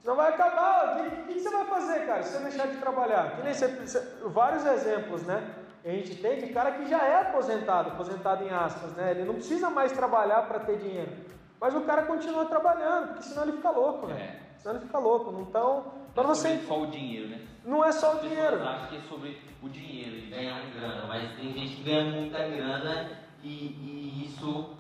Senão 0.01 0.17
vai 0.17 0.31
acabar. 0.31 1.01
O 1.01 1.27
que, 1.27 1.35
que, 1.35 1.41
você 1.41 1.51
vai 1.51 1.65
fazer, 1.65 2.05
cara? 2.05 2.23
Se 2.25 2.33
você 2.37 2.43
deixar 2.43 2.67
de 2.67 2.79
trabalhar? 2.79 3.37
Que 3.37 3.43
nem 3.43 3.55
você, 3.55 3.69
você, 3.69 4.01
vários 4.27 4.67
exemplos, 4.67 5.23
né? 5.23 5.55
A 5.85 5.89
gente 5.89 6.17
tem 6.17 6.41
de 6.41 6.53
cara 6.53 6.73
que 6.73 6.87
já 6.89 7.05
é 7.05 7.21
aposentado, 7.23 7.91
aposentado 7.91 8.45
em 8.45 8.51
aspas, 8.51 8.93
né? 8.93 9.13
Ele 9.13 9.25
não 9.25 9.35
precisa 9.35 9.71
mais 9.71 9.93
trabalhar 9.93 10.43
para 10.49 10.59
ter 10.61 10.79
dinheiro. 10.79 11.13
Mas 11.61 11.75
o 11.77 11.83
cara 11.83 12.03
continua 12.03 12.47
trabalhando, 12.47 13.09
porque 13.09 13.23
senão 13.23 13.45
ele 13.45 13.53
fica 13.53 13.71
louco, 13.71 14.09
né? 14.09 14.21
É. 14.21 14.59
Senão 14.59 14.77
ele 14.77 14.85
fica 14.85 14.99
louco. 14.99 15.41
Então, 15.41 15.85
É 16.15 16.23
você... 16.23 16.59
só 16.67 16.83
o 16.83 16.87
dinheiro, 16.87 17.29
né? 17.29 17.41
Não 17.65 17.85
é 17.85 17.93
só 17.93 18.17
o 18.17 18.21
dinheiro. 18.21 18.63
Acho 18.63 18.89
que 18.89 18.97
é 18.97 19.01
sobre 19.09 19.41
o 19.63 19.69
dinheiro, 19.69 20.21
de 20.21 20.27
ganhar 20.27 20.61
grana, 20.75 21.07
mas 21.07 21.37
tem 21.37 21.53
gente 21.53 21.77
que 21.77 21.83
ganha 21.85 22.05
muita 22.05 22.39
grana 22.39 23.11
e, 23.43 23.49
e 23.49 24.25
isso. 24.27 24.71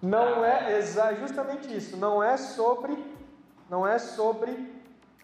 Não 0.00 0.44
é 0.44 0.80
justamente 1.18 1.76
isso. 1.76 1.96
Não 1.96 2.22
é 2.22 2.36
sobre, 2.36 2.96
não 3.68 3.86
é 3.86 3.98
sobre 3.98 4.72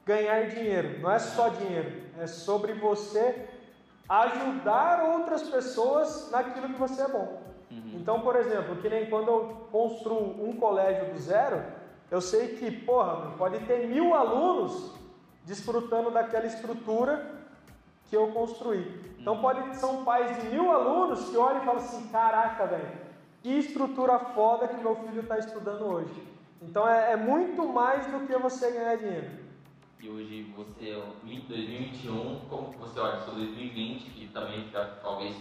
ganhar 0.05 0.49
dinheiro. 0.49 1.01
Não 1.01 1.11
é 1.11 1.19
só 1.19 1.49
dinheiro. 1.49 2.03
É 2.19 2.27
sobre 2.27 2.73
você 2.75 3.49
ajudar 4.09 5.05
outras 5.05 5.45
pessoas 5.45 6.31
naquilo 6.31 6.69
que 6.69 6.79
você 6.79 7.03
é 7.03 7.09
bom. 7.09 7.43
Uhum. 7.71 7.93
Então, 7.95 8.21
por 8.21 8.37
exemplo, 8.37 8.77
que 8.77 8.89
nem 8.89 9.09
quando 9.09 9.29
eu 9.29 9.69
construo 9.71 10.45
um 10.47 10.57
colégio 10.57 11.13
do 11.13 11.19
zero, 11.19 11.65
eu 12.11 12.21
sei 12.21 12.57
que, 12.57 12.71
porra, 12.71 13.33
pode 13.39 13.61
ter 13.61 13.87
mil 13.87 14.15
alunos 14.15 14.93
desfrutando 15.45 16.11
daquela 16.11 16.47
estrutura 16.47 17.43
que 18.09 18.17
eu 18.17 18.29
construí. 18.29 19.15
Então, 19.19 19.41
pode, 19.41 19.77
são 19.77 20.05
pais 20.05 20.43
de 20.43 20.49
mil 20.49 20.71
alunos 20.71 21.31
que 21.31 21.37
olham 21.37 21.63
e 21.63 21.65
falam 21.65 21.83
assim: 21.83 22.09
caraca, 22.09 22.67
velho, 22.67 22.89
que 23.43 23.51
estrutura 23.51 24.19
foda 24.19 24.69
que 24.69 24.77
meu 24.77 24.97
filho 24.97 25.21
está 25.23 25.39
estudando 25.39 25.85
hoje. 25.85 26.23
Então, 26.61 26.89
é, 26.89 27.13
é 27.13 27.17
muito 27.17 27.67
mais 27.67 28.07
do 28.07 28.27
que 28.27 28.37
você 28.37 28.71
ganhar 28.71 28.97
dinheiro. 28.97 29.45
E 30.01 30.09
hoje 30.09 30.53
você, 30.55 31.03
2021, 31.23 32.41
como 32.51 32.73
você 32.73 33.01
olha 33.01 33.23
para 33.23 33.33
2020, 33.33 34.11
que 34.11 34.29
também 34.29 34.69
já, 34.71 34.85
talvez 35.03 35.35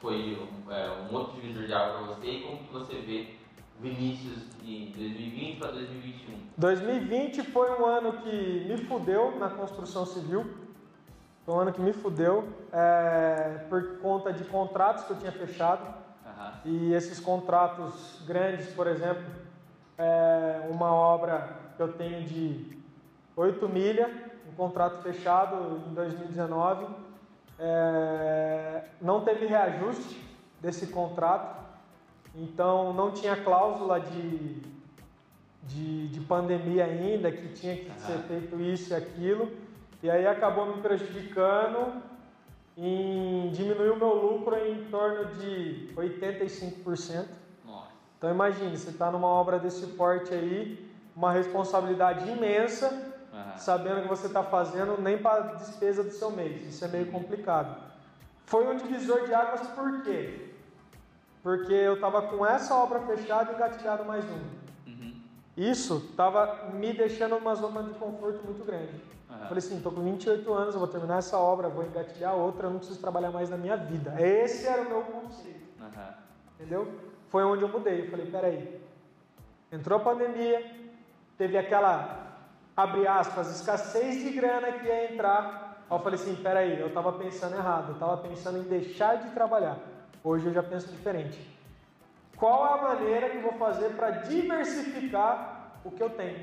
foi 0.00 0.38
um, 0.38 0.72
é, 0.72 0.90
um 1.10 1.14
outro 1.14 1.40
divisor 1.40 1.66
de 1.66 1.74
água 1.74 1.98
para 1.98 2.14
você, 2.14 2.26
e 2.26 2.42
como 2.42 2.58
que 2.64 2.72
você 2.72 2.94
vê 3.00 3.34
Vinícius 3.80 4.42
de 4.62 4.86
2020 4.86 5.58
para 5.58 5.70
2021? 5.72 6.38
2020 6.56 7.42
foi 7.44 7.70
um 7.80 7.86
ano 7.86 8.12
que 8.22 8.64
me 8.66 8.76
fudeu 8.76 9.38
na 9.38 9.48
construção 9.48 10.04
civil. 10.04 10.44
Foi 11.44 11.54
um 11.54 11.60
ano 11.60 11.72
que 11.72 11.80
me 11.80 11.92
fudeu 11.92 12.48
é, 12.72 13.64
por 13.68 13.98
conta 13.98 14.32
de 14.32 14.44
contratos 14.44 15.04
que 15.04 15.12
eu 15.12 15.18
tinha 15.18 15.32
fechado. 15.32 15.82
Uhum. 16.26 16.52
E 16.64 16.92
esses 16.92 17.20
contratos 17.20 18.20
grandes, 18.26 18.66
por 18.74 18.88
exemplo, 18.88 19.24
é 19.96 20.68
uma 20.70 20.92
obra 20.92 21.56
que 21.76 21.82
eu 21.82 21.92
tenho 21.92 22.24
de 22.24 22.78
8 23.36 23.68
milha, 23.68 24.10
um 24.50 24.54
contrato 24.56 25.00
fechado 25.02 25.82
em 25.88 25.94
2019. 25.94 26.86
É, 27.60 28.84
não 29.00 29.20
teve 29.20 29.46
reajuste 29.46 30.20
desse 30.60 30.88
contrato, 30.88 31.67
então 32.38 32.92
não 32.92 33.10
tinha 33.10 33.36
cláusula 33.36 34.00
de, 34.00 34.62
de, 35.64 36.08
de 36.08 36.20
pandemia 36.20 36.84
ainda, 36.84 37.32
que 37.32 37.48
tinha 37.48 37.76
que 37.76 37.90
uhum. 37.90 37.98
ser 37.98 38.18
feito 38.28 38.60
isso 38.60 38.92
e 38.92 38.96
aquilo, 38.96 39.50
e 40.02 40.08
aí 40.08 40.26
acabou 40.26 40.66
me 40.66 40.80
prejudicando 40.80 42.00
em 42.76 43.50
diminuir 43.50 43.90
o 43.90 43.96
meu 43.96 44.14
lucro 44.14 44.56
em 44.56 44.84
torno 44.84 45.34
de 45.34 45.90
85%. 45.96 47.26
Nossa. 47.66 47.88
Então 48.16 48.30
imagine, 48.30 48.76
você 48.76 48.90
está 48.90 49.10
numa 49.10 49.26
obra 49.26 49.58
desse 49.58 49.84
porte 49.88 50.32
aí, 50.32 50.88
uma 51.16 51.32
responsabilidade 51.32 52.30
imensa, 52.30 52.88
uhum. 53.32 53.58
sabendo 53.58 54.02
que 54.02 54.08
você 54.08 54.28
está 54.28 54.44
fazendo 54.44 55.00
nem 55.02 55.18
para 55.18 55.42
a 55.42 55.54
despesa 55.54 56.04
do 56.04 56.12
seu 56.12 56.30
mês. 56.30 56.64
Isso 56.68 56.84
é 56.84 56.88
meio 56.88 57.10
complicado. 57.10 57.82
Foi 58.46 58.64
um 58.72 58.76
divisor 58.76 59.26
de 59.26 59.34
águas 59.34 59.66
por 59.68 60.02
quê? 60.04 60.47
Porque 61.42 61.72
eu 61.72 61.94
estava 61.94 62.22
com 62.22 62.44
essa 62.44 62.74
obra 62.74 63.00
fechada 63.00 63.52
e 63.52 63.54
engatilhado 63.54 64.04
mais 64.04 64.24
uma. 64.24 64.40
Uhum. 64.86 65.14
Isso 65.56 66.08
estava 66.10 66.70
me 66.72 66.92
deixando 66.92 67.38
numa 67.38 67.54
zona 67.54 67.82
de 67.82 67.90
conforto 67.98 68.44
muito 68.44 68.64
grande. 68.64 68.92
Uhum. 69.30 69.38
Falei 69.38 69.58
assim, 69.58 69.76
estou 69.76 69.92
com 69.92 70.02
28 70.02 70.52
anos, 70.52 70.74
eu 70.74 70.80
vou 70.80 70.88
terminar 70.88 71.18
essa 71.18 71.38
obra, 71.38 71.68
vou 71.68 71.84
engatilhar 71.84 72.34
outra, 72.34 72.66
eu 72.66 72.70
não 72.70 72.78
preciso 72.78 73.00
trabalhar 73.00 73.30
mais 73.30 73.50
na 73.50 73.56
minha 73.56 73.76
vida. 73.76 74.14
Esse 74.20 74.66
era 74.66 74.82
o 74.82 74.88
meu 74.88 75.02
conceito. 75.02 75.68
Uhum. 75.80 76.12
Entendeu? 76.54 76.88
Foi 77.28 77.44
onde 77.44 77.62
eu 77.62 77.68
mudei. 77.68 78.06
Eu 78.06 78.10
falei, 78.10 78.26
peraí, 78.26 78.80
entrou 79.70 79.98
a 79.98 80.02
pandemia, 80.02 80.64
teve 81.36 81.56
aquela 81.56 82.26
abre 82.78 83.08
aspas, 83.08 83.56
escassez 83.56 84.22
de 84.22 84.30
grana 84.30 84.70
que 84.70 84.86
ia 84.86 85.12
entrar. 85.12 85.84
Aí 85.90 85.96
eu 85.96 86.00
falei 86.00 86.14
assim, 86.14 86.36
peraí, 86.36 86.78
eu 86.78 86.86
estava 86.86 87.12
pensando 87.12 87.56
errado, 87.56 87.88
eu 87.88 87.94
estava 87.94 88.16
pensando 88.18 88.58
em 88.58 88.62
deixar 88.62 89.16
de 89.16 89.30
trabalhar. 89.30 89.78
Hoje 90.22 90.46
eu 90.46 90.52
já 90.52 90.62
penso 90.62 90.88
diferente. 90.88 91.58
Qual 92.36 92.64
a 92.64 92.82
maneira 92.82 93.30
que 93.30 93.36
eu 93.36 93.42
vou 93.42 93.52
fazer 93.54 93.90
para 93.90 94.10
diversificar 94.10 95.80
o 95.84 95.90
que 95.90 96.02
eu 96.02 96.10
tenho? 96.10 96.38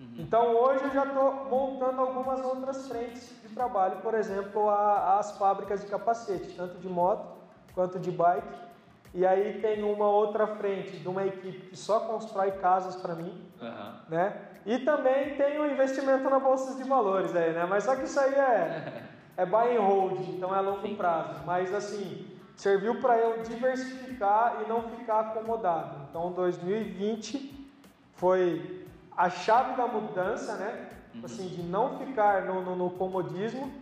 Uhum. 0.00 0.14
Então 0.18 0.54
hoje 0.56 0.84
eu 0.84 0.90
já 0.90 1.04
estou 1.04 1.46
montando 1.48 2.00
algumas 2.00 2.44
outras 2.44 2.88
frentes 2.88 3.34
de 3.42 3.48
trabalho, 3.48 3.98
por 3.98 4.14
exemplo, 4.14 4.68
a, 4.68 5.18
as 5.18 5.36
fábricas 5.38 5.82
de 5.82 5.86
capacete, 5.86 6.54
tanto 6.56 6.78
de 6.78 6.88
moto 6.88 7.36
quanto 7.74 7.98
de 7.98 8.10
bike. 8.10 8.66
E 9.14 9.24
aí 9.24 9.60
tem 9.60 9.82
uma 9.82 10.08
outra 10.08 10.46
frente 10.46 10.98
de 10.98 11.08
uma 11.08 11.24
equipe 11.24 11.68
que 11.68 11.76
só 11.76 12.00
constrói 12.00 12.50
casas 12.52 12.96
para 12.96 13.14
mim, 13.14 13.40
uhum. 13.60 13.92
né? 14.08 14.36
E 14.66 14.80
também 14.80 15.36
tem 15.36 15.58
o 15.58 15.62
um 15.62 15.70
investimento 15.70 16.28
na 16.28 16.40
bolsa 16.40 16.74
de 16.74 16.86
valores 16.88 17.34
aí, 17.34 17.52
né? 17.52 17.64
Mas 17.66 17.84
só 17.84 17.94
que 17.94 18.04
isso 18.04 18.18
aí 18.18 18.34
é, 18.34 19.04
é 19.38 19.46
buy 19.46 19.76
and 19.76 19.80
hold, 19.80 20.18
então 20.28 20.54
é 20.54 20.60
longo 20.60 20.82
Sim. 20.82 20.96
prazo. 20.96 21.40
Mas 21.46 21.72
assim, 21.72 22.35
serviu 22.56 23.00
para 23.00 23.18
eu 23.18 23.42
diversificar 23.42 24.62
e 24.64 24.68
não 24.68 24.82
ficar 24.90 25.20
acomodado. 25.20 26.08
Então 26.08 26.32
2020 26.32 27.68
foi 28.14 28.86
a 29.16 29.28
chave 29.30 29.76
da 29.76 29.86
mudança, 29.86 30.56
né? 30.56 30.90
Uhum. 31.14 31.24
Assim, 31.24 31.48
de 31.48 31.62
não 31.62 31.98
ficar 31.98 32.46
no, 32.46 32.62
no, 32.62 32.74
no 32.74 32.90
comodismo. 32.90 33.72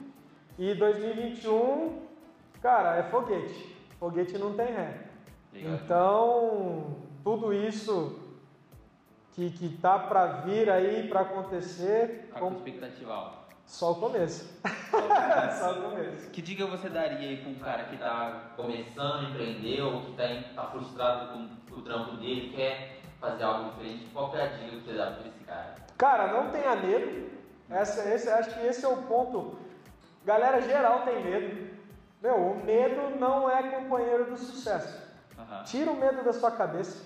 E 0.58 0.74
2021, 0.74 2.02
cara, 2.60 2.96
é 2.96 3.04
foguete. 3.04 3.74
Foguete 3.98 4.36
não 4.38 4.54
tem 4.54 4.66
ré. 4.66 5.04
Então, 5.52 6.96
tudo 7.22 7.52
isso 7.52 8.20
que 9.32 9.50
que 9.50 9.68
tá 9.78 9.98
para 9.98 10.26
vir 10.42 10.70
aí, 10.70 11.08
para 11.08 11.20
acontecer. 11.20 12.28
Tá 12.32 12.40
com 12.40 12.52
expectativa 12.52 13.12
alta. 13.12 13.43
Só 13.66 13.92
o 13.92 13.94
começo. 14.00 14.46
Só 15.58 15.72
o 15.72 15.90
começo. 15.90 16.30
Que 16.30 16.42
dica 16.42 16.66
você 16.66 16.88
daria 16.88 17.28
aí 17.28 17.36
para 17.38 17.50
um 17.50 17.54
cara 17.56 17.84
que 17.84 17.94
está 17.94 18.52
começando 18.56 19.26
a 19.26 19.30
empreender 19.30 19.80
ou 19.82 20.02
que 20.02 20.10
está 20.10 20.62
tá 20.62 20.70
frustrado 20.70 21.32
com, 21.32 21.48
com, 21.70 21.80
o 21.80 21.82
trampo 21.82 22.16
dele, 22.16 22.52
quer 22.54 23.00
fazer 23.20 23.44
algo 23.44 23.70
diferente? 23.70 24.06
Qual 24.12 24.34
é 24.36 24.42
a 24.42 24.46
dica 24.46 24.76
que 24.76 24.84
você 24.84 24.92
dá 24.94 25.10
para 25.12 25.28
esse 25.28 25.44
cara? 25.44 25.74
Cara, 25.96 26.32
não 26.32 26.50
tenha 26.50 26.76
medo. 26.76 27.30
Essa, 27.70 28.08
esse, 28.14 28.28
acho 28.28 28.54
que 28.54 28.66
esse 28.66 28.84
é 28.84 28.88
o 28.88 29.02
ponto. 29.02 29.58
Galera 30.24 30.60
geral 30.60 31.02
tem 31.02 31.22
medo. 31.22 31.74
Meu, 32.22 32.36
o 32.36 32.64
medo 32.64 33.18
não 33.18 33.50
é 33.50 33.62
companheiro 33.70 34.30
do 34.30 34.36
sucesso. 34.36 35.02
Uhum. 35.36 35.62
Tira 35.64 35.90
o 35.90 35.96
medo 35.96 36.22
da 36.22 36.32
sua 36.32 36.50
cabeça. 36.50 37.04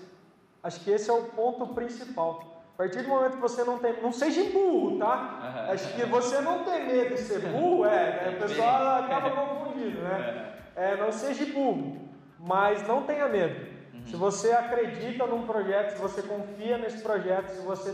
Acho 0.61 0.79
que 0.81 0.91
esse 0.91 1.09
é 1.09 1.13
o 1.13 1.23
ponto 1.23 1.67
principal. 1.67 2.58
A 2.79 2.83
partir 2.83 3.01
do 3.01 3.09
momento 3.09 3.33
que 3.33 3.41
você 3.41 3.61
não 3.65 3.77
tem. 3.77 4.01
Não 4.01 4.13
seja 4.13 4.41
burro, 4.51 4.97
tá? 4.97 5.67
Acho 5.69 5.93
que 5.95 6.05
você 6.05 6.39
não 6.39 6.63
tem 6.63 6.87
medo 6.87 7.13
de 7.13 7.19
ser 7.19 7.41
burro, 7.41 7.85
é. 7.85 7.89
Né? 7.89 8.37
O 8.37 8.41
pessoal 8.41 9.03
acaba 9.03 9.31
confundindo, 9.31 9.99
né? 9.99 10.53
É, 10.77 10.95
não 10.95 11.11
seja 11.11 11.45
burro, 11.53 12.07
mas 12.39 12.87
não 12.87 13.03
tenha 13.03 13.27
medo. 13.27 13.67
Uhum. 13.93 14.07
Se 14.07 14.15
você 14.15 14.53
acredita 14.53 15.27
num 15.27 15.45
projeto, 15.45 15.91
se 15.91 16.01
você 16.01 16.21
confia 16.21 16.77
nesse 16.77 17.03
projeto, 17.03 17.49
se 17.49 17.61
você. 17.63 17.93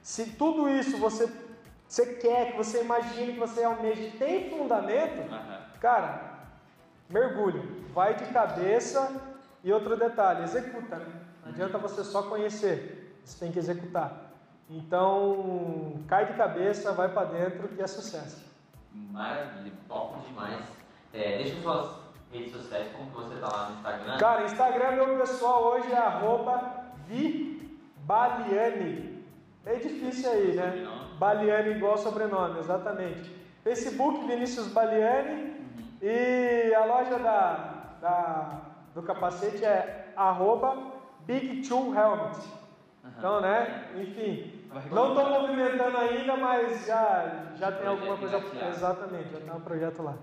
Se 0.00 0.30
tudo 0.30 0.66
isso 0.66 0.96
você, 0.96 1.30
você 1.86 2.14
quer, 2.14 2.52
que 2.52 2.56
você 2.56 2.80
imagina, 2.80 3.34
que 3.34 3.38
você 3.38 3.62
almeja 3.62 4.12
tem 4.18 4.48
fundamento, 4.48 5.28
cara, 5.78 6.38
mergulha. 7.06 7.62
Vai 7.92 8.14
de 8.14 8.24
cabeça 8.32 9.14
e 9.62 9.70
outro 9.70 9.94
detalhe, 9.94 10.44
executa, 10.44 10.96
né? 10.96 11.06
Não 11.44 11.52
adianta 11.52 11.76
você 11.76 12.02
só 12.02 12.22
conhecer, 12.22 13.01
você 13.24 13.44
tem 13.44 13.52
que 13.52 13.58
executar. 13.58 14.32
Então, 14.68 16.00
cai 16.08 16.26
de 16.26 16.34
cabeça, 16.34 16.92
vai 16.92 17.08
para 17.08 17.26
dentro 17.26 17.68
que 17.68 17.82
é 17.82 17.86
sucesso. 17.86 18.44
Maravilha, 18.92 19.72
top 19.88 20.20
demais. 20.26 20.64
É, 21.12 21.38
deixa 21.38 21.60
suas 21.60 21.96
redes 22.32 22.52
sociais, 22.52 22.90
como 22.96 23.10
que 23.10 23.16
você 23.16 23.40
tá 23.40 23.48
lá 23.48 23.68
no 23.68 23.76
Instagram? 23.76 24.18
Cara, 24.18 24.44
Instagram 24.44 24.92
meu 24.92 25.18
pessoal 25.18 25.64
hoje 25.64 25.92
é 25.92 25.98
arroba 25.98 26.84
vibaliani. 27.06 29.12
É 29.64 29.76
difícil 29.76 30.30
aí, 30.30 30.56
né? 30.56 30.88
Baliani 31.18 31.72
igual 31.72 31.98
sobrenome, 31.98 32.58
exatamente. 32.58 33.30
Facebook 33.62 34.26
Vinícius 34.26 34.66
Baliani 34.68 35.42
uhum. 35.42 35.52
e 36.00 36.74
a 36.74 36.84
loja 36.84 37.18
da, 37.18 37.94
da, 38.00 38.60
do 38.94 39.02
capacete 39.02 39.64
é 39.64 40.12
arroba 40.16 40.76
Big 41.26 41.68
Two 41.68 41.94
Helmet. 41.94 42.38
Uhum. 43.04 43.10
Então, 43.18 43.40
né? 43.40 43.88
Enfim, 43.96 44.62
não 44.90 45.08
estou 45.08 45.28
movimentando 45.28 45.96
ainda, 45.98 46.36
mas 46.36 46.86
já, 46.86 47.46
já 47.56 47.72
tem 47.72 47.86
alguma 47.86 48.16
coisa. 48.16 48.42
Exatamente, 48.68 49.32
já 49.32 49.40
tem 49.40 49.52
um 49.52 49.60
projeto 49.60 50.02
lá. 50.02 50.14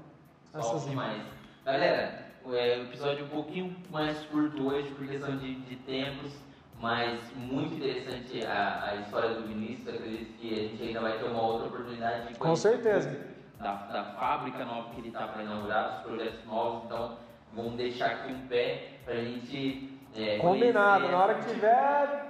Top 0.54 0.80
demais. 0.90 1.22
Galera, 1.66 2.30
é, 2.48 2.80
o 2.80 2.84
episódio 2.84 3.22
é 3.22 3.26
um 3.26 3.30
pouquinho 3.30 3.76
mais 3.92 4.18
curto 4.26 4.68
hoje 4.68 4.90
por 4.92 5.08
questão 5.08 5.38
de, 5.38 5.56
de 5.56 5.76
tempos, 5.78 6.34
Mas 6.80 7.20
muito 7.36 7.76
interessante 7.76 8.46
a, 8.46 8.86
a 8.86 8.96
história 8.96 9.36
do 9.36 9.46
Vinícius. 9.46 9.94
Acredito 9.94 10.38
que 10.40 10.54
a 10.54 10.58
gente 10.64 10.84
ainda 10.84 11.02
vai 11.02 11.18
ter 11.20 11.26
uma 11.26 11.42
outra 11.42 11.68
oportunidade 11.68 12.30
de 12.30 12.40
Com 12.40 12.56
certeza. 12.56 13.28
Da, 13.60 13.74
da 13.74 14.04
fábrica 14.14 14.64
nova 14.64 14.90
que 14.92 15.02
ele 15.02 15.10
está 15.10 15.28
para 15.28 15.44
inaugurar, 15.44 15.98
os 15.98 16.04
projetos 16.04 16.46
novos. 16.46 16.86
Então, 16.86 17.18
vamos 17.54 17.74
deixar 17.74 18.06
aqui 18.12 18.32
um 18.32 18.48
pé 18.48 18.94
para 19.04 19.16
a 19.16 19.24
gente. 19.24 20.00
É, 20.16 20.40
Combinado, 20.40 21.08
na 21.10 21.18
hora 21.20 21.36
que 21.36 21.54
tiver 21.54 22.29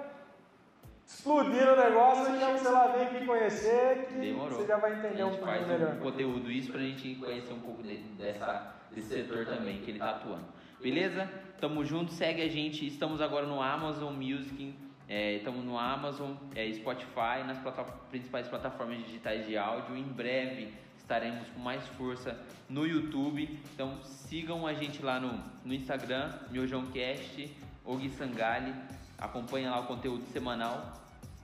explodindo 1.10 1.74
o 1.74 1.76
negócio, 1.76 2.32
a 2.32 2.38
gente 2.38 2.62
sei 2.62 2.72
lá, 2.72 2.88
vem 2.88 3.08
aqui 3.08 3.26
conhecer, 3.26 4.06
que 4.08 4.14
Demorou. 4.20 4.60
você 4.60 4.68
já 4.68 4.78
vai 4.78 4.94
entender 4.94 5.24
um 5.24 5.32
pouco 5.32 5.46
melhor. 5.46 5.94
Um 5.96 6.00
conteúdo 6.00 6.52
isso 6.52 6.72
para 6.72 6.82
a 6.82 6.84
gente 6.84 7.16
conhecer 7.16 7.52
um 7.52 7.60
pouco 7.60 7.82
de, 7.82 7.98
dessa, 7.98 8.76
desse 8.92 9.10
setor 9.10 9.46
também 9.46 9.80
que 9.82 9.90
ele 9.90 9.98
está 9.98 10.12
atuando. 10.12 10.46
Beleza? 10.80 11.28
Tamo 11.60 11.84
junto, 11.84 12.12
segue 12.12 12.44
a 12.44 12.48
gente. 12.48 12.86
Estamos 12.86 13.22
agora 13.22 13.48
no 13.48 13.62
Amazon 13.62 14.14
Music, 14.14 14.74
é, 15.10 15.38
estamos 15.38 15.66
no 15.66 15.78
Amazon, 15.78 16.34
é, 16.56 16.72
Spotify, 16.74 17.44
nas 17.46 17.58
plata 17.58 17.84
principais 18.10 18.48
plataformas 18.48 19.04
digitais 19.04 19.46
de 19.48 19.58
áudio. 19.58 19.98
Em 19.98 20.04
breve 20.04 20.72
estaremos 20.96 21.50
com 21.50 21.60
mais 21.60 21.86
força 21.90 22.40
no 22.70 22.86
YouTube. 22.86 23.60
Então 23.74 23.98
sigam 24.04 24.68
a 24.68 24.74
gente 24.74 25.04
lá 25.04 25.20
no, 25.20 25.44
no 25.66 25.74
Instagram, 25.74 26.32
MioJãoCast, 26.52 27.52
Og 27.84 28.08
Sangali. 28.12 28.72
Acompanha 29.20 29.70
lá 29.70 29.80
o 29.80 29.86
conteúdo 29.86 30.26
semanal, 30.32 30.94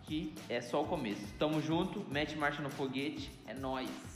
que 0.03 0.33
é 0.47 0.61
só 0.61 0.81
o 0.81 0.87
começo. 0.87 1.33
Tamo 1.37 1.61
junto, 1.61 2.05
mete 2.09 2.35
marcha 2.37 2.61
no 2.61 2.69
foguete, 2.69 3.31
é 3.45 3.53
nóis! 3.53 4.14